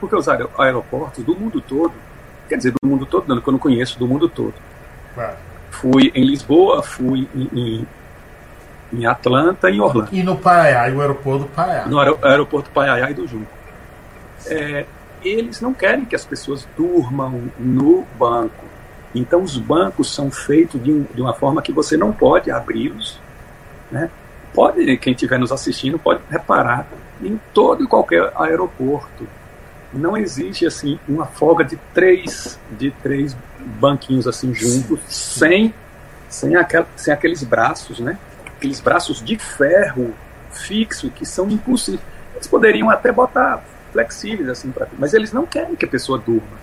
porque 0.00 0.16
os 0.16 0.28
aeroportos 0.28 1.24
do 1.24 1.36
mundo 1.36 1.60
todo, 1.60 1.92
quer 2.48 2.56
dizer, 2.56 2.72
do 2.72 2.88
mundo 2.88 3.06
todo, 3.06 3.28
não, 3.28 3.40
que 3.40 3.48
eu 3.48 3.52
não 3.52 3.58
conheço, 3.58 3.98
do 3.98 4.08
mundo 4.08 4.28
todo. 4.28 4.54
Claro. 5.14 5.36
Fui 5.70 6.10
em 6.14 6.24
Lisboa, 6.24 6.82
fui 6.82 7.28
em, 7.34 7.48
em 7.52 7.86
em 8.92 9.06
Atlanta 9.06 9.70
e 9.70 9.76
em 9.76 9.80
Orlando. 9.80 10.08
E 10.12 10.22
no 10.22 10.36
Paiaiá, 10.36 10.88
e 10.88 10.94
o 10.94 11.00
aeroporto 11.00 11.44
do 11.44 11.50
Paiaiá. 11.50 11.86
No 11.86 11.98
aeroporto 11.98 12.70
Paiaiá 12.70 13.10
e 13.10 13.14
do 13.14 13.26
Junco. 13.26 13.50
É, 14.46 14.84
eles 15.24 15.60
não 15.60 15.72
querem 15.72 16.04
que 16.04 16.14
as 16.14 16.24
pessoas 16.24 16.68
durmam 16.76 17.50
no 17.58 18.06
banco. 18.18 18.64
Então 19.14 19.42
os 19.42 19.56
bancos 19.56 20.14
são 20.14 20.30
feitos 20.30 20.82
de, 20.82 20.92
um, 20.92 21.06
de 21.14 21.20
uma 21.20 21.32
forma 21.32 21.62
que 21.62 21.72
você 21.72 21.96
não 21.96 22.12
pode 22.12 22.50
abri-los. 22.50 23.18
Né? 23.90 24.10
Pode, 24.54 24.96
quem 24.98 25.12
estiver 25.12 25.38
nos 25.38 25.52
assistindo 25.52 25.98
pode 25.98 26.20
reparar 26.30 26.86
em 27.22 27.40
todo 27.54 27.84
e 27.84 27.86
qualquer 27.86 28.32
aeroporto. 28.34 29.26
Não 29.92 30.16
existe 30.16 30.66
assim 30.66 30.98
uma 31.08 31.26
folga 31.26 31.64
de 31.64 31.76
três, 31.94 32.58
de 32.70 32.90
três 33.02 33.36
banquinhos 33.58 34.26
assim 34.26 34.54
juntos, 34.54 35.00
sem, 35.06 35.74
sem, 36.28 36.56
aquel, 36.56 36.86
sem 36.96 37.12
aqueles 37.12 37.42
braços, 37.42 38.00
né? 38.00 38.18
aqueles 38.56 38.80
braços 38.80 39.22
de 39.22 39.36
ferro 39.38 40.14
fixo 40.50 41.10
que 41.10 41.26
são 41.26 41.50
impossíveis. 41.50 42.02
Eles 42.34 42.46
poderiam 42.46 42.88
até 42.88 43.10
botar 43.10 43.62
flexíveis 43.92 44.48
assim 44.48 44.70
para 44.70 44.88
mas 44.98 45.12
eles 45.12 45.32
não 45.32 45.46
querem 45.46 45.76
que 45.76 45.84
a 45.84 45.88
pessoa 45.88 46.18
durma 46.18 46.56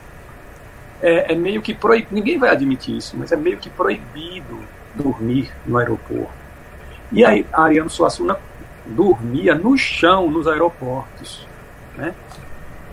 é, 1.01 1.31
é 1.31 1.35
meio 1.35 1.61
que 1.61 1.73
proibido 1.73 2.13
ninguém 2.15 2.37
vai 2.37 2.49
admitir 2.49 2.97
isso 2.97 3.15
mas 3.15 3.31
é 3.31 3.37
meio 3.37 3.57
que 3.57 3.69
proibido 3.69 4.59
dormir 4.95 5.51
no 5.65 5.77
aeroporto 5.77 6.38
e 7.11 7.25
aí 7.25 7.45
Ariano 7.51 7.89
Suassuna 7.89 8.37
dormia 8.85 9.55
no 9.55 9.77
chão 9.77 10.29
nos 10.29 10.47
aeroportos 10.47 11.47
né 11.97 12.13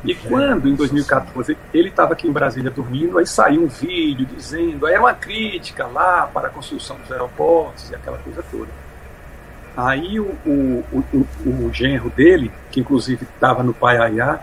e 0.06 0.14
quando, 0.14 0.68
em 0.68 0.74
2014, 0.74 1.56
ele 1.74 1.88
estava 1.88 2.12
aqui 2.12 2.28
em 2.28 2.32
Brasília 2.32 2.70
dormindo, 2.70 3.18
aí 3.18 3.26
saiu 3.26 3.64
um 3.64 3.66
vídeo 3.66 4.24
dizendo, 4.24 4.86
era 4.86 5.00
uma 5.00 5.12
crítica 5.12 5.84
lá 5.86 6.30
para 6.32 6.46
a 6.46 6.50
construção 6.50 6.96
dos 6.96 7.10
aeroportos 7.10 7.90
e 7.90 7.94
aquela 7.94 8.18
coisa 8.18 8.44
toda. 8.48 8.70
Aí 9.76 10.20
o, 10.20 10.32
o, 10.46 10.84
o, 11.12 11.66
o 11.66 11.70
genro 11.72 12.08
dele, 12.10 12.52
que 12.70 12.80
inclusive 12.80 13.24
estava 13.24 13.64
no 13.64 13.74
Paiaiá, 13.74 14.38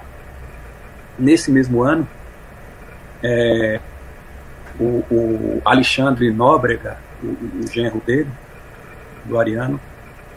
nesse 1.17 1.49
mesmo 1.49 1.81
ano, 1.81 2.07
é, 3.23 3.79
o, 4.77 5.03
o, 5.09 5.61
Alexandre 5.63 6.29
Nóbrega, 6.29 6.97
o, 7.23 7.27
o 7.63 7.67
genro 7.71 8.01
dele, 8.05 8.29
do 9.25 9.39
Ariano, 9.39 9.79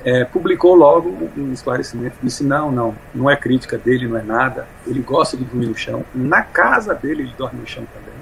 é, 0.04 0.24
publicou 0.24 0.74
logo 0.74 1.28
um 1.36 1.52
esclarecimento, 1.52 2.16
disse 2.22 2.44
não, 2.44 2.70
não, 2.70 2.94
não 3.12 3.28
é 3.28 3.36
crítica 3.36 3.76
dele, 3.76 4.06
não 4.06 4.16
é 4.16 4.22
nada, 4.22 4.66
ele 4.86 5.00
gosta 5.00 5.36
de 5.36 5.44
dormir 5.44 5.66
no 5.66 5.76
chão, 5.76 6.04
na 6.14 6.42
casa 6.42 6.94
dele 6.94 7.22
ele 7.22 7.34
dorme 7.36 7.60
no 7.60 7.66
chão 7.66 7.84
também, 7.92 8.14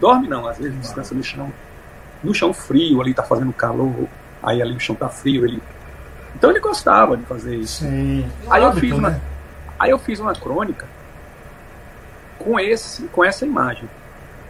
dorme 0.00 0.26
não, 0.26 0.48
às 0.48 0.58
vezes 0.58 0.76
descansa 0.80 1.14
no 1.14 1.22
chão, 1.22 1.52
no 2.24 2.34
chão 2.34 2.52
frio, 2.52 3.00
ali 3.00 3.12
está 3.12 3.22
fazendo 3.22 3.52
calor, 3.52 4.08
aí 4.42 4.60
ali 4.60 4.74
o 4.74 4.80
chão 4.80 4.94
está 4.94 5.08
frio, 5.08 5.44
ele... 5.44 5.62
então 6.34 6.50
ele 6.50 6.58
gostava 6.58 7.16
de 7.16 7.22
fazer 7.24 7.54
isso. 7.54 7.84
Sim, 7.84 8.28
aí, 8.50 8.64
eu 8.64 8.72
fiz 8.72 8.92
uma, 8.92 9.10
né? 9.10 9.20
aí 9.78 9.90
eu 9.90 9.98
fiz 9.98 10.18
uma 10.18 10.34
crônica 10.34 10.86
com, 12.38 12.58
esse, 12.58 13.04
com 13.04 13.24
essa 13.24 13.46
imagem. 13.46 13.88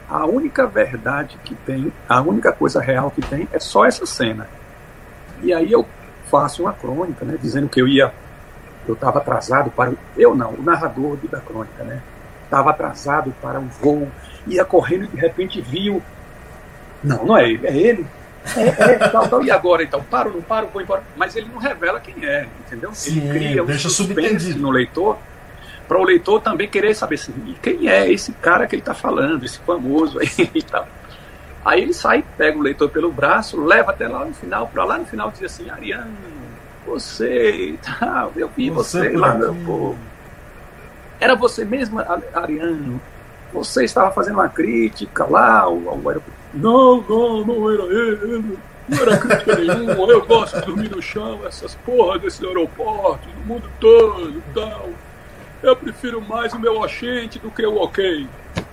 A 0.09 0.25
única 0.25 0.67
verdade 0.67 1.39
que 1.45 1.55
tem, 1.55 1.93
a 2.09 2.23
única 2.23 2.51
coisa 2.51 2.81
real 2.81 3.11
que 3.11 3.21
tem 3.21 3.47
é 3.53 3.59
só 3.59 3.85
essa 3.85 4.07
cena. 4.07 4.49
E 5.43 5.53
aí 5.53 5.71
eu 5.71 5.87
faço 6.31 6.63
uma 6.63 6.73
crônica, 6.73 7.25
né, 7.25 7.39
dizendo 7.41 7.69
que 7.69 7.81
eu 7.81 7.89
ia, 7.89 8.13
eu 8.87 8.95
estava 8.95 9.19
atrasado 9.19 9.71
para, 9.71 9.93
eu 10.17 10.35
não, 10.35 10.51
o 10.51 10.63
narrador 10.63 11.17
da 11.31 11.41
crônica, 11.41 11.83
né, 11.85 12.03
estava 12.45 12.71
atrasado 12.71 13.35
para 13.41 13.59
um 13.59 13.69
voo, 13.69 14.09
ia 14.47 14.65
correndo 14.65 15.05
e 15.05 15.09
de 15.09 15.17
repente 15.17 15.61
viu, 15.61 16.03
não, 17.03 17.25
não 17.25 17.37
é 17.37 17.51
ele, 17.51 17.67
é 17.67 17.77
ele, 17.77 18.07
é, 18.57 18.63
é, 18.63 18.99
tal, 19.09 19.29
tal, 19.29 19.45
e 19.45 19.51
agora 19.51 19.83
então, 19.83 20.03
paro, 20.03 20.33
não 20.33 20.43
paro, 20.43 20.69
vou 20.73 20.83
embora, 20.83 21.03
mas 21.17 21.35
ele 21.37 21.49
não 21.53 21.59
revela 21.59 22.01
quem 22.01 22.25
é, 22.25 22.47
entendeu? 22.67 22.91
Sim, 22.95 23.19
ele 23.19 23.31
cria 23.31 23.63
um 23.63 23.67
deixa 23.67 23.89
suspense 23.89 24.55
no 24.55 24.71
leitor, 24.71 25.19
para 25.87 25.99
o 25.99 26.05
leitor 26.05 26.43
também 26.43 26.69
querer 26.69 26.95
saber 26.95 27.15
assim, 27.15 27.33
quem 27.63 27.89
é 27.89 28.11
esse 28.13 28.33
cara 28.33 28.67
que 28.67 28.75
ele 28.75 28.83
está 28.83 28.95
falando, 28.95 29.45
esse 29.45 29.59
famoso 29.61 30.19
aí 30.19 30.51
e 30.55 30.63
tal. 30.63 30.87
Aí 31.69 31.83
ele 31.83 31.93
sai, 31.93 32.25
pega 32.39 32.57
o 32.57 32.63
leitor 32.63 32.89
pelo 32.89 33.13
braço, 33.13 33.63
leva 33.63 33.91
até 33.91 34.09
lá 34.09 34.25
no 34.25 34.33
final, 34.33 34.69
para 34.69 34.85
lá 34.85 34.97
no 34.97 35.05
final 35.05 35.31
diz 35.31 35.43
assim, 35.43 35.69
Ariano, 35.69 36.11
você 36.87 37.79
tal, 38.01 38.33
eu 38.37 38.49
vi 38.49 38.71
você, 38.71 39.11
você 39.11 39.17
lá, 39.19 39.35
meu 39.35 39.55
povo. 39.55 39.99
Era 41.21 41.37
você 41.37 41.67
mesmo, 41.67 42.01
Ariano? 42.33 42.99
Você 43.53 43.85
estava 43.85 44.11
fazendo 44.13 44.37
uma 44.37 44.49
crítica 44.49 45.27
lá 45.27 45.61
ao, 45.61 45.75
ao 45.91 45.97
aeroporto? 46.09 46.33
Não, 46.55 47.03
não, 47.03 47.45
não 47.45 47.71
era 47.71 47.83
ele. 47.83 48.59
Não 48.89 48.99
era 49.03 49.19
crítica 49.19 49.57
nenhuma. 49.57 50.11
Eu 50.11 50.25
gosto 50.25 50.61
de 50.61 50.65
dormir 50.65 50.91
no 50.91 51.03
chão, 51.03 51.41
essas 51.47 51.75
porras 51.75 52.23
desse 52.23 52.47
aeroporto, 52.47 53.29
no 53.41 53.45
mundo 53.45 53.69
todo 53.79 54.31
e 54.31 54.43
tal. 54.55 54.89
Eu 55.63 55.77
prefiro 55.77 56.23
mais 56.23 56.51
o 56.55 56.59
meu 56.59 56.81
oxente 56.81 57.39
do 57.39 57.51
que 57.51 57.67
o 57.67 57.77
ok. 57.77 58.27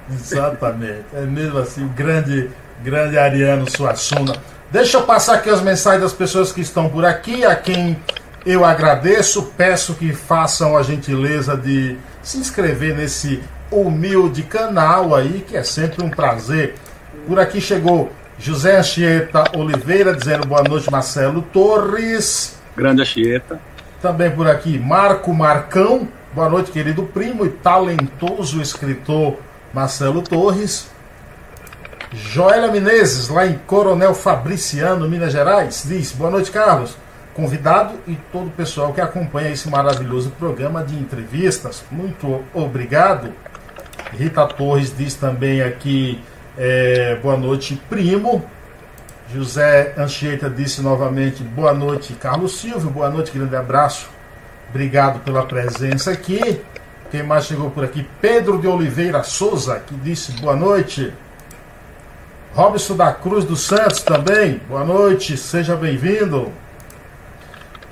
Exatamente. 0.10 1.04
É 1.14 1.22
mesmo 1.22 1.58
assim, 1.58 1.84
o 1.84 1.89
grande 1.89 2.50
Grande 2.84 3.17
Ariano 3.17 3.69
Suassuna. 3.69 4.36
Deixa 4.71 4.97
eu 4.97 5.03
passar 5.03 5.36
aqui 5.36 5.49
as 5.49 5.61
mensagens 5.61 6.03
das 6.03 6.13
pessoas 6.13 6.51
que 6.51 6.61
estão 6.61 6.89
por 6.89 7.05
aqui, 7.05 7.45
a 7.45 7.55
quem 7.55 7.97
eu 8.45 8.65
agradeço. 8.65 9.51
Peço 9.57 9.95
que 9.95 10.13
façam 10.13 10.78
a 10.78 10.84
gentileza 10.84 11.55
de 11.55 11.97
se 12.21 12.38
inscrever 12.38 12.95
nesse 12.95 13.41
humilde 13.71 14.43
canal 14.43 15.15
aí, 15.15 15.45
que 15.47 15.55
é 15.55 15.63
sempre 15.63 16.03
um 16.03 16.09
prazer. 16.09 16.76
Por 17.28 17.39
aqui 17.39 17.59
chegou 17.61 18.11
José 18.38 18.78
Anchieta 18.78 19.57
Oliveira 19.57 20.13
dizendo 20.13 20.45
boa 20.45 20.61
noite, 20.61 20.91
Marcelo 20.91 21.41
Torres. 21.41 22.57
Grande 22.76 23.01
Anchieta. 23.01 23.59
Também 24.01 24.30
por 24.30 24.47
aqui 24.47 24.78
Marco 24.78 25.34
Marcão. 25.34 26.07
Boa 26.34 26.49
noite, 26.49 26.69
querido 26.69 27.03
primo 27.03 27.45
e 27.45 27.49
talentoso 27.49 28.61
escritor 28.61 29.38
Marcelo 29.73 30.21
Torres. 30.21 30.89
Joélia 32.16 32.72
Menezes, 32.72 33.28
lá 33.28 33.45
em 33.45 33.57
Coronel 33.68 34.13
Fabriciano, 34.13 35.07
Minas 35.09 35.34
Gerais, 35.34 35.84
diz: 35.86 36.13
Boa 36.13 36.32
noite, 36.32 36.49
Carlos. 36.49 36.95
Convidado 37.34 37.95
e 38.07 38.16
todo 38.32 38.47
o 38.47 38.51
pessoal 38.51 38.93
que 38.93 39.01
acompanha 39.01 39.49
esse 39.49 39.70
maravilhoso 39.70 40.30
programa 40.39 40.82
de 40.82 40.95
entrevistas. 40.95 41.84
Muito 41.91 42.41
obrigado. 42.53 43.34
Rita 44.13 44.47
Torres 44.47 44.95
diz 44.97 45.16
também 45.16 45.61
aqui: 45.61 46.24
é, 46.57 47.16
Boa 47.22 47.36
noite, 47.36 47.76
primo. 47.89 48.45
José 49.34 49.93
Anchieta 49.97 50.49
disse 50.49 50.82
novamente: 50.82 51.43
Boa 51.43 51.74
noite, 51.74 52.13
Carlos 52.13 52.57
Silvio. 52.57 52.89
Boa 52.89 53.09
noite, 53.09 53.32
grande 53.32 53.57
abraço. 53.57 54.09
Obrigado 54.70 55.20
pela 55.20 55.45
presença 55.45 56.11
aqui. 56.11 56.61
Quem 57.11 57.24
mais 57.24 57.45
chegou 57.45 57.70
por 57.70 57.84
aqui? 57.84 58.07
Pedro 58.22 58.57
de 58.57 58.68
Oliveira 58.68 59.22
Souza, 59.22 59.82
que 59.86 59.95
disse 59.95 60.32
boa 60.34 60.55
noite. 60.55 61.13
Robson 62.56 62.95
da 62.95 63.12
Cruz 63.12 63.43
dos 63.43 63.68
Santos 63.68 64.01
também, 64.01 64.62
boa 64.70 64.86
noite, 64.86 65.36
seja 65.36 65.76
bem-vindo. 65.76 66.53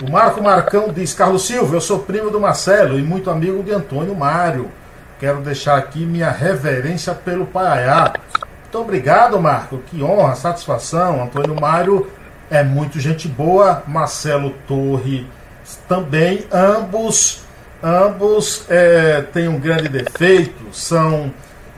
O 0.02 0.10
Marco 0.10 0.42
Marcão 0.42 0.88
diz: 0.88 1.14
Carlos 1.14 1.46
Silva, 1.46 1.76
eu 1.76 1.82
sou 1.82 2.00
primo 2.00 2.32
do 2.32 2.40
Marcelo 2.40 2.98
e 2.98 3.02
muito 3.02 3.30
amigo 3.30 3.62
de 3.62 3.74
Antônio 3.74 4.16
Mário. 4.16 4.72
Quero 5.20 5.42
deixar 5.42 5.78
aqui 5.78 6.06
minha 6.06 6.32
reverência 6.32 7.14
pelo 7.14 7.46
Paiá. 7.46 8.14
Muito 8.62 8.80
obrigado, 8.80 9.38
Marco. 9.38 9.80
Que 9.80 10.02
honra, 10.02 10.34
satisfação. 10.34 11.22
Antônio 11.22 11.60
Mário 11.60 12.10
é 12.50 12.64
muito 12.64 13.02
gente 13.02 13.28
boa. 13.28 13.84
Marcelo 13.86 14.52
Torre 14.66 15.28
também. 15.90 16.46
Ambos, 16.50 17.42
ambos 17.84 18.66
é, 18.70 19.24
têm 19.34 19.50
um 19.50 19.60
grande 19.60 19.90
defeito. 19.90 20.64
São 20.72 21.34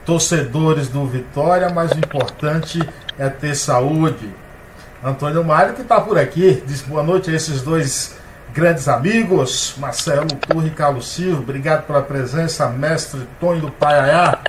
torcedores 0.05 0.87
do 0.87 1.05
Vitória, 1.05 1.69
mas 1.69 1.91
o 1.91 1.97
importante 1.97 2.79
é 3.17 3.27
ter 3.27 3.55
saúde. 3.55 4.29
Antônio 5.03 5.43
Mário, 5.43 5.73
que 5.73 5.81
está 5.81 5.99
por 5.99 6.17
aqui, 6.17 6.63
diz 6.65 6.81
boa 6.81 7.03
noite 7.03 7.29
a 7.29 7.33
esses 7.33 7.61
dois 7.61 8.15
grandes 8.53 8.87
amigos, 8.87 9.75
Marcelo 9.77 10.27
Turri 10.27 10.67
e 10.67 10.71
Carlos 10.71 11.09
Silva. 11.09 11.41
Obrigado 11.41 11.85
pela 11.85 12.01
presença, 12.01 12.67
mestre 12.69 13.27
Tonho 13.39 13.61
do 13.61 13.71
Paiaiá. 13.71 14.39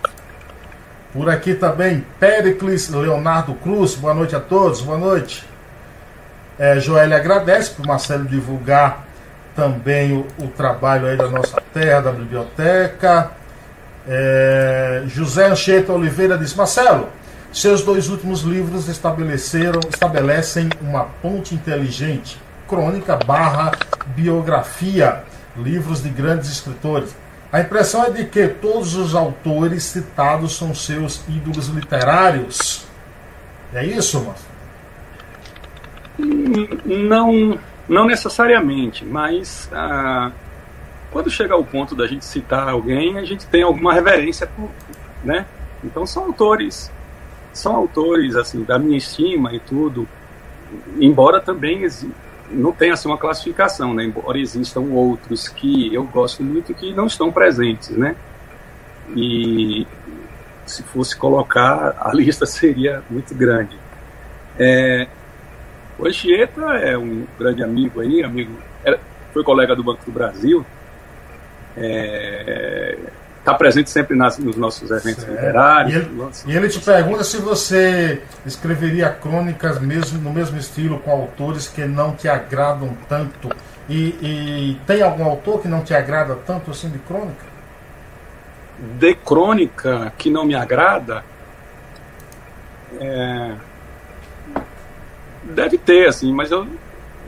Por 1.13 1.29
aqui 1.31 1.55
também, 1.55 2.07
Pericles 2.21 2.89
Leonardo 2.91 3.55
Cruz. 3.55 3.95
Boa 3.95 4.15
noite 4.15 4.37
a 4.37 4.41
todos, 4.41 4.81
boa 4.83 4.99
noite. 4.99 5.45
É, 6.59 6.79
Joel 6.79 7.15
agradece 7.15 7.71
por 7.71 7.87
Marcelo 7.87 8.25
divulgar 8.25 9.05
também 9.55 10.13
o, 10.13 10.27
o 10.43 10.49
trabalho 10.49 11.07
aí 11.07 11.17
da 11.17 11.29
nossa 11.29 11.61
terra, 11.73 12.03
da 12.03 12.13
biblioteca. 12.13 13.31
É, 14.09 15.03
José 15.07 15.49
Anchieta 15.49 15.93
Oliveira 15.93 16.39
diz: 16.39 16.55
Marcelo, 16.55 17.09
seus 17.53 17.83
dois 17.83 18.09
últimos 18.09 18.43
livros 18.43 18.89
estabeleceram, 18.89 19.81
estabelecem 19.89 20.69
uma 20.81 21.05
ponte 21.05 21.55
inteligente, 21.55 22.39
crônica 22.69 23.17
barra 23.17 23.73
biografia, 24.09 25.25
livros 25.57 26.03
de 26.03 26.09
grandes 26.11 26.51
escritores. 26.51 27.17
A 27.53 27.61
impressão 27.61 28.05
é 28.05 28.11
de 28.11 28.25
que 28.27 28.47
todos 28.49 28.95
os 28.95 29.15
autores 29.15 29.85
citados 29.85 30.57
são 30.57 30.75
seus 30.75 31.23
ídolos 31.29 31.69
literários. 31.69 32.87
É 33.73 33.85
isso, 33.85 34.23
Marcelo? 34.23 34.57
Não, 36.85 37.59
não 37.89 38.07
necessariamente, 38.07 39.05
mas 39.05 39.69
ah, 39.73 40.31
quando 41.17 41.31
chega 41.31 41.55
ao 41.55 41.65
ponto 41.65 41.95
da 41.95 42.07
gente 42.07 42.27
citar 42.27 42.69
alguém, 42.69 43.19
a 43.19 43.25
gente 43.25 43.47
tem 43.47 43.63
alguma 43.63 43.95
reverência, 43.95 44.47
por, 44.47 44.69
né? 45.25 45.47
Então 45.83 46.07
são 46.07 46.25
autores, 46.25 46.93
são 47.55 47.75
autores 47.75 48.37
assim 48.37 48.63
da 48.65 48.79
minha 48.79 48.99
estima 48.99 49.55
e 49.55 49.59
tudo. 49.59 50.07
Embora 51.01 51.41
também 51.41 51.89
não 52.51 52.71
tenha 52.71 52.93
assim, 52.93 53.09
uma 53.09 53.17
classificação, 53.17 53.95
né? 53.95 54.05
Embora 54.05 54.39
existam 54.39 54.83
outros 54.93 55.49
que 55.49 55.95
eu 55.95 56.05
gosto 56.05 56.43
muito 56.43 56.75
que 56.75 56.93
não 56.93 57.07
estão 57.07 57.33
presentes, 57.33 57.89
né? 57.89 58.15
E 59.17 59.87
se 60.67 60.83
fosse 60.83 61.17
colocar, 61.17 61.97
a 61.99 62.13
lista 62.13 62.45
seria 62.45 63.03
muito 63.09 63.35
grande. 63.35 63.75
É, 64.59 65.07
o 65.99 66.07
Anchieta 66.07 66.61
é 66.75 66.99
um 66.99 67.27
grande 67.39 67.63
amigo 67.63 68.03
aí, 68.03 68.23
amigo, 68.23 68.53
era, 68.85 69.01
foi 69.33 69.43
colega 69.43 69.75
do 69.75 69.83
Banco 69.83 70.05
do 70.05 70.13
Brasil, 70.13 70.63
está 71.77 73.55
presente 73.55 73.91
sempre 73.91 74.17
nas, 74.17 74.39
nos 74.39 74.57
nossos 74.57 74.91
eventos 74.91 75.23
certo. 75.23 75.31
literários. 75.31 75.93
E 75.93 75.97
ele, 75.97 76.31
e 76.47 76.57
ele, 76.57 76.69
te 76.69 76.81
pergunta 76.81 77.23
se 77.23 77.39
você 77.39 78.23
escreveria 78.45 79.09
crônicas 79.11 79.81
mesmo 79.81 80.21
no 80.21 80.33
mesmo 80.33 80.59
estilo 80.59 80.99
com 80.99 81.13
autores 81.13 81.69
que 81.69 81.85
não 81.85 82.13
te 82.13 82.29
agradam 82.29 82.97
tanto. 83.09 83.51
E, 83.89 84.09
e 84.21 84.81
tem 84.87 85.01
algum 85.01 85.25
autor 85.25 85.63
que 85.63 85.69
não 85.69 85.83
te 85.83 85.95
agrada 85.95 86.35
tanto 86.47 86.73
assim 86.73 86.91
de 86.91 86.99
crônica? 86.99 87.47
De 88.99 89.15
crônica 89.15 90.13
que 90.19 90.29
não 90.29 90.45
me 90.45 90.57
agrada? 90.57 91.25
É... 93.01 93.53
Deve 95.45 95.79
ter, 95.79 96.09
assim, 96.09 96.33
mas 96.33 96.51
eu 96.51 96.67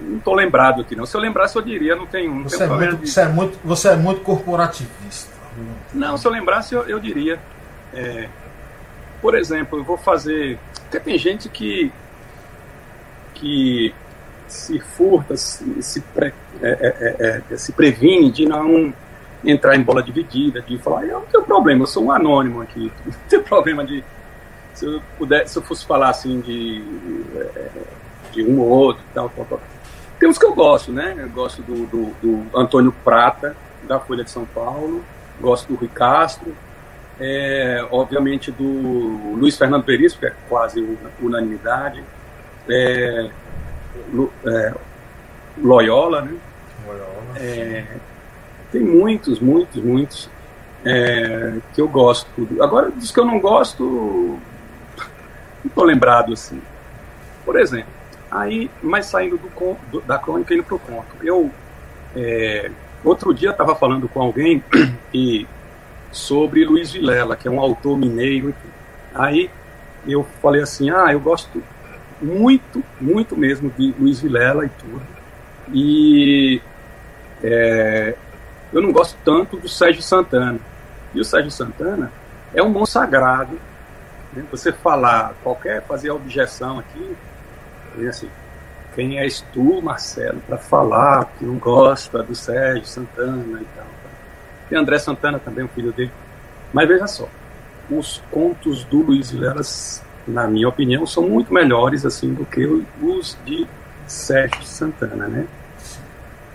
não 0.00 0.18
estou 0.18 0.34
lembrado 0.34 0.82
aqui 0.82 0.94
não. 0.94 1.06
Se 1.06 1.16
eu 1.16 1.20
lembrasse, 1.20 1.56
eu 1.56 1.62
diria, 1.62 1.96
não 1.96 2.06
tem 2.06 2.28
um. 2.28 2.42
Você, 2.44 2.62
é 2.62 2.66
muito, 2.66 2.96
de... 2.96 3.10
você, 3.10 3.20
é 3.20 3.28
muito, 3.28 3.58
você 3.64 3.88
é 3.88 3.96
muito 3.96 4.20
corporativista. 4.22 5.36
Não, 5.92 6.16
se 6.16 6.26
eu 6.26 6.32
lembrasse, 6.32 6.74
eu, 6.74 6.82
eu 6.88 7.00
diria. 7.00 7.38
É, 7.92 8.28
por 9.20 9.34
exemplo, 9.34 9.78
eu 9.78 9.84
vou 9.84 9.96
fazer. 9.96 10.58
Porque 10.82 11.00
tem 11.00 11.18
gente 11.18 11.48
que. 11.48 11.92
que 13.34 13.94
se 14.46 14.80
furta, 14.80 15.36
se, 15.36 15.82
se, 15.82 16.00
pre, 16.00 16.32
é, 16.62 16.70
é, 16.70 17.16
é, 17.18 17.42
é 17.50 17.56
se 17.56 17.70
previne 17.72 18.30
de 18.30 18.46
não 18.46 18.94
entrar 19.44 19.76
em 19.76 19.82
bola 19.82 20.02
dividida, 20.02 20.62
de 20.62 20.78
falar, 20.78 21.04
eu 21.04 21.20
não 21.20 21.26
tenho 21.26 21.44
problema, 21.44 21.82
eu 21.82 21.86
sou 21.86 22.04
um 22.04 22.12
anônimo 22.12 22.62
aqui, 22.62 22.90
não 23.04 23.14
tenho 23.28 23.42
problema 23.42 23.84
de. 23.84 24.02
Se 24.74 24.86
eu, 24.86 25.02
puder, 25.18 25.48
se 25.48 25.58
eu 25.58 25.62
fosse 25.62 25.84
falar 25.84 26.10
assim 26.10 26.40
de, 26.40 26.84
de 28.32 28.44
um 28.44 28.60
ou 28.60 28.68
outro, 28.68 29.02
tal, 29.12 29.28
tal, 29.30 29.44
tal. 29.44 29.60
Tem 30.18 30.28
uns 30.28 30.38
que 30.38 30.44
eu 30.44 30.54
gosto, 30.54 30.92
né? 30.92 31.14
Eu 31.16 31.28
gosto 31.28 31.62
do, 31.62 31.86
do, 31.86 32.06
do 32.20 32.58
Antônio 32.58 32.92
Prata, 33.04 33.56
da 33.84 34.00
Folha 34.00 34.24
de 34.24 34.30
São 34.30 34.44
Paulo, 34.44 35.04
gosto 35.40 35.68
do 35.68 35.76
Rui 35.76 35.88
Castro, 35.88 36.54
é, 37.20 37.86
obviamente 37.90 38.50
do 38.50 39.34
Luiz 39.36 39.56
Fernando 39.56 39.84
Veríssimo, 39.84 40.20
que 40.20 40.26
é 40.26 40.34
quase 40.48 40.98
unanimidade, 41.20 42.02
é, 42.68 43.30
é, 44.46 44.74
Loyola, 45.56 46.22
né? 46.22 46.36
Loyola. 46.86 47.08
É, 47.36 47.86
tem 48.70 48.82
muitos, 48.82 49.40
muitos, 49.40 49.82
muitos 49.82 50.30
é, 50.84 51.58
que 51.74 51.80
eu 51.80 51.88
gosto. 51.88 52.28
Agora, 52.60 52.90
dos 52.90 53.10
que 53.10 53.18
eu 53.18 53.24
não 53.24 53.40
gosto, 53.40 53.84
não 55.64 55.68
estou 55.68 55.84
lembrado 55.84 56.32
assim. 56.32 56.60
Por 57.44 57.58
exemplo, 57.58 57.97
aí, 58.30 58.70
mas 58.82 59.06
saindo 59.06 59.38
do, 59.38 59.76
do, 59.90 60.00
da 60.02 60.18
crônica 60.18 60.54
indo 60.54 60.64
para 60.64 60.74
o 60.74 60.78
conto. 60.78 61.16
Eu, 61.22 61.50
é, 62.16 62.70
outro 63.04 63.32
dia, 63.32 63.50
estava 63.50 63.74
falando 63.74 64.08
com 64.08 64.20
alguém 64.20 64.62
e, 65.12 65.46
sobre 66.10 66.64
Luiz 66.64 66.92
Vilela, 66.92 67.36
que 67.36 67.48
é 67.48 67.50
um 67.50 67.60
autor 67.60 67.96
mineiro. 67.96 68.54
Aí 69.14 69.50
eu 70.06 70.24
falei 70.42 70.62
assim: 70.62 70.90
ah, 70.90 71.12
eu 71.12 71.20
gosto 71.20 71.62
muito, 72.20 72.82
muito 73.00 73.36
mesmo 73.36 73.70
de 73.76 73.94
Luiz 73.98 74.20
Vilela 74.20 74.66
e 74.66 74.68
tudo. 74.68 75.02
E 75.72 76.62
é, 77.42 78.14
eu 78.72 78.82
não 78.82 78.92
gosto 78.92 79.16
tanto 79.24 79.56
do 79.56 79.68
Sérgio 79.68 80.02
Santana. 80.02 80.58
E 81.14 81.20
o 81.20 81.24
Sérgio 81.24 81.50
Santana 81.50 82.12
é 82.54 82.62
um 82.62 82.72
bom 82.72 82.84
sagrado. 82.84 83.58
Né? 84.32 84.44
Você 84.50 84.72
falar, 84.72 85.34
qualquer, 85.42 85.82
fazer 85.82 86.10
objeção 86.10 86.78
aqui, 86.78 87.16
assim, 88.06 88.28
quem 88.94 89.18
és 89.18 89.40
tu, 89.52 89.80
Marcelo, 89.82 90.40
para 90.46 90.58
falar 90.58 91.24
que 91.38 91.44
não 91.44 91.56
gosta 91.56 92.22
do 92.22 92.34
Sérgio 92.34 92.86
Santana 92.86 93.60
e 93.60 93.66
tal. 93.76 93.86
E 94.70 94.76
André 94.76 94.98
Santana 94.98 95.38
também, 95.38 95.64
o 95.64 95.68
filho 95.68 95.92
dele. 95.92 96.12
Mas 96.72 96.86
veja 96.86 97.06
só, 97.06 97.28
os 97.90 98.22
contos 98.30 98.84
do 98.84 98.98
Luiz 99.02 99.30
Vilela 99.30 99.62
na 100.28 100.46
minha 100.46 100.68
opinião, 100.68 101.06
são 101.06 101.26
muito 101.28 101.52
melhores 101.52 102.04
assim 102.04 102.32
do 102.34 102.44
que 102.44 102.64
os 103.02 103.36
de 103.44 103.66
Sérgio 104.06 104.62
Santana, 104.62 105.26
né? 105.26 105.46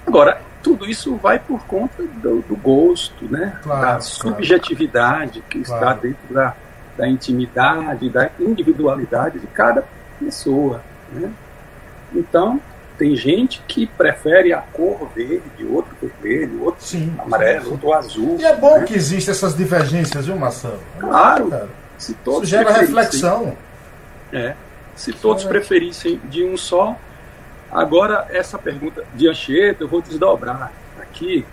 Agora, 0.06 0.42
tudo 0.62 0.86
isso 0.86 1.16
vai 1.16 1.40
por 1.40 1.66
conta 1.66 2.04
do, 2.04 2.42
do 2.42 2.56
gosto, 2.56 3.26
né? 3.26 3.58
Claro, 3.64 3.82
da 3.82 4.02
subjetividade 4.02 5.40
claro. 5.40 5.50
que 5.50 5.58
está 5.60 5.80
claro. 5.80 6.02
dentro 6.02 6.34
da, 6.34 6.56
da 6.98 7.08
intimidade, 7.08 8.10
da 8.10 8.30
individualidade 8.40 9.40
de 9.40 9.48
cada 9.48 9.84
pessoa, 10.20 10.82
né? 11.20 11.32
Então, 12.14 12.60
tem 12.98 13.16
gente 13.16 13.62
que 13.68 13.88
prefere 13.88 14.54
a 14.54 14.60
cor 14.60 15.10
verde, 15.16 15.66
outro 15.66 15.96
vermelho, 16.02 16.64
outro 16.64 16.86
sim, 16.86 17.14
amarelo, 17.18 17.66
sim. 17.66 17.72
outro 17.72 17.94
azul. 17.94 18.38
E 18.40 18.46
é 18.46 18.56
bom 18.56 18.80
né? 18.80 18.86
que 18.86 18.94
existem 18.94 19.32
essas 19.32 19.56
divergências, 19.56 20.26
viu, 20.26 20.36
Marcelo? 20.36 20.80
Claro. 21.00 21.50
Cara. 21.50 21.70
Se 21.98 22.14
todos 22.16 22.50
Isso 22.50 22.58
gera 22.58 22.72
reflexão. 22.72 23.58
É, 24.32 24.56
se 24.96 25.14
todos 25.14 25.44
preferissem 25.44 26.20
de 26.26 26.44
um 26.44 26.58
só. 26.58 26.98
Agora, 27.72 28.28
essa 28.30 28.58
pergunta 28.58 29.04
de 29.16 29.28
Anchieta, 29.28 29.84
eu 29.84 29.88
vou 29.88 30.02
desdobrar 30.02 30.72
aqui 31.00 31.46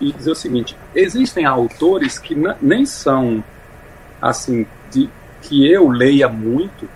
e 0.00 0.12
dizer 0.12 0.30
o 0.30 0.34
seguinte: 0.34 0.76
existem 0.94 1.46
autores 1.46 2.18
que 2.18 2.36
nem 2.60 2.84
são 2.84 3.42
assim, 4.20 4.66
de, 4.90 5.08
que 5.40 5.70
eu 5.70 5.88
leia 5.88 6.28
muito 6.28 6.88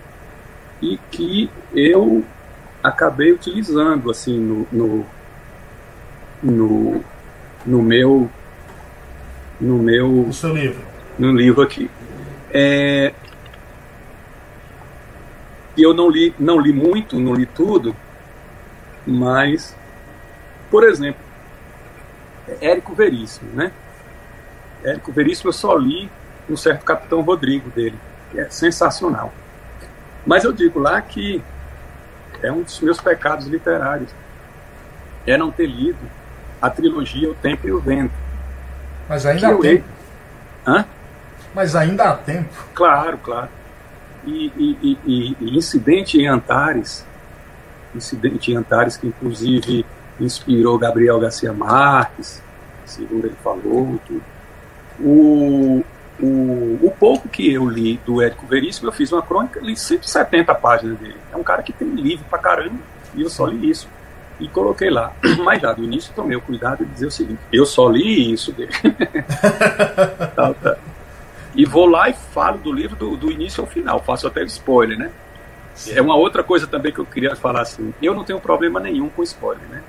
e 0.81 0.99
que 1.11 1.51
eu 1.75 2.25
acabei 2.83 3.33
utilizando 3.33 4.11
assim 4.11 4.39
no, 4.39 4.67
no, 4.71 5.07
no, 6.43 7.05
no 7.65 7.83
meu 7.83 8.31
no 9.61 9.79
meu 9.79 10.09
no 10.09 10.33
seu 10.33 10.55
livro 10.55 10.83
no 11.19 11.33
livro 11.33 11.63
aqui 11.63 11.91
é, 12.51 13.13
eu 15.77 15.93
não 15.93 16.09
li, 16.09 16.35
não 16.39 16.59
li 16.59 16.73
muito, 16.73 17.19
não 17.19 17.35
li 17.35 17.47
tudo, 17.47 17.95
mas, 19.07 19.77
por 20.71 20.85
exemplo, 20.85 21.21
Érico 22.61 22.95
Veríssimo, 22.95 23.53
né? 23.53 23.73
Érico 24.83 25.13
Veríssimo 25.13 25.51
eu 25.51 25.53
só 25.53 25.77
li 25.77 26.11
um 26.49 26.57
certo 26.57 26.85
Capitão 26.85 27.21
Rodrigo 27.21 27.69
dele, 27.71 27.99
que 28.31 28.41
é 28.41 28.49
sensacional. 28.49 29.33
Mas 30.27 30.45
eu 30.45 30.53
digo 30.53 30.81
lá 30.81 31.01
que 31.01 31.43
é 32.43 32.51
um 32.51 32.63
dos 32.63 32.81
meus 32.81 33.01
pecados 33.01 33.47
literários 33.47 34.11
é 35.27 35.37
não 35.37 35.51
ter 35.51 35.67
lido 35.67 35.99
a 36.61 36.71
trilogia 36.71 37.31
O 37.31 37.35
Tempo 37.35 37.67
e 37.67 37.73
o 37.73 37.81
Vento. 37.81 38.15
Mas 39.09 39.25
ainda 39.27 39.49
há 39.49 39.57
tempo. 39.57 39.85
Hã? 40.67 40.85
Mas 41.55 41.77
ainda 41.77 42.05
há 42.05 42.15
tempo. 42.17 42.53
Claro, 42.75 43.19
claro. 43.19 43.49
E, 44.25 44.53
e, 44.57 44.99
e, 45.07 45.37
e 45.41 45.57
Incidente 45.57 46.19
em 46.19 46.27
Antares, 46.27 47.07
Incidente 47.95 48.51
em 48.51 48.57
Antares, 48.57 48.97
que 48.97 49.07
inclusive 49.07 49.87
inspirou 50.19 50.79
Gabriel 50.79 51.21
Garcia 51.21 51.53
Marques, 51.53 52.43
segundo 52.85 53.27
ele 53.27 53.37
falou. 53.43 54.01
Tudo. 54.07 54.23
O, 54.99 55.85
o, 56.21 56.79
o 56.83 56.95
pouco 56.99 57.29
que 57.29 57.53
eu 57.53 57.69
li 57.69 58.01
do 58.05 58.23
Érico 58.23 58.47
Veríssimo, 58.47 58.89
eu 58.89 58.93
fiz 58.93 59.13
uma 59.13 59.23
crônica, 59.23 59.61
li 59.61 59.77
170 59.77 60.55
páginas 60.55 60.99
dele. 60.99 61.17
É 61.33 61.37
um 61.37 61.43
cara 61.43 61.63
que 61.63 61.73
tem 61.73 61.89
livro 61.89 62.25
pra 62.29 62.39
caramba, 62.39 62.79
e 63.15 63.23
eu 63.23 63.31
só 63.31 63.47
li 63.47 63.71
isso. 63.71 63.89
E 64.39 64.49
coloquei 64.49 64.91
lá. 64.91 65.13
Mas 65.45 65.61
já 65.61 65.73
do 65.73 65.85
início 65.85 66.13
tomei 66.15 66.37
o 66.37 66.41
cuidado 66.41 66.85
de 66.85 66.93
dizer 66.93 67.07
o 67.07 67.11
seguinte: 67.11 67.41
eu 67.53 67.67
só 67.67 67.89
li 67.89 68.33
isso 68.33 68.53
dele. 68.53 68.73
tá, 70.35 70.55
tá. 70.55 70.77
E 71.55 71.65
vou 71.65 71.87
lá 71.87 72.09
e 72.11 72.13
falo 72.13 72.59
do 72.59 72.73
livro 72.73 72.97
do, 72.97 73.17
do 73.17 73.31
início 73.31 73.63
ao 73.63 73.67
final, 73.67 74.03
faço 74.03 74.27
até 74.27 74.43
spoiler, 74.45 74.99
né? 74.99 75.11
É 75.91 76.01
uma 76.01 76.17
outra 76.17 76.43
coisa 76.43 76.67
também 76.67 76.93
que 76.93 76.99
eu 76.99 77.07
queria 77.07 77.37
falar 77.37 77.63
assim. 77.63 77.93
Eu 78.03 78.15
não 78.15 78.25
tenho 78.25 78.41
problema 78.41 78.81
nenhum 78.81 79.09
com 79.09 79.23
spoiler, 79.23 79.67
né? 79.69 79.83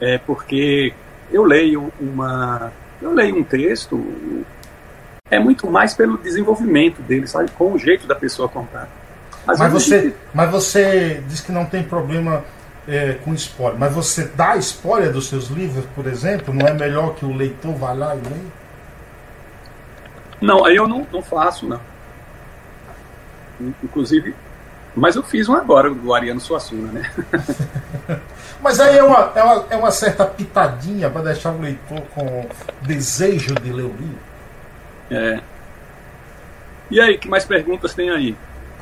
É 0.00 0.18
porque 0.18 0.94
eu 1.30 1.44
leio 1.44 1.92
uma, 2.00 2.72
eu 3.00 3.12
leio 3.12 3.36
um 3.36 3.44
texto, 3.44 3.96
é 5.30 5.38
muito 5.38 5.70
mais 5.70 5.94
pelo 5.94 6.18
desenvolvimento 6.18 7.00
dele, 7.02 7.26
sabe, 7.26 7.50
com 7.52 7.72
o 7.72 7.78
jeito 7.78 8.06
da 8.06 8.14
pessoa 8.14 8.48
contar. 8.48 8.88
Às 9.46 9.58
mas 9.58 9.72
você, 9.72 10.02
gente... 10.02 10.16
mas 10.34 10.50
você 10.50 11.22
diz 11.28 11.40
que 11.40 11.52
não 11.52 11.64
tem 11.64 11.82
problema 11.82 12.44
é, 12.86 13.14
com 13.24 13.32
spoiler, 13.34 13.78
mas 13.78 13.94
você 13.94 14.24
dá 14.24 14.56
spoiler 14.56 15.12
dos 15.12 15.28
seus 15.28 15.48
livros, 15.48 15.84
por 15.94 16.06
exemplo, 16.06 16.52
não 16.52 16.66
é 16.66 16.74
melhor 16.74 17.14
que 17.14 17.24
o 17.24 17.34
leitor 17.34 17.74
vá 17.74 17.92
lá 17.92 18.14
e 18.16 18.20
leia? 18.20 18.60
Não, 20.40 20.64
aí 20.64 20.76
eu 20.76 20.88
não, 20.88 21.06
não 21.12 21.22
faço, 21.22 21.66
não. 21.66 21.80
Inclusive, 23.84 24.34
mas 24.96 25.14
eu 25.14 25.22
fiz 25.22 25.48
um 25.48 25.54
agora 25.54 25.90
do 25.90 26.14
Ariano 26.14 26.40
Suassuna, 26.40 26.90
né? 26.92 27.10
mas 28.60 28.80
aí 28.80 28.96
é 28.96 29.02
uma, 29.02 29.32
é 29.34 29.42
uma, 29.42 29.66
é 29.70 29.76
uma 29.76 29.90
certa 29.90 30.24
pitadinha 30.24 31.08
para 31.08 31.22
deixar 31.22 31.52
o 31.52 31.60
leitor 31.60 32.00
com 32.14 32.48
desejo 32.82 33.54
de 33.54 33.70
ler 33.70 33.84
o 33.84 33.94
livro. 33.98 34.29
É. 35.10 35.40
E 36.90 37.00
aí, 37.00 37.18
que 37.18 37.28
mais 37.28 37.44
perguntas 37.44 37.94
tem 37.94 38.10
aí? 38.10 38.36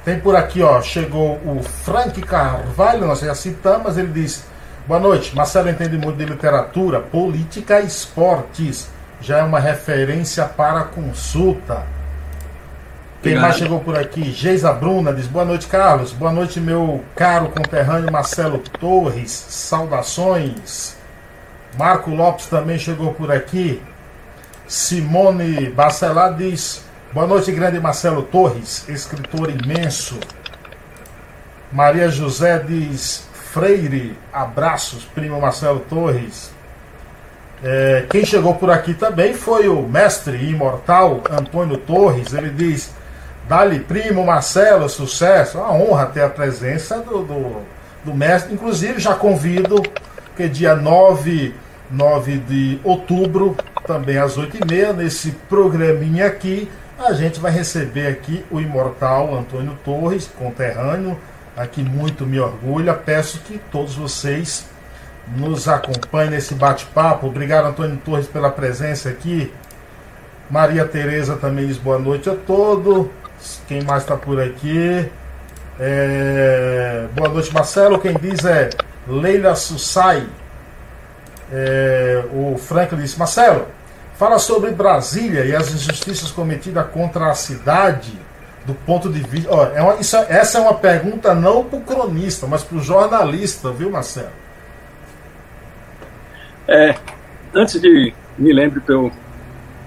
Tem 0.05 0.19
por 0.19 0.35
aqui, 0.35 0.63
ó, 0.63 0.81
chegou 0.81 1.35
o 1.45 1.63
Frank 1.63 2.21
Carvalho, 2.23 3.07
nós 3.07 3.21
já 3.21 3.35
citamos, 3.35 3.99
ele 3.99 4.09
diz: 4.09 4.47
Boa 4.87 5.01
noite, 5.01 5.35
Marcelo 5.35 5.69
entende 5.69 5.99
muito 5.99 6.17
de 6.17 6.25
literatura, 6.25 7.01
política 7.01 7.81
e 7.81 7.87
esportes 7.87 8.89
já 9.21 9.39
é 9.39 9.43
uma 9.43 9.59
referência 9.59 10.45
para 10.45 10.85
consulta. 10.85 11.85
Quem 13.23 13.35
mais 13.35 13.57
chegou 13.57 13.81
por 13.81 13.99
aqui? 13.99 14.31
Geisa 14.31 14.73
Bruna 14.73 15.13
diz: 15.13 15.27
Boa 15.27 15.45
noite, 15.45 15.67
Carlos. 15.67 16.13
Boa 16.13 16.31
noite, 16.31 16.61
meu 16.61 17.05
caro 17.17 17.49
conterrâneo 17.49 18.13
Marcelo 18.13 18.59
Torres. 18.81 19.31
Saudações. 19.31 20.97
Marco 21.77 22.11
Lopes 22.11 22.47
também 22.47 22.79
chegou 22.79 23.13
por 23.13 23.33
aqui. 23.33 23.83
Simone 24.69 25.71
Bacelar 25.71 26.35
diz: 26.37 26.85
Boa 27.11 27.27
noite, 27.27 27.51
grande 27.51 27.81
Marcelo 27.81 28.23
Torres, 28.23 28.87
escritor 28.87 29.51
imenso. 29.51 30.21
Maria 31.73 32.11
José 32.11 32.59
diz: 32.59 33.27
Freire, 33.33 34.15
abraços, 34.31 35.05
primo 35.07 35.41
Marcelo 35.41 35.81
Torres. 35.81 36.53
É, 37.65 38.05
quem 38.11 38.27
chegou 38.27 38.57
por 38.57 38.71
aqui 38.71 38.93
também 38.93 39.33
foi 39.33 39.69
o 39.69 39.83
mestre 39.83 40.37
imortal 40.37 41.23
Antônio 41.31 41.79
Torres. 41.79 42.35
Ele 42.35 42.51
diz: 42.51 42.93
Dali, 43.49 43.81
primo 43.81 44.23
Marcelo, 44.23 44.87
sucesso. 44.87 45.57
Uma 45.57 45.73
honra 45.73 46.07
ter 46.07 46.21
a 46.21 46.29
presença 46.29 46.99
do, 46.99 47.23
do, 47.23 47.63
do 48.05 48.15
mestre. 48.15 48.53
Inclusive, 48.53 49.01
já 49.01 49.15
convido, 49.15 49.83
que 50.37 50.47
dia 50.47 50.77
9, 50.77 51.55
9 51.91 52.37
de 52.37 52.79
outubro, 52.85 53.57
também 53.89 54.19
às 54.19 54.37
8h30, 54.37 54.93
nesse 54.93 55.31
programinha 55.49 56.27
aqui, 56.27 56.71
a 56.99 57.15
gente 57.15 57.41
vai 57.41 57.51
receber 57.51 58.07
aqui 58.07 58.45
o 58.51 58.61
imortal 58.61 59.35
Antônio 59.35 59.77
Torres, 59.83 60.31
conterrâneo, 60.39 61.19
aqui 61.57 61.83
muito 61.83 62.27
me 62.27 62.39
orgulha. 62.39 62.93
Peço 62.93 63.41
que 63.41 63.59
todos 63.73 63.95
vocês 63.95 64.67
nos 65.35 65.67
acompanhem 65.67 66.33
nesse 66.33 66.55
bate-papo. 66.55 67.27
Obrigado, 67.27 67.67
Antônio 67.67 67.97
Torres, 68.05 68.27
pela 68.27 68.51
presença 68.51 69.09
aqui. 69.09 69.51
Maria 70.51 70.85
Tereza 70.85 71.37
também 71.37 71.67
diz 71.67 71.79
boa 71.79 71.99
noite 71.99 72.29
a 72.29 72.35
todos. 72.35 73.07
Quem 73.67 73.83
mais 73.83 74.03
está 74.03 74.17
por 74.17 74.39
aqui? 74.39 75.09
É... 75.81 77.07
Boa 77.15 77.31
noite, 77.31 77.53
Marcelo. 77.55 77.99
Quem 77.99 78.15
diz 78.15 78.45
é 78.45 78.69
Leila 79.07 79.55
Sussai. 79.55 80.27
É... 81.51 82.25
O 82.33 82.59
Franklin 82.59 82.99
disse: 82.99 83.19
Marcelo, 83.19 83.67
fala 84.19 84.41
sobre 84.41 84.73
Brasília 84.73 85.45
e 85.45 85.55
as 85.55 85.73
injustiças 85.73 86.33
cometidas 86.33 86.85
contra 86.91 87.31
a 87.31 87.35
cidade 87.35 88.19
do 88.67 88.75
ponto 88.75 89.09
de 89.09 89.21
vista. 89.21 89.49
Ó, 89.55 89.65
é 89.67 89.81
uma, 89.81 89.95
isso, 89.95 90.17
é, 90.17 90.27
essa 90.29 90.59
é 90.59 90.61
uma 90.61 90.75
pergunta 90.75 91.35
não 91.35 91.65
para 91.65 91.79
o 91.79 91.83
cronista, 91.83 92.47
mas 92.47 92.65
para 92.65 92.77
o 92.77 92.83
jornalista, 92.83 93.71
viu, 93.71 93.91
Marcelo? 93.91 94.33
É, 96.67 96.97
antes 97.55 97.81
de 97.81 98.13
me 98.37 98.53
lembre 98.53 98.81
que 98.81 98.91
eu, 98.91 99.13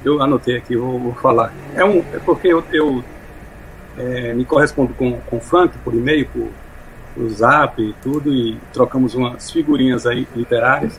eu 0.04 0.24
anotei 0.24 0.58
aqui, 0.58 0.78
vou, 0.78 0.98
vou 0.98 1.14
falar. 1.14 1.54
É, 1.76 1.84
um, 1.84 2.00
é 2.14 2.20
porque 2.26 2.48
eu, 2.48 2.64
eu 2.72 3.04
é, 3.98 4.34
me 4.34 4.46
correspondo 4.46 4.94
com, 4.94 5.20
com 5.20 5.38
o 5.38 5.42
Frank 5.42 5.78
por 5.80 5.94
e-mail, 5.94 6.26
por, 6.30 6.48
por 7.14 7.30
zap 7.30 7.82
e 7.82 7.94
tudo, 8.02 8.34
e 8.34 8.58
trocamos 8.72 9.14
umas 9.14 9.52
figurinhas 9.52 10.08
aí 10.08 10.26
literárias. 10.34 10.98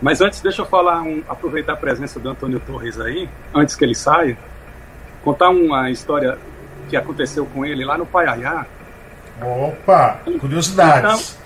Mas 0.00 0.20
antes, 0.20 0.40
deixa 0.40 0.62
eu 0.62 0.66
falar, 0.66 1.02
um, 1.02 1.22
aproveitar 1.28 1.72
a 1.72 1.76
presença 1.76 2.20
do 2.20 2.28
Antônio 2.28 2.60
Torres 2.60 3.00
aí, 3.00 3.28
antes 3.54 3.74
que 3.74 3.84
ele 3.84 3.94
saia, 3.94 4.38
contar 5.22 5.50
uma 5.50 5.90
história 5.90 6.38
que 6.88 6.96
aconteceu 6.96 7.44
com 7.46 7.64
ele 7.64 7.84
lá 7.84 7.98
no 7.98 8.06
Paiaiá. 8.06 8.66
Opa, 9.42 10.20
curiosidades. 10.40 11.36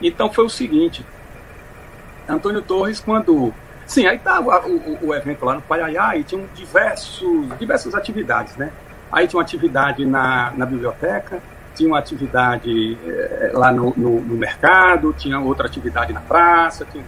Então, 0.00 0.26
então 0.28 0.32
foi 0.32 0.44
o 0.44 0.50
seguinte, 0.50 1.04
Antônio 2.28 2.62
Torres, 2.62 3.00
quando 3.00 3.52
Sim, 3.90 4.06
aí 4.06 4.16
estava 4.16 4.60
o, 4.68 4.76
o, 4.76 5.08
o, 5.08 5.14
evento 5.16 5.44
lá 5.44 5.54
no 5.54 5.62
Paiaiá 5.62 6.16
e 6.16 6.22
tinham 6.22 6.44
diversos, 6.54 7.48
diversas 7.58 7.92
atividades, 7.92 8.56
né? 8.56 8.70
Aí 9.10 9.26
tinha 9.26 9.38
uma 9.38 9.42
atividade 9.42 10.04
na, 10.04 10.52
na 10.56 10.64
biblioteca, 10.64 11.42
tinha 11.74 11.88
uma 11.88 11.98
atividade 11.98 12.96
é, 13.04 13.50
lá 13.52 13.72
no, 13.72 13.92
no, 13.96 14.20
no, 14.20 14.36
mercado, 14.36 15.12
tinha 15.18 15.40
outra 15.40 15.66
atividade 15.66 16.12
na 16.12 16.20
praça. 16.20 16.86
Tinha... 16.92 17.02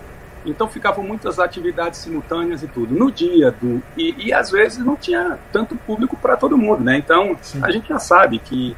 Então 0.45 0.69
ficavam 0.69 1.05
muitas 1.05 1.39
atividades 1.39 2.01
simultâneas 2.01 2.63
e 2.63 2.69
tudo. 2.69 2.95
No 2.95 3.11
dia 3.11 3.51
do. 3.53 3.83
E, 3.97 4.27
e 4.27 4.33
às 4.33 4.51
vezes 4.51 4.79
não 4.79 4.97
tinha 4.97 5.39
tanto 5.53 5.77
público 5.77 6.17
para 6.17 6.37
todo 6.37 6.59
mundo, 6.59 6.83
né? 6.83 6.97
Então 6.97 7.37
Sim. 7.41 7.61
a 7.63 7.71
gente 7.71 7.89
já 7.89 7.99
sabe 7.99 8.39
que 8.39 8.77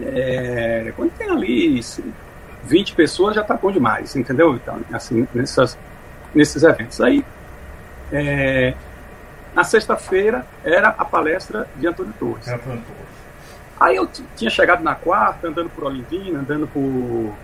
é, 0.00 0.92
quando 0.96 1.10
tem 1.12 1.30
ali 1.30 1.80
20 2.64 2.94
pessoas 2.94 3.34
já 3.34 3.42
está 3.42 3.54
bom 3.54 3.70
demais, 3.70 4.14
entendeu? 4.16 4.54
Então, 4.54 4.80
assim, 4.92 5.26
nessas, 5.34 5.78
nesses 6.34 6.62
eventos. 6.62 7.00
Aí 7.00 7.24
é, 8.12 8.74
na 9.54 9.64
sexta-feira 9.64 10.46
era 10.64 10.88
a 10.88 11.04
palestra 11.04 11.68
de 11.76 11.86
Antônio 11.86 12.12
Torres. 12.18 12.48
Antônio 12.48 12.82
Torres. 12.82 13.16
Aí 13.78 13.96
eu 13.96 14.08
tinha 14.34 14.50
chegado 14.50 14.82
na 14.82 14.94
quarta, 14.94 15.48
andando 15.48 15.68
por 15.70 15.84
Olindina, 15.84 16.40
andando 16.40 16.66
por 16.66 17.34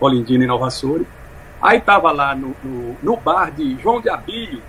Olindina 0.00 0.44
e 0.44 0.46
Nova 0.46 0.66
Açores. 0.66 1.06
Aí 1.62 1.78
estava 1.78 2.10
lá 2.10 2.34
no, 2.34 2.56
no, 2.64 2.96
no, 3.02 3.16
bar 3.16 3.50
de 3.50 3.78
João 3.80 4.00
de 4.00 4.08
Abílio, 4.08 4.62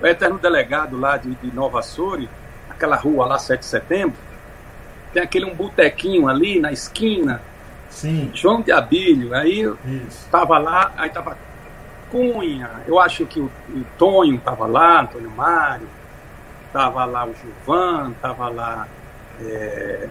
o 0.00 0.06
eterno 0.06 0.38
delegado 0.38 0.98
lá 0.98 1.16
de, 1.16 1.34
de 1.34 1.54
Nova 1.54 1.80
Açores, 1.80 2.28
aquela 2.70 2.96
rua 2.96 3.26
lá, 3.26 3.38
7 3.38 3.60
de 3.60 3.66
setembro. 3.66 4.16
Tem 5.12 5.22
aquele 5.22 5.44
um 5.44 5.54
botequinho 5.54 6.28
ali 6.28 6.60
na 6.60 6.72
esquina. 6.72 7.42
Sim. 7.90 8.30
João 8.32 8.62
de 8.62 8.72
Abílio. 8.72 9.34
Aí 9.34 9.62
estava 10.08 10.58
lá, 10.58 10.92
aí 10.96 11.08
estava 11.08 11.36
Cunha, 12.12 12.70
eu 12.86 13.00
acho 13.00 13.24
que 13.24 13.40
o, 13.40 13.46
o 13.70 13.84
Tonho 13.96 14.36
estava 14.36 14.66
lá, 14.66 15.00
Antônio 15.00 15.30
Mário, 15.30 15.88
estava 16.66 17.06
lá 17.06 17.24
o 17.24 17.34
Gilvan, 17.34 18.10
estava 18.10 18.48
lá. 18.50 18.86
É... 19.40 20.08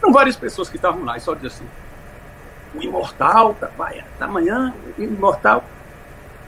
Eram 0.00 0.12
várias 0.12 0.36
pessoas 0.36 0.68
que 0.68 0.76
estavam 0.76 1.04
lá, 1.04 1.16
e 1.16 1.20
só 1.20 1.34
diz 1.34 1.46
assim: 1.46 1.66
o 2.74 2.82
Imortal, 2.82 3.54
tá, 3.54 3.70
vai, 3.76 4.02
amanhã, 4.20 4.74
o 4.98 5.02
Imortal. 5.02 5.64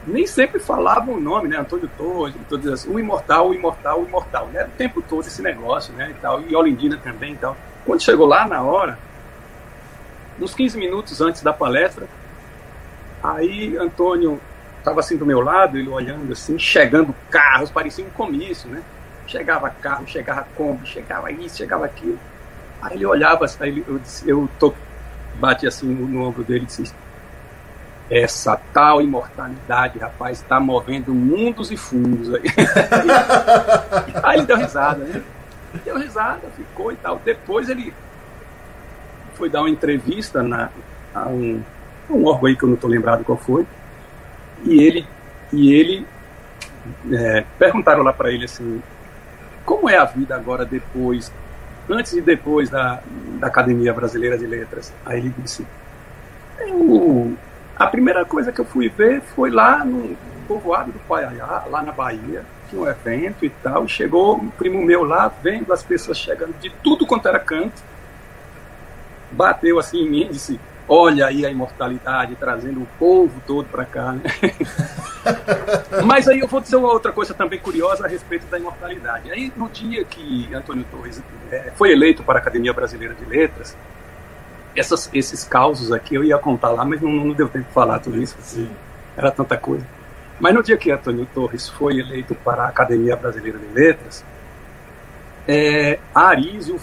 Nem 0.05 0.25
sempre 0.25 0.59
falavam 0.59 1.15
o 1.15 1.19
nome, 1.19 1.49
né? 1.49 1.57
Antônio 1.57 1.89
Torres, 1.97 2.33
todos 2.47 2.65
assim, 2.67 2.89
o 2.89 2.97
Imortal, 2.97 3.49
o 3.49 3.53
Imortal, 3.53 4.01
o 4.01 4.05
Imortal. 4.05 4.47
Né? 4.47 4.63
O 4.63 4.77
tempo 4.77 5.01
todo 5.01 5.27
esse 5.27 5.41
negócio, 5.41 5.93
né? 5.93 6.11
E, 6.11 6.13
tal, 6.21 6.41
e 6.41 6.55
Olindina 6.55 6.97
também 6.97 7.33
e 7.33 7.37
tal. 7.37 7.57
Quando 7.85 8.01
chegou 8.01 8.25
lá 8.25 8.47
na 8.47 8.61
hora, 8.61 8.97
uns 10.39 10.53
15 10.53 10.77
minutos 10.77 11.19
antes 11.19 11.41
da 11.41 11.51
palestra, 11.51 12.07
aí 13.21 13.75
Antônio 13.75 14.39
estava 14.79 15.01
assim 15.01 15.17
do 15.17 15.25
meu 15.25 15.41
lado, 15.41 15.77
ele 15.77 15.89
olhando 15.89 16.31
assim, 16.31 16.57
chegando 16.57 17.13
carros, 17.29 17.69
parecia 17.69 18.05
um 18.05 18.09
comício, 18.09 18.69
né? 18.69 18.81
Chegava 19.25 19.69
carro, 19.69 20.07
chegava 20.07 20.47
Kombi, 20.55 20.87
chegava 20.87 21.29
isso, 21.31 21.57
chegava 21.57 21.85
aquilo. 21.85 22.17
Aí 22.81 22.95
ele 22.95 23.05
olhava, 23.05 23.45
aí 23.59 23.83
eu, 23.85 23.99
disse, 23.99 24.29
eu 24.29 24.47
bati 25.39 25.67
assim 25.67 25.87
no, 25.87 26.23
ombro 26.23 26.43
dele 26.43 26.63
e 26.63 26.67
disse: 26.67 26.93
Essa 28.09 28.59
tal 28.73 29.01
imortalidade, 29.01 29.99
rapaz, 29.99 30.41
está 30.41 30.59
movendo 30.59 31.13
mundos 31.13 31.71
e 31.71 31.77
fundos 31.77 32.33
aí. 32.33 32.43
aí 34.23 34.37
ele 34.39 34.47
deu 34.47 34.57
risada, 34.57 35.03
né? 35.03 35.21
Deu 35.83 35.97
risada, 35.97 36.47
ficou 36.55 36.91
e 36.91 36.95
tal. 36.95 37.21
Depois 37.23 37.69
ele 37.69 37.93
foi 39.35 39.49
dar 39.49 39.61
uma 39.61 39.69
entrevista 39.69 40.41
na, 40.41 40.69
a 41.13 41.27
um, 41.27 41.61
um 42.09 42.25
órgão 42.25 42.47
aí 42.47 42.55
que 42.55 42.63
eu 42.63 42.67
não 42.67 42.75
estou 42.75 42.89
lembrado 42.89 43.23
qual 43.23 43.37
foi 43.37 43.65
e 44.63 44.81
ele 44.81 45.07
e 45.53 45.73
ele 45.73 46.07
é, 47.11 47.45
perguntaram 47.59 48.01
lá 48.01 48.11
para 48.11 48.31
ele 48.31 48.45
assim 48.45 48.81
como 49.63 49.89
é 49.89 49.97
a 49.97 50.05
vida 50.05 50.35
agora 50.35 50.65
depois 50.65 51.31
antes 51.89 52.13
e 52.13 52.21
depois 52.21 52.69
da, 52.69 53.01
da 53.39 53.47
Academia 53.47 53.93
Brasileira 53.93 54.37
de 54.37 54.45
Letras. 54.45 54.93
Aí 55.05 55.19
ele 55.19 55.33
disse 55.37 55.65
eu, 56.59 57.37
a 57.75 57.87
primeira 57.87 58.25
coisa 58.25 58.51
que 58.51 58.59
eu 58.59 58.65
fui 58.65 58.89
ver 58.89 59.21
foi 59.21 59.51
lá 59.51 59.85
no 59.85 60.15
povoado 60.47 60.91
do 60.91 60.99
Paiaiá 60.99 61.65
lá 61.69 61.81
na 61.83 61.91
Bahia 61.91 62.43
tinha 62.69 62.81
um 62.81 62.87
evento 62.87 63.45
e 63.45 63.49
tal 63.49 63.87
chegou 63.87 64.37
um 64.37 64.49
primo 64.49 64.83
meu 64.83 65.03
lá 65.03 65.31
vendo 65.43 65.71
as 65.73 65.83
pessoas 65.83 66.17
chegando 66.17 66.57
de 66.59 66.69
tudo 66.69 67.05
quanto 67.05 67.27
era 67.27 67.37
canto 67.37 67.83
bateu 69.31 69.77
assim 69.77 70.05
em 70.05 70.09
mim 70.09 70.21
e 70.21 70.29
disse 70.29 70.59
olha 70.87 71.27
aí 71.27 71.45
a 71.45 71.49
imortalidade 71.49 72.35
trazendo 72.35 72.81
o 72.81 72.87
povo 72.97 73.41
todo 73.45 73.65
para 73.65 73.85
cá. 73.85 74.13
Né? 74.13 74.23
Mas 76.05 76.27
aí 76.27 76.39
eu 76.39 76.47
vou 76.47 76.61
dizer 76.61 76.77
uma 76.77 76.91
outra 76.91 77.11
coisa 77.11 77.33
também 77.33 77.59
curiosa 77.59 78.05
a 78.05 78.07
respeito 78.07 78.45
da 78.47 78.57
imortalidade. 78.57 79.31
Aí 79.31 79.51
no 79.55 79.67
dia 79.69 80.03
que 80.05 80.53
Antônio 80.53 80.85
Torres 80.89 81.21
é, 81.51 81.71
foi 81.75 81.91
eleito 81.91 82.23
para 82.23 82.39
a 82.39 82.41
Academia 82.41 82.73
Brasileira 82.73 83.13
de 83.13 83.25
Letras, 83.25 83.75
essas, 84.75 85.09
esses 85.13 85.43
causos 85.43 85.91
aqui 85.91 86.15
eu 86.15 86.23
ia 86.23 86.37
contar 86.37 86.69
lá, 86.69 86.85
mas 86.85 87.01
não, 87.01 87.11
não 87.11 87.33
deu 87.33 87.49
tempo 87.49 87.67
de 87.67 87.73
falar 87.73 87.99
tudo 87.99 88.21
isso. 88.21 88.35
Sim. 88.39 88.69
Era 89.15 89.31
tanta 89.31 89.57
coisa. 89.57 89.85
Mas 90.39 90.53
no 90.53 90.61
dia 90.61 90.77
que 90.77 90.91
Antônio 90.91 91.27
Torres 91.33 91.67
foi 91.67 91.99
eleito 91.99 92.35
para 92.35 92.63
a 92.63 92.67
Academia 92.67 93.15
Brasileira 93.15 93.57
de 93.57 93.67
Letras, 93.73 94.23
é, 95.47 95.97
Arísio 96.13 96.79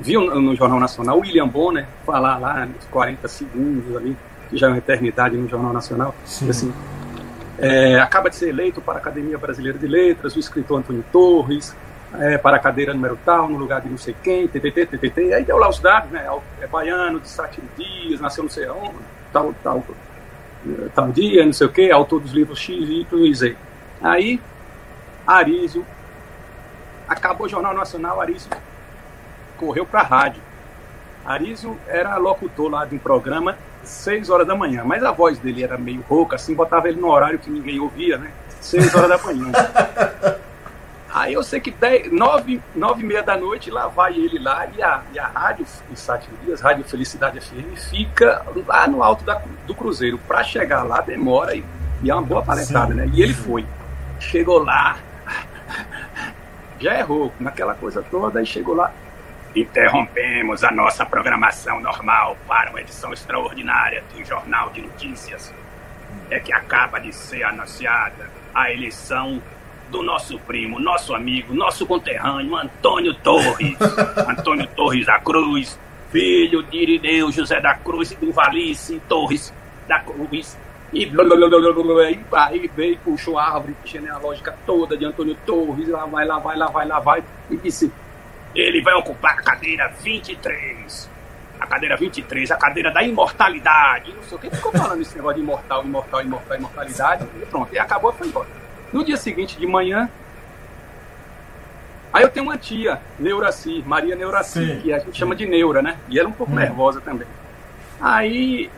viu 0.00 0.20
no 0.20 0.54
Jornal 0.54 0.80
Nacional 0.80 1.16
o 1.16 1.20
William 1.20 1.48
Bonner 1.48 1.86
falar 2.04 2.38
lá 2.38 2.66
nos 2.66 2.84
40 2.86 3.28
segundos 3.28 3.96
ali, 3.96 4.16
que 4.50 4.56
já 4.56 4.66
é 4.66 4.70
uma 4.70 4.78
eternidade 4.78 5.36
no 5.36 5.48
Jornal 5.48 5.72
Nacional, 5.72 6.14
Sim. 6.24 6.50
assim, 6.50 6.74
é, 7.58 8.00
acaba 8.00 8.28
de 8.28 8.36
ser 8.36 8.48
eleito 8.48 8.80
para 8.80 8.94
a 8.94 8.98
Academia 8.98 9.38
Brasileira 9.38 9.78
de 9.78 9.86
Letras, 9.86 10.34
o 10.34 10.38
escritor 10.38 10.80
Antônio 10.80 11.04
Torres, 11.12 11.74
é, 12.18 12.36
para 12.36 12.56
a 12.56 12.60
cadeira 12.60 12.92
número 12.92 13.18
tal, 13.24 13.48
no 13.48 13.56
lugar 13.56 13.80
de 13.80 13.88
não 13.88 13.96
sei 13.96 14.14
quem, 14.22 14.46
ttt, 14.46 14.86
ttt. 14.86 15.32
Aí 15.32 15.44
deu 15.44 15.56
lá 15.56 15.68
os 15.68 15.78
dados, 15.78 16.10
né? 16.10 16.26
É 16.60 16.66
baiano, 16.66 17.20
de 17.20 17.28
sete 17.28 17.62
dias, 17.76 18.20
nasceu 18.20 18.44
não 18.44 18.50
sei 18.50 18.66
aonde, 18.66 18.96
tal, 19.32 19.54
tal, 19.62 19.84
tal 20.94 21.12
dia, 21.12 21.44
não 21.44 21.52
sei 21.52 21.66
o 21.66 21.70
quê, 21.70 21.90
autor 21.90 22.20
dos 22.20 22.32
livros 22.32 22.58
X, 22.58 22.88
Y 22.88 23.26
e 23.26 23.34
Z. 23.34 23.56
Aí, 24.02 24.40
Arísio, 25.26 25.86
acabou 27.08 27.46
o 27.46 27.50
Jornal 27.50 27.74
Nacional, 27.74 28.20
Arísio 28.20 28.50
correu 29.56 29.86
para 29.86 30.00
a 30.00 30.04
rádio. 30.04 30.42
Arísio 31.24 31.78
era 31.86 32.16
locutor 32.16 32.70
lá 32.70 32.84
de 32.84 32.96
um 32.96 32.98
programa, 32.98 33.56
6 33.84 34.28
horas 34.30 34.46
da 34.46 34.54
manhã, 34.54 34.82
mas 34.84 35.04
a 35.04 35.12
voz 35.12 35.38
dele 35.38 35.62
era 35.62 35.78
meio 35.78 36.04
rouca, 36.08 36.36
assim, 36.36 36.54
botava 36.54 36.88
ele 36.88 37.00
no 37.00 37.08
horário 37.08 37.38
que 37.38 37.50
ninguém 37.50 37.78
ouvia, 37.78 38.18
né? 38.18 38.30
6 38.60 38.94
horas 38.94 39.08
da 39.08 39.18
manhã. 39.18 39.52
Aí 41.14 41.34
eu 41.34 41.42
sei 41.42 41.60
que 41.60 41.70
10, 41.70 42.10
9, 42.10 42.62
9 42.74 43.02
e 43.02 43.06
meia 43.06 43.22
da 43.22 43.36
noite, 43.36 43.70
lá 43.70 43.86
vai 43.86 44.14
ele 44.14 44.38
lá, 44.38 44.66
e 44.74 44.82
a, 44.82 45.02
e 45.12 45.18
a 45.18 45.26
rádio 45.26 45.66
Sete 45.94 46.26
Dias, 46.42 46.62
Rádio 46.62 46.84
Felicidade 46.84 47.38
FM, 47.38 47.76
fica 47.90 48.42
lá 48.66 48.86
no 48.88 49.02
alto 49.02 49.22
da, 49.22 49.42
do 49.66 49.74
Cruzeiro. 49.74 50.18
Para 50.26 50.42
chegar 50.42 50.82
lá 50.84 51.02
demora 51.02 51.54
e, 51.54 51.62
e, 52.02 52.10
é 52.10 52.14
uma 52.14 52.22
boa 52.22 52.42
paletada, 52.42 52.94
né? 52.94 53.10
E 53.12 53.22
ele 53.22 53.34
foi. 53.34 53.66
Chegou 54.18 54.64
lá, 54.64 54.96
já 56.80 56.98
errou, 56.98 57.30
naquela 57.38 57.74
coisa 57.74 58.02
toda, 58.10 58.40
e 58.40 58.46
chegou 58.46 58.74
lá. 58.74 58.90
Interrompemos 59.54 60.64
a 60.64 60.70
nossa 60.70 61.04
programação 61.04 61.78
normal 61.80 62.38
para 62.48 62.70
uma 62.70 62.80
edição 62.80 63.12
extraordinária 63.12 64.02
do 64.14 64.24
Jornal 64.24 64.70
de 64.70 64.80
Notícias. 64.80 65.52
É 66.30 66.40
que 66.40 66.52
acaba 66.52 66.98
de 66.98 67.12
ser 67.12 67.42
anunciada 67.44 68.30
a 68.54 68.72
eleição 68.72 69.42
do 69.90 70.02
nosso 70.02 70.38
primo, 70.38 70.80
nosso 70.80 71.14
amigo, 71.14 71.52
nosso 71.52 71.86
conterrâneo, 71.86 72.56
Antônio 72.56 73.14
Torres. 73.14 73.76
Antônio 74.26 74.66
Torres 74.68 75.04
da 75.04 75.20
Cruz, 75.20 75.78
filho 76.10 76.62
de 76.62 76.78
Irineu 76.78 77.30
José 77.30 77.60
da 77.60 77.74
Cruz 77.74 78.10
e 78.12 78.16
do 78.16 78.32
Valice 78.32 79.00
Torres 79.06 79.52
da 79.86 80.00
Cruz. 80.00 80.58
E 80.94 81.10
aí 82.32 82.70
veio, 82.74 82.98
puxou 82.98 83.38
a 83.38 83.54
árvore 83.54 83.76
genealógica 83.84 84.54
toda 84.66 84.96
de 84.96 85.04
Antônio 85.04 85.36
Torres, 85.46 85.88
lá 85.88 86.04
vai, 86.04 86.26
lá 86.26 86.38
vai, 86.38 86.56
lá 86.56 86.68
vai, 86.68 86.86
lá 86.86 87.00
vai, 87.00 87.24
e 87.50 87.56
disse: 87.56 87.90
ele 88.54 88.82
vai 88.82 88.94
ocupar 88.94 89.32
a 89.32 89.42
cadeira 89.42 89.88
23. 90.02 91.10
A 91.58 91.66
cadeira 91.66 91.96
23, 91.96 92.50
a 92.50 92.56
cadeira 92.56 92.90
da 92.90 93.02
imortalidade. 93.02 94.12
Não 94.12 94.22
sei 94.24 94.36
o 94.36 94.40
que, 94.40 94.50
ficou 94.50 94.72
falando 94.72 95.00
esse 95.00 95.14
negócio 95.16 95.36
de 95.36 95.42
imortal, 95.42 95.84
imortal, 95.84 96.22
imortal, 96.22 96.56
imortalidade. 96.56 97.26
E 97.40 97.46
pronto, 97.46 97.72
e 97.72 97.78
acabou, 97.78 98.12
foi 98.12 98.26
embora. 98.26 98.48
No 98.92 99.04
dia 99.04 99.16
seguinte 99.16 99.58
de 99.58 99.66
manhã, 99.66 100.10
aí 102.12 102.22
eu 102.22 102.28
tenho 102.28 102.46
uma 102.46 102.58
tia, 102.58 103.00
Neuraci, 103.18 103.82
Maria 103.86 104.16
Neuraci, 104.16 104.66
Sim. 104.66 104.80
que 104.80 104.92
a 104.92 104.98
gente 104.98 105.16
chama 105.16 105.34
de 105.34 105.46
Neura, 105.46 105.80
né? 105.80 105.96
E 106.08 106.18
ela 106.18 106.28
é 106.28 106.30
um 106.30 106.34
pouco 106.34 106.52
hum. 106.52 106.56
nervosa 106.56 107.00
também. 107.00 107.28
Aí 108.00 108.70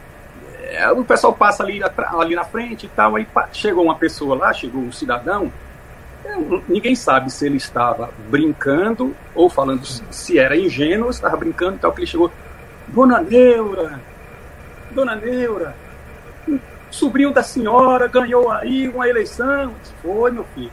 é, 0.62 0.90
o 0.90 1.04
pessoal 1.04 1.32
passa 1.32 1.62
ali, 1.62 1.80
ali 1.82 2.34
na 2.34 2.44
frente 2.44 2.86
e 2.86 2.88
tal, 2.88 3.16
aí 3.16 3.26
chegou 3.52 3.84
uma 3.84 3.96
pessoa 3.96 4.36
lá, 4.36 4.52
chegou 4.52 4.80
um 4.80 4.92
cidadão, 4.92 5.52
ninguém 6.68 6.94
sabe 6.94 7.30
se 7.30 7.46
ele 7.46 7.56
estava 7.56 8.10
brincando 8.28 9.14
ou 9.34 9.48
falando 9.48 9.84
se 9.84 10.38
era 10.38 10.56
ingênuo, 10.56 11.10
estava 11.10 11.36
brincando 11.36 11.76
e 11.76 11.78
tal, 11.78 11.92
que 11.92 12.00
ele 12.00 12.06
chegou, 12.06 12.32
Dona 12.88 13.20
Neura, 13.20 14.00
Dona 14.90 15.16
Neura, 15.16 15.74
sobrinho 16.94 17.32
da 17.32 17.42
senhora 17.42 18.06
ganhou 18.06 18.50
aí 18.50 18.88
uma 18.88 19.08
eleição. 19.08 19.74
Disse, 19.82 19.94
Foi, 20.02 20.30
meu 20.30 20.44
filho. 20.54 20.72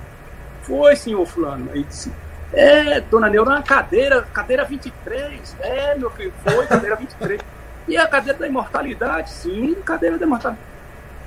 Foi, 0.61 0.95
senhor 0.95 1.25
fulano. 1.25 1.69
Aí 1.73 1.83
disse, 1.83 2.11
é, 2.53 3.01
dona 3.01 3.29
Neura, 3.29 3.49
uma 3.49 3.63
cadeira, 3.63 4.21
cadeira 4.33 4.63
23. 4.63 5.55
É, 5.59 5.95
meu 5.95 6.11
filho, 6.11 6.31
foi, 6.43 6.65
cadeira 6.67 6.95
23. 6.95 7.41
E 7.87 7.97
a 7.97 8.07
cadeira 8.07 8.37
da 8.37 8.47
imortalidade? 8.47 9.31
Sim, 9.31 9.75
cadeira 9.83 10.17
da 10.17 10.25
imortalidade. 10.25 10.67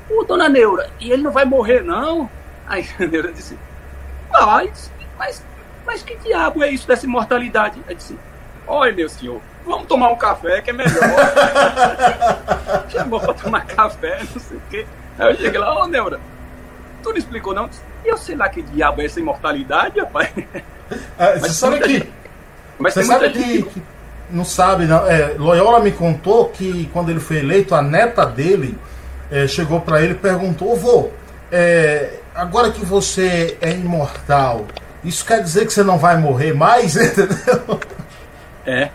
Ô, 0.08 0.22
dona 0.22 0.48
Neura, 0.48 0.88
e 1.00 1.10
ele 1.10 1.22
não 1.22 1.32
vai 1.32 1.44
morrer, 1.44 1.82
não? 1.82 2.30
Aí 2.66 2.86
a 3.00 3.06
Neura 3.06 3.32
disse, 3.32 3.58
vai, 4.34 4.72
mas, 5.18 5.44
mas 5.86 6.02
que 6.02 6.16
diabo 6.16 6.62
é 6.62 6.70
isso 6.70 6.86
dessa 6.86 7.06
imortalidade? 7.06 7.80
Aí 7.86 7.94
disse, 7.94 8.18
olha, 8.66 8.92
meu 8.92 9.08
senhor, 9.08 9.40
vamos 9.64 9.86
tomar 9.86 10.10
um 10.10 10.16
café 10.16 10.60
que 10.60 10.70
é 10.70 10.72
melhor. 10.72 10.92
Chamou 12.90 13.20
pra 13.20 13.34
tomar 13.34 13.66
café, 13.66 14.20
não 14.34 14.40
sei 14.40 14.56
o 14.56 14.62
quê. 14.70 14.86
Aí 15.18 15.32
eu 15.32 15.36
cheguei 15.36 15.58
lá, 15.58 15.74
ô 15.74 15.82
oh, 15.82 15.86
Neura, 15.86 16.20
tu 17.02 17.10
não 17.10 17.16
explicou 17.16 17.54
não? 17.54 17.68
E 18.04 18.08
eu 18.08 18.16
sei 18.16 18.34
lá 18.34 18.48
que 18.48 18.62
diabo 18.62 19.00
é 19.00 19.06
essa 19.06 19.20
imortalidade, 19.20 20.00
rapaz. 20.00 20.30
É, 21.18 21.38
mas 21.40 21.40
você 21.40 21.48
sabe 21.54 21.80
que. 21.80 21.92
Gente, 21.94 22.12
mas 22.78 22.92
você 22.92 23.04
sabe 23.04 23.30
que, 23.30 23.62
que, 23.62 23.82
Não 24.30 24.44
sabe, 24.44 24.84
não. 24.84 25.06
É, 25.06 25.34
Loyola 25.38 25.80
me 25.80 25.90
contou 25.90 26.50
que 26.50 26.90
quando 26.92 27.10
ele 27.10 27.20
foi 27.20 27.38
eleito, 27.38 27.74
a 27.74 27.80
neta 27.80 28.26
dele 28.26 28.76
é, 29.30 29.46
chegou 29.46 29.80
para 29.80 30.02
ele 30.02 30.12
e 30.12 30.16
perguntou: 30.16 30.76
vô, 30.76 31.10
é, 31.50 32.20
agora 32.34 32.70
que 32.70 32.84
você 32.84 33.56
é 33.60 33.70
imortal, 33.70 34.66
isso 35.04 35.24
quer 35.24 35.42
dizer 35.42 35.66
que 35.66 35.72
você 35.72 35.82
não 35.82 35.98
vai 35.98 36.16
morrer 36.16 36.52
mais? 36.52 36.96
Entendeu? 36.96 37.80
É. 38.66 38.90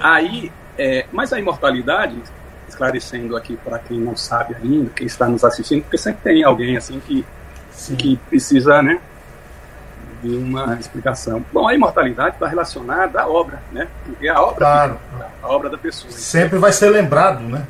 Aí, 0.00 0.50
é, 0.78 1.06
mas 1.12 1.32
a 1.32 1.38
imortalidade, 1.38 2.16
esclarecendo 2.68 3.36
aqui 3.36 3.56
para 3.56 3.78
quem 3.78 3.98
não 3.98 4.16
sabe 4.16 4.56
ainda, 4.62 4.90
quem 4.90 5.06
está 5.06 5.28
nos 5.28 5.44
assistindo, 5.44 5.82
porque 5.82 5.98
sempre 5.98 6.22
tem 6.22 6.44
alguém 6.44 6.76
assim 6.76 7.00
que, 7.00 7.26
que 7.98 8.16
precisa, 8.28 8.80
né, 8.80 9.00
de 10.22 10.36
uma 10.36 10.74
explicação. 10.74 11.44
Bom, 11.52 11.66
a 11.66 11.74
imortalidade 11.74 12.34
está 12.34 12.46
relacionada 12.46 13.20
à 13.20 13.26
obra, 13.26 13.60
né? 13.72 13.88
Porque 14.04 14.28
a 14.28 14.40
obra, 14.40 14.56
claro. 14.56 14.98
a 15.42 15.48
obra 15.48 15.70
da 15.70 15.78
pessoa. 15.78 16.12
Sempre 16.12 16.58
vai 16.58 16.72
ser 16.72 16.90
lembrado, 16.90 17.40
né? 17.40 17.66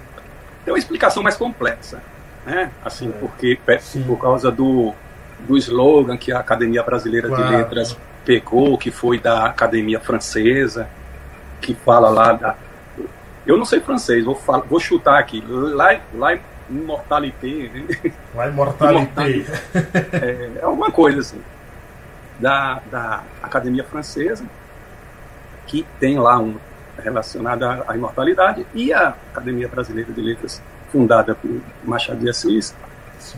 Tem 0.65 0.75
uma 0.75 0.79
explicação 0.79 1.23
mais 1.23 1.37
complexa, 1.37 2.03
né? 2.45 2.71
Assim, 2.85 3.09
é. 3.09 3.13
porque 3.13 3.59
Sim. 3.81 4.03
por 4.05 4.19
causa 4.19 4.51
do, 4.51 4.93
do 5.41 5.57
slogan 5.57 6.17
que 6.17 6.33
a 6.33 6.39
Academia 6.39 6.83
Brasileira 6.83 7.29
claro. 7.29 7.47
de 7.47 7.57
Letras 7.57 7.97
pegou, 8.25 8.77
que 8.79 8.91
foi 8.91 9.19
da 9.19 9.47
Academia 9.47 10.01
Francesa, 10.01 10.89
que 11.61 11.75
fala 11.75 12.09
lá 12.09 12.33
da. 12.33 12.57
Eu 13.47 13.57
não 13.57 13.65
sei 13.65 13.81
francês, 13.81 14.25
vou, 14.25 14.35
falar, 14.35 14.65
vou 14.67 14.79
chutar 14.79 15.19
aqui. 15.19 15.43
Lá, 15.49 15.99
lá 16.15 16.39
Immortalité. 16.69 17.71
Lá 18.35 18.49
Immortalité. 18.49 19.45
É, 20.13 20.51
é 20.61 20.65
alguma 20.65 20.91
coisa 20.91 21.21
assim. 21.21 21.41
Da, 22.39 22.81
da 22.91 23.23
Academia 23.43 23.85
Francesa, 23.85 24.45
que 25.67 25.85
tem 25.99 26.19
lá 26.19 26.39
um 26.39 26.57
relacionado 27.03 27.65
à, 27.65 27.85
à 27.89 27.97
imortalidade, 27.97 28.67
e 28.75 28.93
a 28.93 29.15
Academia 29.33 29.69
Brasileira 29.69 30.13
de 30.13 30.21
Letras, 30.21 30.63
fundada 30.93 31.35
por 31.35 31.61
Machado 31.85 32.21
de 32.21 32.29
Assis, 32.29 32.75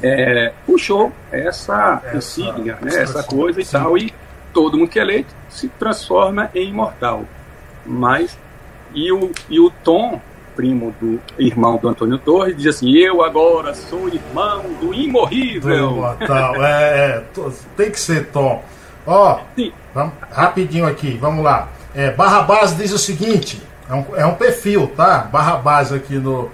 é, 0.02 0.52
puxou 0.66 1.12
essa, 1.30 2.00
essa 2.04 2.16
insígnia, 2.16 2.78
né, 2.80 3.02
essa 3.02 3.22
coisa 3.22 3.60
e 3.60 3.64
tal, 3.64 3.98
e 3.98 4.12
todo 4.52 4.78
mundo 4.78 4.88
que 4.88 4.98
é 4.98 5.02
eleito 5.02 5.34
se 5.48 5.68
transforma 5.68 6.50
em 6.54 6.68
imortal. 6.68 7.24
Mas, 7.84 8.38
e 8.94 9.10
o, 9.12 9.32
e 9.48 9.58
o 9.58 9.70
Tom, 9.82 10.20
primo 10.54 10.94
do 11.00 11.20
irmão 11.38 11.76
do 11.76 11.88
Antônio 11.88 12.18
Torres, 12.18 12.56
diz 12.56 12.76
assim: 12.76 12.92
Eu 12.92 13.22
agora 13.22 13.74
sou 13.74 14.08
irmão 14.08 14.62
do 14.80 14.94
imorrível. 14.94 16.16
Tal. 16.26 16.62
É, 16.64 17.24
é, 17.24 17.24
tem 17.76 17.90
que 17.90 17.98
ser 17.98 18.28
Tom. 18.28 18.62
Ó, 19.06 19.40
vamos, 19.92 20.14
rapidinho 20.30 20.86
aqui, 20.86 21.16
vamos 21.20 21.42
lá. 21.42 21.68
É, 21.94 22.10
Barrabás 22.12 22.76
diz 22.76 22.92
o 22.92 22.98
seguinte: 22.98 23.60
é 23.90 23.94
um, 23.94 24.04
é 24.14 24.26
um 24.26 24.34
perfil, 24.34 24.86
tá? 24.96 25.18
Barrabás 25.18 25.92
aqui 25.92 26.14
no, 26.14 26.50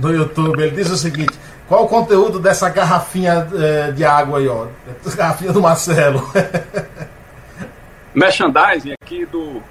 no 0.00 0.12
YouTube. 0.12 0.60
Ele 0.60 0.74
diz 0.74 0.90
o 0.90 0.96
seguinte: 0.96 1.38
Qual 1.68 1.84
o 1.84 1.88
conteúdo 1.88 2.38
dessa 2.38 2.68
garrafinha 2.68 3.46
é, 3.54 3.92
de 3.92 4.04
água 4.04 4.38
aí, 4.38 4.48
ó? 4.48 4.66
Garrafinha 5.14 5.52
do 5.52 5.60
Marcelo. 5.60 6.22
Merchandising 8.14 8.94
aqui 9.00 9.24
do 9.26 9.62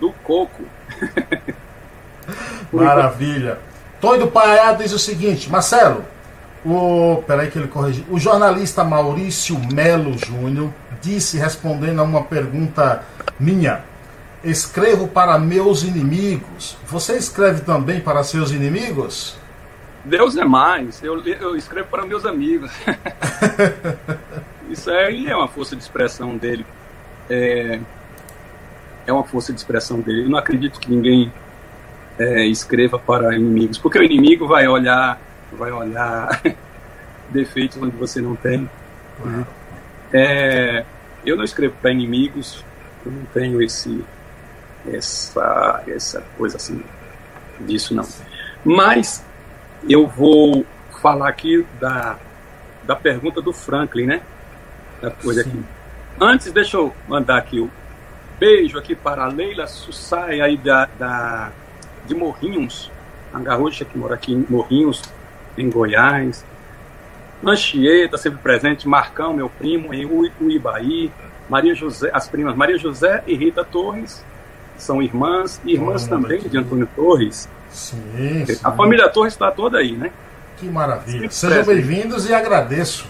do 0.00 0.12
coco. 0.24 0.62
Maravilha. 2.72 3.58
Tonho 4.00 4.20
do 4.20 4.30
Paiá 4.30 4.72
diz 4.72 4.92
o 4.92 4.98
seguinte, 4.98 5.50
Marcelo, 5.50 6.04
o, 6.64 7.22
peraí 7.26 7.50
que 7.50 7.58
ele 7.58 7.68
corrigiu. 7.68 8.04
O 8.10 8.18
jornalista 8.18 8.82
Maurício 8.84 9.58
Melo 9.72 10.16
Júnior 10.18 10.70
disse, 11.00 11.38
respondendo 11.38 12.00
a 12.00 12.02
uma 12.02 12.22
pergunta 12.22 13.02
minha, 13.38 13.82
escrevo 14.44 15.08
para 15.08 15.38
meus 15.38 15.82
inimigos. 15.82 16.76
Você 16.86 17.16
escreve 17.16 17.62
também 17.62 18.00
para 18.00 18.22
seus 18.22 18.50
inimigos? 18.50 19.36
Deus 20.04 20.36
é 20.36 20.44
mais, 20.44 21.02
eu, 21.02 21.24
eu 21.24 21.56
escrevo 21.56 21.88
para 21.88 22.04
meus 22.04 22.26
amigos. 22.26 22.70
Isso 24.68 24.90
aí 24.90 25.26
é 25.28 25.36
uma 25.36 25.48
força 25.48 25.74
de 25.74 25.82
expressão 25.82 26.36
dele. 26.36 26.66
É, 27.28 27.80
é 29.06 29.12
uma 29.12 29.24
força 29.24 29.52
de 29.52 29.58
expressão 29.58 30.00
dele. 30.00 30.24
Eu 30.24 30.28
não 30.28 30.38
acredito 30.38 30.78
que 30.78 30.90
ninguém 30.90 31.32
é, 32.18 32.46
escreva 32.46 32.98
para 32.98 33.34
inimigos, 33.34 33.78
porque 33.78 33.98
o 33.98 34.02
inimigo 34.02 34.46
vai 34.46 34.68
olhar, 34.68 35.18
vai 35.52 35.72
olhar 35.72 36.42
defeitos 37.30 37.78
onde 37.80 37.96
você 37.96 38.20
não 38.20 38.36
tem. 38.36 38.68
É, 40.12 40.84
eu 41.24 41.36
não 41.36 41.44
escrevo 41.44 41.74
para 41.80 41.90
inimigos, 41.90 42.64
eu 43.04 43.12
não 43.12 43.24
tenho 43.32 43.62
esse, 43.62 44.04
essa, 44.86 45.82
essa 45.86 46.20
coisa 46.36 46.56
assim 46.56 46.82
disso 47.60 47.94
não. 47.94 48.06
Mas 48.64 49.24
eu 49.88 50.06
vou 50.06 50.64
falar 51.00 51.28
aqui 51.28 51.66
da, 51.80 52.18
da 52.82 52.96
pergunta 52.96 53.40
do 53.40 53.52
Franklin, 53.52 54.06
né? 54.06 54.22
Da 55.00 55.10
coisa 55.10 55.42
Sim. 55.44 55.50
aqui. 55.50 55.64
Antes, 56.20 56.52
deixa 56.52 56.76
eu 56.76 56.94
mandar 57.08 57.38
aqui 57.38 57.60
o 57.60 57.70
beijo 58.38 58.78
aqui 58.78 58.94
para 58.94 59.24
a 59.24 59.28
Leila 59.28 59.66
Sussai, 59.66 60.40
aí 60.40 60.56
da, 60.56 60.88
da, 60.98 61.52
de 62.06 62.14
Morrinhos, 62.14 62.90
a 63.32 63.40
gaúcha 63.40 63.84
que 63.84 63.98
mora 63.98 64.14
aqui 64.14 64.32
em 64.32 64.46
Morrinhos, 64.48 65.02
em 65.56 65.68
Goiás. 65.68 66.44
Anchieta, 67.44 68.16
sempre 68.16 68.38
presente, 68.38 68.88
Marcão, 68.88 69.34
meu 69.34 69.50
primo, 69.50 69.92
em 69.92 70.06
Uibaí, 70.40 71.12
Maria 71.48 71.74
José, 71.74 72.10
as 72.12 72.26
primas 72.26 72.56
Maria 72.56 72.78
José 72.78 73.22
e 73.26 73.34
Rita 73.34 73.62
Torres, 73.62 74.24
são 74.76 75.02
irmãs, 75.02 75.60
irmãs 75.64 76.06
também 76.06 76.40
de 76.40 76.58
Antônio 76.58 76.88
Torres. 76.94 77.48
Sim, 77.70 78.44
sim. 78.46 78.60
A 78.62 78.72
família 78.72 79.08
Torres 79.08 79.32
está 79.32 79.50
toda 79.50 79.78
aí, 79.78 79.92
né? 79.92 80.10
Que 80.56 80.66
maravilha. 80.66 81.30
Sejam 81.30 81.64
bem-vindos 81.64 82.28
e 82.28 82.34
agradeço. 82.34 83.06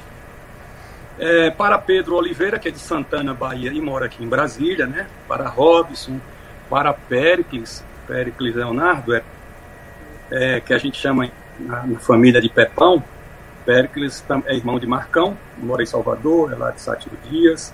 É, 1.18 1.50
para 1.50 1.78
Pedro 1.78 2.16
Oliveira, 2.16 2.58
que 2.58 2.68
é 2.68 2.70
de 2.70 2.78
Santana, 2.78 3.34
Bahia, 3.34 3.72
e 3.72 3.80
mora 3.80 4.06
aqui 4.06 4.24
em 4.24 4.28
Brasília, 4.28 4.86
né? 4.86 5.06
Para 5.28 5.48
Robson, 5.48 6.18
para 6.68 6.92
Péricles, 6.92 7.84
Péricles 8.06 8.54
Leonardo, 8.54 9.14
é, 9.14 9.22
é, 10.30 10.60
que 10.60 10.74
a 10.74 10.78
gente 10.78 10.98
chama 10.98 11.30
na, 11.58 11.86
na, 11.86 11.98
família 11.98 12.40
de 12.40 12.48
Pepão. 12.48 13.02
Péricles 13.64 14.24
é 14.46 14.54
irmão 14.54 14.78
de 14.78 14.86
Marcão, 14.86 15.36
mora 15.58 15.82
em 15.82 15.86
Salvador, 15.86 16.52
é 16.52 16.56
lá 16.56 16.70
de 16.70 16.80
Sátiro 16.80 17.16
Dias. 17.28 17.72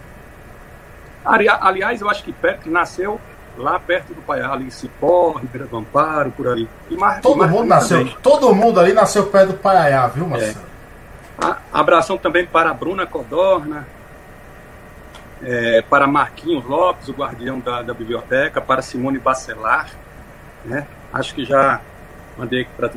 Aliás, 1.25 2.01
eu 2.01 2.09
acho 2.09 2.23
que 2.23 2.33
Péricles 2.33 2.73
nasceu 2.73 3.21
lá 3.61 3.79
perto 3.79 4.15
do 4.15 4.23
Paiá, 4.23 4.53
ali 4.53 4.67
em 4.67 4.71
Cipó, 4.71 5.33
Ribeira 5.33 5.67
do 5.67 5.77
Amparo, 5.77 6.31
por 6.33 6.49
ali. 6.49 6.69
E 6.91 6.97
Mar 6.97 7.21
todo 7.21 7.47
mundo 7.47 7.65
nasceu, 7.65 7.99
também. 7.99 8.17
todo 8.23 8.55
mundo 8.55 8.81
ali 8.81 8.93
nasceu 8.93 9.27
perto 9.27 9.49
do 9.49 9.59
Paiá, 9.59 10.07
viu, 10.09 10.27
Marcelo? 10.27 10.67
É. 11.43 11.55
abração 11.73 12.19
também 12.19 12.47
para 12.47 12.71
a 12.71 12.75
Bruna 12.75 13.07
Codorna, 13.07 13.87
é, 15.43 15.83
para 15.83 16.07
Marquinhos 16.07 16.65
Lopes, 16.65 17.09
o 17.09 17.13
guardião 17.13 17.61
da, 17.61 17.83
da 17.83 17.95
biblioteca, 17.95 18.61
para 18.61 18.83
Simone 18.83 19.19
Bacelar, 19.19 19.89
né? 20.65 20.87
Acho 21.13 21.35
que 21.35 21.45
já 21.45 21.81
mandei 22.37 22.67
para 22.77 22.91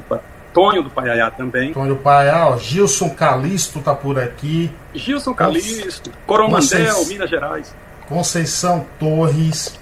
Tonho 0.54 0.84
do 0.84 0.90
Paiaiá 0.90 1.32
também. 1.32 1.74
Tonho 1.74 1.96
do 1.96 2.02
Paiaiá, 2.02 2.48
ó, 2.48 2.58
Gilson 2.58 3.10
Calisto 3.10 3.82
tá 3.82 3.96
por 3.96 4.20
aqui. 4.20 4.72
Gilson 4.94 5.34
Calisto, 5.34 6.12
Coromandel, 6.28 7.06
Minas 7.06 7.30
Gerais. 7.30 7.76
Conceição 8.08 8.86
Torres, 9.00 9.80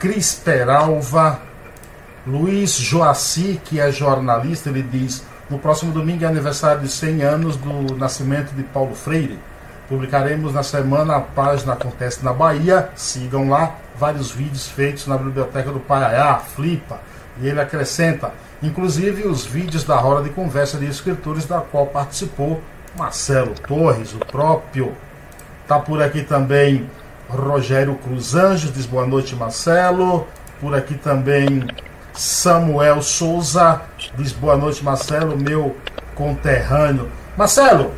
Cris 0.00 0.32
Peralva, 0.32 1.42
Luiz 2.26 2.72
Joaci, 2.72 3.60
que 3.62 3.78
é 3.78 3.92
jornalista, 3.92 4.70
ele 4.70 4.82
diz: 4.82 5.22
no 5.50 5.58
próximo 5.58 5.92
domingo 5.92 6.24
é 6.24 6.26
aniversário 6.26 6.80
de 6.80 6.88
100 6.88 7.22
anos 7.22 7.56
do 7.56 7.94
nascimento 7.96 8.50
de 8.54 8.62
Paulo 8.62 8.94
Freire. 8.94 9.38
Publicaremos 9.90 10.54
na 10.54 10.62
semana 10.62 11.16
a 11.16 11.20
página 11.20 11.74
Acontece 11.74 12.24
na 12.24 12.32
Bahia. 12.32 12.88
Sigam 12.96 13.50
lá 13.50 13.76
vários 13.98 14.30
vídeos 14.30 14.70
feitos 14.70 15.06
na 15.06 15.18
biblioteca 15.18 15.70
do 15.70 15.80
Paiaiá, 15.80 16.38
Flipa. 16.38 16.98
E 17.38 17.46
ele 17.46 17.60
acrescenta, 17.60 18.32
inclusive 18.62 19.28
os 19.28 19.44
vídeos 19.44 19.84
da 19.84 19.96
roda 19.96 20.22
de 20.22 20.30
conversa 20.30 20.78
de 20.78 20.86
escritores 20.86 21.44
da 21.44 21.60
qual 21.60 21.86
participou 21.88 22.62
Marcelo 22.96 23.52
Torres, 23.68 24.14
o 24.14 24.18
próprio. 24.20 24.96
Está 25.62 25.78
por 25.78 26.02
aqui 26.02 26.22
também 26.22 26.88
Rogério 27.30 27.94
Cruz 27.96 28.34
Anjos 28.34 28.72
diz 28.72 28.86
boa 28.86 29.06
noite, 29.06 29.36
Marcelo. 29.36 30.26
Por 30.60 30.74
aqui 30.74 30.94
também 30.94 31.64
Samuel 32.12 33.00
Souza 33.02 33.80
diz 34.16 34.32
boa 34.32 34.56
noite, 34.56 34.84
Marcelo, 34.84 35.36
meu 35.36 35.76
conterrâneo. 36.14 37.08
Marcelo, 37.36 37.92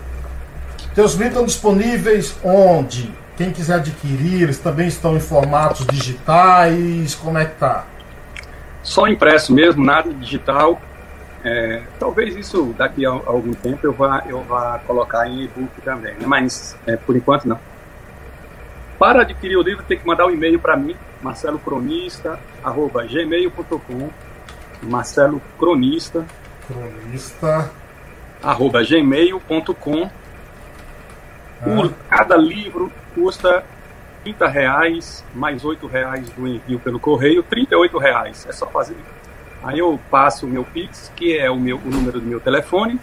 teus 0.94 1.12
livros 1.12 1.30
estão 1.30 1.46
disponíveis 1.46 2.36
onde? 2.44 3.12
Quem 3.36 3.50
quiser 3.50 3.76
adquirir, 3.76 4.42
eles 4.42 4.58
também 4.58 4.86
estão 4.86 5.16
em 5.16 5.20
formatos 5.20 5.86
digitais. 5.86 7.14
Como 7.14 7.38
é 7.38 7.46
que 7.46 7.54
tá? 7.56 7.86
Só 8.82 9.08
impresso 9.08 9.52
mesmo, 9.52 9.82
nada 9.82 10.12
digital. 10.12 10.80
É, 11.44 11.82
talvez 11.98 12.36
isso 12.36 12.74
daqui 12.78 13.04
a, 13.04 13.10
algum 13.10 13.52
tempo 13.54 13.84
eu 13.84 13.92
vá, 13.92 14.22
eu 14.28 14.42
vá 14.42 14.78
colocar 14.86 15.26
em 15.26 15.44
e-book 15.44 15.80
também, 15.84 16.14
né? 16.14 16.24
mas 16.24 16.76
é, 16.86 16.96
por 16.96 17.16
enquanto 17.16 17.46
não. 17.46 17.58
Para 19.02 19.22
adquirir 19.22 19.56
o 19.56 19.62
livro, 19.62 19.82
tem 19.82 19.98
que 19.98 20.06
mandar 20.06 20.26
um 20.26 20.30
e-mail 20.30 20.60
para 20.60 20.76
mim, 20.76 20.94
marcelocronista.gmail.com 21.20 24.10
Marcelo 24.80 25.42
Cronista. 25.58 26.24
Cronista. 26.68 27.68
Arroba 28.40 28.84
gmail.com. 28.84 30.08
Ah. 31.60 31.90
Cada 32.08 32.36
livro 32.36 32.92
custa 33.12 33.64
30 34.22 34.46
reais, 34.46 35.24
mais 35.34 35.64
8 35.64 35.84
reais 35.88 36.30
do 36.30 36.46
envio 36.46 36.78
pelo 36.78 37.00
correio, 37.00 37.42
38 37.42 37.98
reais. 37.98 38.46
É 38.48 38.52
só 38.52 38.68
fazer. 38.68 38.94
Aí 39.64 39.80
eu 39.80 39.98
passo 40.12 40.46
o 40.46 40.48
meu 40.48 40.62
Pix, 40.62 41.10
que 41.16 41.36
é 41.36 41.50
o, 41.50 41.58
meu, 41.58 41.78
o 41.78 41.90
número 41.90 42.20
do 42.20 42.26
meu 42.26 42.38
telefone, 42.38 43.00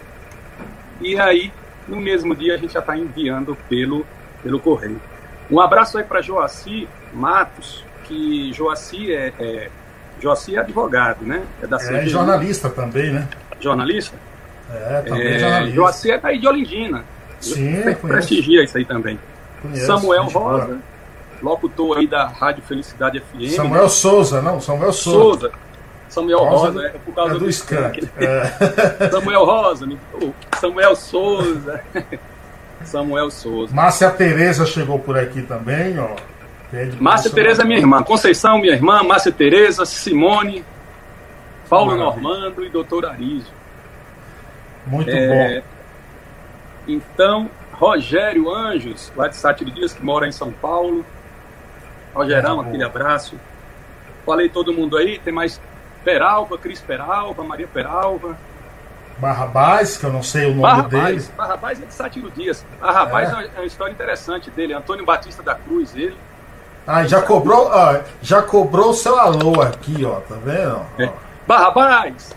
e 0.98 1.20
aí 1.20 1.52
no 1.86 2.00
mesmo 2.00 2.34
dia 2.34 2.54
a 2.54 2.56
gente 2.56 2.72
já 2.72 2.80
está 2.80 2.96
enviando 2.96 3.54
pelo, 3.68 4.06
pelo 4.42 4.58
correio. 4.58 4.98
Um 5.50 5.60
abraço 5.60 5.98
aí 5.98 6.04
para 6.04 6.22
Joaci 6.22 6.88
Matos, 7.12 7.84
que 8.04 8.52
Joaci 8.52 9.12
é, 9.12 9.32
é, 9.38 9.70
Joaci 10.20 10.56
é 10.56 10.60
advogado, 10.60 11.24
né? 11.24 11.42
É 11.62 11.66
da 11.66 11.76
É 11.76 12.06
jornalista 12.06 12.68
também, 12.70 13.12
né? 13.12 13.28
Jornalista? 13.58 14.16
É, 14.72 15.02
também 15.02 15.26
é, 15.26 15.38
jornalista. 15.38 15.74
Joaci 15.74 16.10
é 16.10 16.18
daí 16.18 16.38
de 16.38 16.46
Olindina. 16.46 17.04
Sim, 17.40 17.82
Prestigia 18.02 18.62
isso 18.62 18.76
aí 18.76 18.84
também. 18.84 19.18
Conheço, 19.62 19.86
Samuel 19.86 20.24
Rosa, 20.24 20.66
boa. 20.66 20.78
locutor 21.42 21.98
aí 21.98 22.06
da 22.06 22.26
Rádio 22.26 22.62
Felicidade 22.62 23.20
FM. 23.20 23.54
Samuel 23.56 23.88
Souza, 23.88 24.42
não, 24.42 24.60
Samuel 24.60 24.92
Souza. 24.92 25.40
Souza. 25.40 25.52
Samuel 26.08 26.38
Rosa, 26.38 26.66
Rosa 26.66 26.86
é 26.86 26.90
por 26.90 27.14
causa 27.14 27.30
é 27.30 27.34
do, 27.34 27.40
do 27.40 27.50
skunk. 27.50 28.08
É. 28.16 29.08
Samuel 29.10 29.44
Rosa, 29.44 29.88
Samuel 30.60 30.96
Souza. 30.96 31.80
Samuel 32.84 33.30
Souza. 33.30 33.74
Márcia 33.74 34.10
Tereza 34.10 34.64
chegou 34.66 34.98
por 34.98 35.18
aqui 35.18 35.42
também, 35.42 35.98
ó. 35.98 36.16
Márcia 37.00 37.30
Tereza 37.30 37.62
é 37.62 37.64
minha 37.64 37.78
irmã. 37.78 38.02
Conceição, 38.02 38.58
minha 38.58 38.72
irmã. 38.72 39.02
Márcia 39.02 39.32
Tereza, 39.32 39.84
Simone, 39.84 40.64
Paulo 41.68 41.96
Maravilha. 41.96 42.22
Normando 42.22 42.64
e 42.64 42.68
doutor 42.68 43.06
Arísio. 43.06 43.52
Muito 44.86 45.10
é, 45.10 45.60
bom. 45.60 45.66
Então, 46.86 47.50
Rogério 47.72 48.52
Anjos, 48.52 49.12
lá 49.16 49.28
de 49.28 49.36
Sátiro 49.36 49.70
Dias, 49.70 49.92
que 49.92 50.04
mora 50.04 50.26
em 50.26 50.32
São 50.32 50.52
Paulo. 50.52 51.04
Rogerão, 52.14 52.62
é, 52.62 52.68
aquele 52.68 52.84
abraço. 52.84 53.38
Falei 54.24 54.48
todo 54.48 54.72
mundo 54.72 54.96
aí, 54.96 55.18
tem 55.18 55.32
mais 55.32 55.60
Peralva, 56.04 56.58
Cris 56.58 56.80
Peralva, 56.80 57.42
Maria 57.42 57.68
Peralva. 57.68 58.38
Barrabás, 59.20 59.96
que 59.96 60.04
eu 60.04 60.12
não 60.12 60.22
sei 60.22 60.46
o 60.46 60.48
nome 60.50 60.62
Barrabás, 60.62 61.26
dele. 61.26 61.36
Barrabás 61.36 61.82
é 61.82 61.86
de 61.86 61.94
Sátiro 61.94 62.30
Dias. 62.30 62.64
Barrabás 62.80 63.30
é. 63.32 63.50
é 63.56 63.60
uma 63.60 63.66
história 63.66 63.92
interessante 63.92 64.50
dele. 64.50 64.72
Antônio 64.72 65.04
Batista 65.04 65.42
da 65.42 65.54
Cruz, 65.54 65.94
ele. 65.94 66.16
Ah, 66.86 67.06
já 67.06 67.20
cobrou, 67.20 67.68
ó, 67.70 68.00
já 68.22 68.42
cobrou 68.42 68.90
o 68.90 68.94
seu 68.94 69.18
alô 69.18 69.60
aqui, 69.60 70.04
ó, 70.04 70.20
tá 70.20 70.34
vendo? 70.42 70.80
É. 70.98 71.12
Barrabás, 71.46 72.34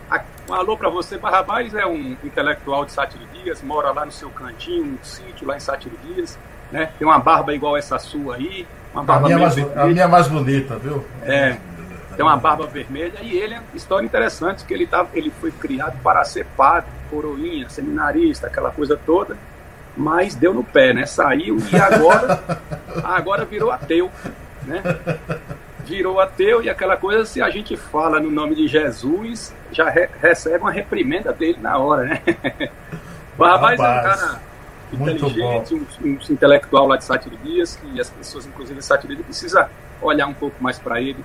um 0.50 0.54
alô 0.54 0.78
para 0.78 0.90
você. 0.90 1.18
Barrabás 1.18 1.74
é 1.74 1.86
um 1.86 2.18
intelectual 2.24 2.84
de 2.84 2.92
Sátiro 2.92 3.26
Dias, 3.34 3.62
mora 3.62 3.92
lá 3.92 4.06
no 4.06 4.12
seu 4.12 4.30
cantinho, 4.30 4.84
um 4.84 4.98
sítio 5.04 5.48
lá 5.48 5.56
em 5.56 5.60
Sátiro 5.60 5.98
Dias, 6.04 6.38
né? 6.72 6.90
Tem 7.00 7.08
uma 7.08 7.20
barba 7.20 7.54
igual 7.54 7.78
essa 7.78 7.98
sua 7.98 8.36
aí, 8.36 8.68
uma 8.94 9.04
barba 9.04 9.28
a 9.28 9.30
minha, 9.30 9.40
mais, 9.40 9.78
a 9.78 9.86
minha 9.86 10.08
mais 10.08 10.28
bonita, 10.28 10.76
viu? 10.76 11.06
É 11.24 11.58
tem 12.16 12.26
uma 12.26 12.38
barba 12.38 12.66
vermelha 12.68 13.20
e 13.22 13.38
ele 13.38 13.56
é 13.56 13.62
história 13.74 14.06
interessante 14.06 14.64
que 14.66 14.74
ele 14.74 14.86
tava, 14.88 15.10
ele 15.14 15.32
foi 15.42 15.52
criado 15.52 16.00
para 16.02 16.24
ser 16.24 16.46
padre, 16.58 16.90
coroinha, 17.10 17.70
seminarista, 17.70 18.48
aquela 18.48 18.72
coisa 18.72 19.00
toda, 19.06 19.38
mas 19.96 20.36
deu 20.36 20.54
no 20.54 20.64
pé, 20.64 20.94
né? 20.94 21.06
Saiu 21.06 21.58
e 21.72 21.76
agora 21.76 22.44
agora 23.04 23.46
virou 23.46 23.72
ateu, 23.72 24.10
né? 24.64 24.82
Virou 25.86 26.20
ateu 26.20 26.64
e 26.64 26.70
aquela 26.70 26.98
coisa 26.98 27.26
se 27.26 27.42
a 27.42 27.50
gente 27.50 27.76
fala 27.76 28.20
no 28.20 28.32
nome 28.32 28.56
de 28.56 28.68
Jesus, 28.68 29.54
já 29.72 29.90
re 29.90 30.08
recebe 30.22 30.60
uma 30.60 30.72
reprimenda 30.72 31.34
dele 31.34 31.58
na 31.62 31.78
hora, 31.78 32.04
né? 32.04 32.22
Barrabás 33.38 33.80
é 33.80 33.84
um 33.84 34.04
cara 34.04 34.42
inteligente, 34.94 35.74
um, 35.74 36.08
um, 36.08 36.18
intelectual 36.30 36.88
lá 36.88 36.98
de 36.98 37.04
Sátiro 37.04 37.36
Dias, 37.38 37.76
que 37.76 38.00
as 38.00 38.10
pessoas, 38.10 38.46
inclusive 38.46 38.80
de 38.80 38.86
Sátiro 38.86 39.16
Dias, 39.16 39.26
precisa 39.26 39.70
olhar 40.02 40.28
um 40.28 40.34
pouco 40.34 40.62
mais 40.62 40.78
para 40.78 41.02
ele, 41.02 41.24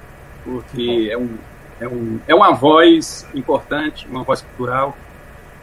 porque 0.49 1.11
é, 1.13 1.19
um, 1.19 1.37
é, 1.79 1.87
um, 1.87 2.21
é 2.27 2.35
uma 2.35 2.55
voz 2.55 3.27
importante, 3.35 4.07
uma 4.09 4.25
voz 4.25 4.41
cultural. 4.41 4.97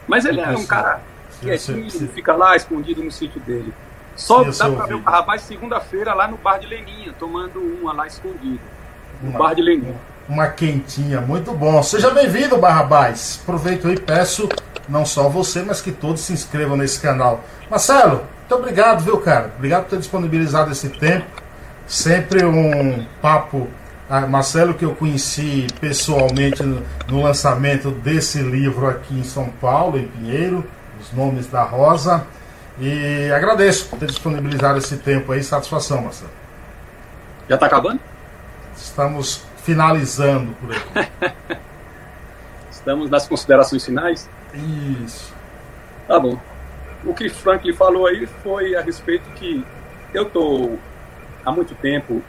Mas 0.08 0.26
ele 0.26 0.40
é 0.40 0.50
um 0.50 0.66
cara 0.66 1.02
quietinho, 1.42 1.90
se... 1.90 2.08
fica 2.10 2.36
lá 2.36 2.56
escondido 2.56 3.04
no 3.04 3.12
sítio 3.12 3.42
dele. 3.42 3.74
Só 4.16 4.44
dá 4.44 4.70
para 4.70 4.86
ver 4.86 4.94
o 4.94 5.00
Barrabás 5.00 5.42
segunda-feira 5.42 6.14
lá 6.14 6.28
no 6.28 6.38
bar 6.38 6.60
de 6.60 6.68
Leninha, 6.68 7.14
tomando 7.20 7.60
uma 7.60 7.92
lá 7.92 8.06
escondido. 8.06 8.62
No 9.22 9.32
uma, 9.32 9.40
bar 9.40 9.56
de 9.56 9.62
Leninha. 9.62 9.96
Uma 10.30 10.48
quentinha, 10.48 11.20
muito 11.20 11.52
bom. 11.52 11.82
Seja 11.82 12.12
bem-vindo, 12.12 12.58
Barrabás. 12.58 13.40
Aproveito 13.42 13.88
aí 13.88 13.96
e 13.96 14.00
peço, 14.00 14.48
não 14.88 15.06
só 15.06 15.28
você, 15.28 15.64
mas 15.64 15.82
que 15.82 15.92
todos 15.92 16.22
se 16.22 16.32
inscrevam 16.32 16.78
nesse 16.78 17.02
canal. 17.02 17.44
Marcelo, 17.70 18.24
muito 18.40 18.56
obrigado, 18.56 19.04
viu, 19.04 19.18
cara? 19.18 19.52
Obrigado 19.58 19.84
por 19.84 19.90
ter 19.90 19.98
disponibilizado 19.98 20.72
esse 20.72 20.90
tempo. 20.90 21.26
Sempre 21.88 22.46
um 22.46 23.06
papo. 23.22 23.68
Ah, 24.08 24.28
Marcelo, 24.28 24.76
que 24.76 24.86
eu 24.86 24.94
conheci 24.94 25.66
pessoalmente 25.82 26.62
no, 26.62 26.84
no 27.08 27.24
lançamento 27.24 27.90
desse 27.90 28.40
livro 28.40 28.88
aqui 28.88 29.18
em 29.18 29.24
São 29.24 29.50
Paulo, 29.50 29.98
em 29.98 30.08
Pinheiro, 30.08 30.64
Os 31.02 31.12
Nomes 31.12 31.48
da 31.48 31.64
Rosa. 31.64 32.26
E 32.80 33.32
agradeço 33.32 33.90
por 33.90 33.98
ter 33.98 34.08
disponibilizado 34.08 34.78
esse 34.78 34.98
tempo 34.98 35.32
aí. 35.32 35.44
Satisfação, 35.44 36.02
Marcelo. 36.04 36.30
Já 37.50 37.56
está 37.56 37.66
acabando? 37.66 38.00
Estamos 38.78 39.44
finalizando 39.64 40.54
por 40.56 40.72
aqui. 40.72 41.12
Estamos 42.70 43.10
nas 43.10 43.28
considerações 43.28 43.84
finais? 43.84 44.30
Isso. 45.04 45.34
Tá 46.08 46.20
bom. 46.20 46.40
O 47.04 47.14
que 47.14 47.30
Franklin 47.30 47.74
falou 47.74 48.06
aí 48.06 48.28
foi 48.44 48.76
a 48.76 48.82
respeito 48.82 49.28
que 49.32 49.66
eu 50.14 50.24
estou 50.24 50.78
há 51.44 51.52
muito 51.52 51.74
tempo 51.76 52.22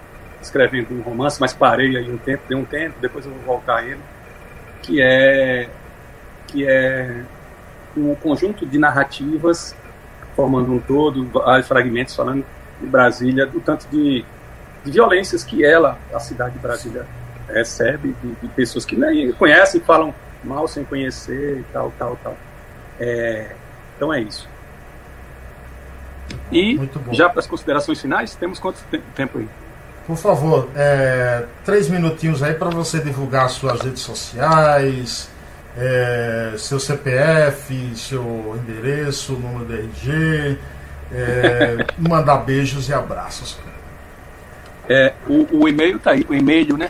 escrevendo 0.47 0.92
um 0.92 1.03
romance, 1.03 1.40
mas 1.40 1.53
parei 1.53 1.97
aí 1.97 2.11
um 2.11 2.18
tempo, 2.18 2.42
dei 2.49 2.57
um 2.57 2.64
tempo, 2.64 2.97
depois 3.01 3.24
eu 3.24 3.32
vou 3.32 3.42
voltar 3.42 3.78
a 3.78 3.84
ele, 3.84 4.01
que 4.82 5.01
é 5.01 5.68
que 6.47 6.66
é 6.66 7.24
um 7.97 8.14
conjunto 8.14 8.64
de 8.64 8.78
narrativas 8.78 9.74
formando 10.34 10.72
um 10.72 10.78
todo, 10.78 11.24
vários 11.26 11.66
fragmentos 11.66 12.14
falando 12.14 12.44
de 12.80 12.86
Brasília, 12.86 13.47
do 13.47 13.59
tanto 13.61 13.88
de, 13.88 14.24
de 14.84 14.90
violências 14.90 15.42
que 15.42 15.64
ela, 15.64 15.99
a 16.12 16.20
cidade 16.20 16.53
de 16.53 16.59
Brasília, 16.59 17.07
recebe, 17.49 18.14
de, 18.22 18.34
de, 18.34 18.49
pessoas 18.49 18.84
que 18.84 18.97
nem 18.97 19.32
conhecem, 19.32 19.80
falam 19.80 20.14
mal 20.44 20.68
sem 20.68 20.84
conhecer 20.84 21.61
e 21.61 21.64
tal, 21.72 21.92
tal, 21.99 22.18
tal. 22.22 22.36
É, 23.01 23.53
então 23.97 24.12
é 24.12 24.20
isso. 24.20 24.49
E 26.53 26.78
já 27.12 27.28
para 27.28 27.40
as 27.40 27.47
considerações 27.47 28.01
finais, 28.01 28.34
temos 28.34 28.59
quanto 28.59 28.78
tempo 29.14 29.38
aí? 29.38 29.49
Por 30.07 30.16
favor, 30.16 30.68
é, 30.76 31.44
três 31.64 31.88
minutinhos 31.88 32.40
aí 32.42 32.54
para 32.54 32.70
você 32.70 33.00
divulgar 33.00 33.50
suas 33.50 33.80
redes 33.80 34.02
sociais, 34.02 35.28
é, 35.76 36.54
seu 36.57 36.78
CPF, 36.78 37.92
seu 37.96 38.57
endereço, 38.57 39.32
número 39.32 39.66
de 39.66 39.74
RG, 39.74 40.59
é, 41.12 41.86
mandar 42.09 42.36
beijos 42.38 42.88
e 42.88 42.94
abraços. 42.94 43.59
É, 44.88 45.12
o, 45.26 45.64
o 45.64 45.68
e-mail 45.68 45.98
tá 45.98 46.12
aí, 46.12 46.24
o 46.28 46.34
e-mail, 46.34 46.76
né? 46.76 46.88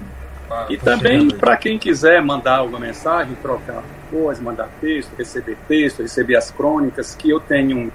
e 0.68 0.76
também 0.76 1.28
para 1.28 1.56
quem 1.56 1.78
quiser 1.78 2.22
mandar 2.22 2.58
alguma 2.58 2.80
mensagem, 2.80 3.34
trocar 3.36 3.82
coisas, 4.10 4.42
mandar 4.42 4.68
texto, 4.80 5.12
receber 5.16 5.56
texto, 5.66 6.02
receber 6.02 6.36
as 6.36 6.50
crônicas, 6.50 7.14
que 7.14 7.30
eu 7.30 7.40
tenho 7.40 7.92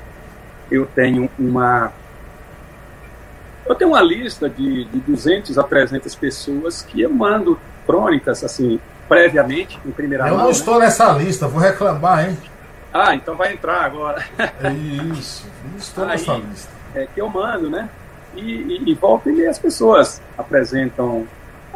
eu 0.69 0.85
tenho 0.85 1.29
uma 1.39 1.91
eu 3.65 3.75
tenho 3.75 3.91
uma 3.91 4.01
lista 4.01 4.49
de, 4.49 4.85
de 4.85 4.99
200 4.99 5.57
a 5.57 5.63
300 5.63 6.15
pessoas 6.15 6.81
que 6.81 7.01
eu 7.01 7.09
mando 7.09 7.59
crônicas 7.85 8.43
assim 8.43 8.79
previamente 9.07 9.79
em 9.85 9.91
primeira 9.91 10.25
eu 10.25 10.29
mão. 10.29 10.35
Eu 10.35 10.39
não 10.39 10.45
né? 10.47 10.51
estou 10.51 10.79
nessa 10.79 11.11
lista, 11.13 11.47
vou 11.47 11.61
reclamar, 11.61 12.29
hein? 12.29 12.37
Ah, 12.93 13.15
então 13.15 13.35
vai 13.35 13.53
entrar 13.53 13.83
agora. 13.83 14.23
É 14.37 14.71
isso, 15.17 15.45
não 15.71 15.77
estou 15.77 16.03
Aí, 16.03 16.11
nessa 16.11 16.33
lista. 16.33 16.71
É 16.95 17.05
que 17.05 17.21
eu 17.21 17.29
mando, 17.29 17.69
né? 17.69 17.89
E, 18.35 18.41
e, 18.41 18.91
e 18.91 18.93
volta 18.93 19.29
e 19.31 19.45
as 19.47 19.59
pessoas 19.59 20.21
apresentam, 20.37 21.27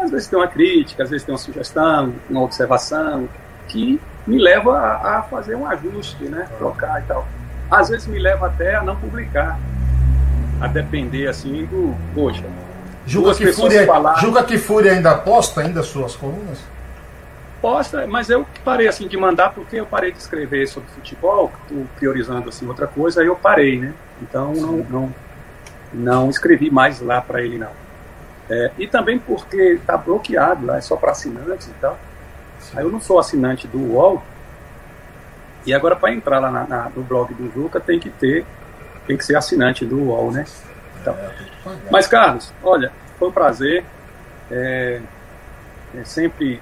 às 0.02 0.12
vezes 0.12 0.28
tem 0.28 0.38
uma 0.38 0.48
crítica, 0.48 1.04
às 1.04 1.10
vezes 1.10 1.26
tem 1.26 1.34
uma 1.34 1.40
sugestão, 1.40 2.14
uma 2.30 2.42
observação, 2.42 3.30
que 3.68 4.02
me 4.26 4.38
leva 4.38 4.78
a, 4.78 5.20
a 5.20 5.24
fazer 5.24 5.56
um 5.56 5.66
ajuste, 5.66 6.24
né? 6.26 6.48
Trocar 6.58 7.02
e 7.02 7.06
tal. 7.06 7.28
Às 7.70 7.90
vezes 7.90 8.08
me 8.08 8.20
leva 8.20 8.48
até 8.48 8.76
a 8.76 8.84
não 8.84 8.96
publicar, 8.96 9.58
a 10.60 10.68
depender 10.68 11.28
assim 11.28 11.66
do, 11.66 11.96
poxa. 12.14 12.44
Julga 13.06 13.34
que, 13.34 13.52
Fúria, 13.52 13.86
falar... 13.86 14.16
Julga 14.20 14.44
que 14.44 14.58
Fúria 14.58 14.92
ainda 14.92 15.16
posta 15.16 15.62
ainda 15.62 15.82
suas 15.82 16.16
colunas? 16.16 16.60
Posta, 17.62 18.08
mas 18.08 18.30
eu 18.30 18.46
parei 18.64 18.88
assim 18.88 19.08
de 19.08 19.16
mandar 19.16 19.52
porque 19.54 19.76
eu 19.76 19.86
parei 19.86 20.12
de 20.12 20.18
escrever 20.18 20.68
sobre 20.68 20.90
futebol, 20.90 21.52
priorizando 21.98 22.50
assim 22.50 22.68
outra 22.68 22.88
coisa, 22.88 23.22
aí 23.22 23.28
eu 23.28 23.36
parei, 23.36 23.80
né? 23.80 23.94
Então 24.22 24.54
não, 24.54 24.78
não, 24.78 25.16
não 25.94 26.30
escrevi 26.30 26.72
mais 26.72 27.00
lá 27.00 27.22
para 27.22 27.42
ele 27.44 27.58
não. 27.58 27.81
É, 28.52 28.72
e 28.78 28.86
também 28.86 29.18
porque 29.18 29.74
está 29.74 29.96
bloqueado 29.96 30.66
lá, 30.66 30.78
é 30.78 30.82
só 30.82 30.98
para 30.98 31.12
assinantes 31.12 31.68
e 31.68 31.74
tal. 31.80 31.98
Sim. 32.60 32.78
Aí 32.78 32.84
eu 32.84 32.92
não 32.92 33.00
sou 33.00 33.18
assinante 33.18 33.68
do 33.68 33.78
UOL, 33.78 34.22
e 35.66 35.74
agora, 35.74 35.96
para 35.96 36.12
entrar 36.12 36.40
lá 36.40 36.50
na, 36.50 36.66
na, 36.66 36.90
no 36.96 37.04
blog 37.04 37.34
do 37.34 37.52
Juca, 37.52 37.80
tem 37.80 38.00
que 38.00 38.10
ter, 38.10 38.46
tem 39.06 39.16
que 39.16 39.24
ser 39.24 39.36
assinante 39.36 39.86
do 39.86 39.98
UOL, 39.98 40.32
né? 40.32 40.46
Então, 41.00 41.16
mas, 41.92 42.08
Carlos, 42.08 42.52
olha, 42.64 42.92
foi 43.18 43.30
um 43.30 43.32
prazer. 43.32 43.86
É, 44.50 45.02
é 45.96 46.04
sempre 46.04 46.62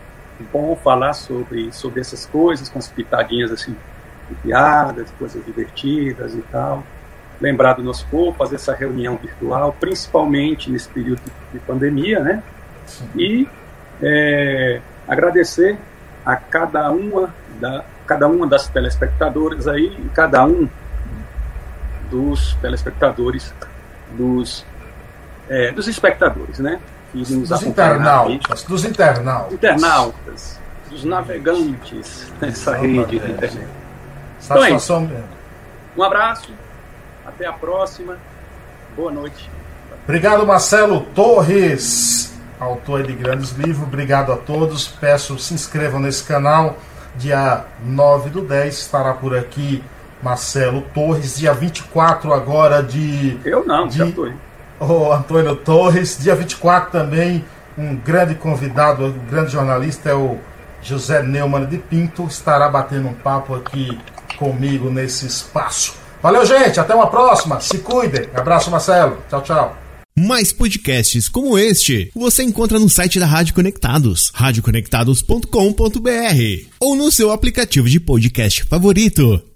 bom 0.52 0.76
falar 0.76 1.14
sobre, 1.14 1.72
sobre 1.72 2.02
essas 2.02 2.26
coisas, 2.26 2.68
com 2.70 2.80
as 2.80 2.88
pitadinhas 2.88 3.52
assim, 3.52 3.76
de 4.28 4.36
piadas, 4.36 5.10
coisas 5.18 5.44
divertidas 5.46 6.34
e 6.34 6.42
tal. 6.52 6.84
Lembrar 7.40 7.74
do 7.74 7.84
nosso 7.84 8.06
povo, 8.08 8.36
fazer 8.38 8.56
essa 8.56 8.74
reunião 8.74 9.18
virtual, 9.18 9.76
principalmente 9.80 10.70
nesse 10.70 10.90
período 10.90 11.22
de 11.54 11.60
pandemia, 11.60 12.20
né? 12.20 12.44
E 13.16 13.48
é, 14.02 14.82
agradecer 15.08 15.78
a 16.26 16.36
cada 16.36 16.92
uma 16.92 17.34
da 17.60 17.84
cada 18.06 18.28
uma 18.28 18.48
das 18.48 18.68
telespectadoras 18.68 19.68
aí, 19.68 19.96
cada 20.16 20.44
um 20.44 20.68
dos 22.10 22.56
telespectadores, 22.56 23.54
dos, 24.18 24.66
é, 25.48 25.72
dos 25.72 25.88
espectadores, 25.88 26.58
né? 26.58 26.80
Que 27.12 27.20
nos 27.20 27.50
dos 27.50 27.62
internautas, 27.62 28.64
dos 28.64 28.84
internautas. 28.84 29.54
Internautas, 29.54 30.60
dos 30.90 31.04
navegantes 31.04 32.32
nessa 32.42 32.76
rede 32.76 33.20
da 33.20 33.30
internet. 33.30 33.68
Então 34.44 34.64
é. 34.64 34.80
Um 35.96 36.04
abraço, 36.04 36.52
até 37.40 37.48
a 37.48 37.54
próxima, 37.54 38.18
boa 38.98 39.12
noite. 39.12 39.50
Obrigado, 40.04 40.46
Marcelo 40.46 41.00
Torres, 41.16 42.34
autor 42.60 43.04
de 43.04 43.14
grandes 43.14 43.52
livros. 43.52 43.82
Obrigado 43.82 44.34
a 44.34 44.36
todos. 44.36 44.88
Peço 44.88 45.40
se 45.40 45.54
inscrevam 45.54 46.02
nesse 46.02 46.24
canal 46.24 46.78
Dia 47.16 47.66
9 47.84 48.30
do 48.30 48.42
10 48.42 48.78
estará 48.78 49.14
por 49.14 49.36
aqui 49.36 49.84
Marcelo 50.22 50.82
Torres. 50.94 51.38
Dia 51.38 51.54
24 51.54 52.34
agora 52.34 52.84
de. 52.84 53.40
Eu 53.44 53.66
não, 53.66 53.88
de, 53.88 54.02
Antônio. 54.02 54.38
Oh, 54.80 55.12
Antônio 55.12 55.56
Torres. 55.56 56.18
Dia 56.20 56.36
24 56.36 56.92
também, 56.92 57.46
um 57.78 57.96
grande 57.96 58.36
convidado, 58.36 59.06
um 59.06 59.26
grande 59.30 59.52
jornalista 59.52 60.10
é 60.10 60.14
o 60.14 60.38
José 60.82 61.24
Neumann 61.24 61.66
de 61.66 61.78
Pinto. 61.78 62.26
Estará 62.26 62.70
batendo 62.70 63.08
um 63.08 63.14
papo 63.14 63.56
aqui 63.56 63.98
comigo 64.38 64.90
nesse 64.90 65.26
espaço. 65.26 65.99
Valeu, 66.22 66.46
gente. 66.46 66.80
Até 66.80 66.94
uma 66.94 67.08
próxima. 67.08 67.60
Se 67.60 67.80
cuidem. 67.80 68.28
Abraço, 68.34 68.70
Marcelo. 68.70 69.18
Tchau, 69.30 69.42
tchau. 69.42 69.78
Mais 70.18 70.52
podcasts 70.52 71.30
como 71.30 71.58
este 71.58 72.12
você 72.14 72.44
encontra 72.44 72.78
no 72.78 72.90
site 72.90 73.20
da 73.20 73.26
Rádio 73.26 73.54
Conectados, 73.54 74.32
radioconectados.com.br 74.34 76.68
ou 76.78 76.96
no 76.96 77.10
seu 77.10 77.32
aplicativo 77.32 77.88
de 77.88 78.02
podcast 78.02 78.66
favorito. 78.66 79.49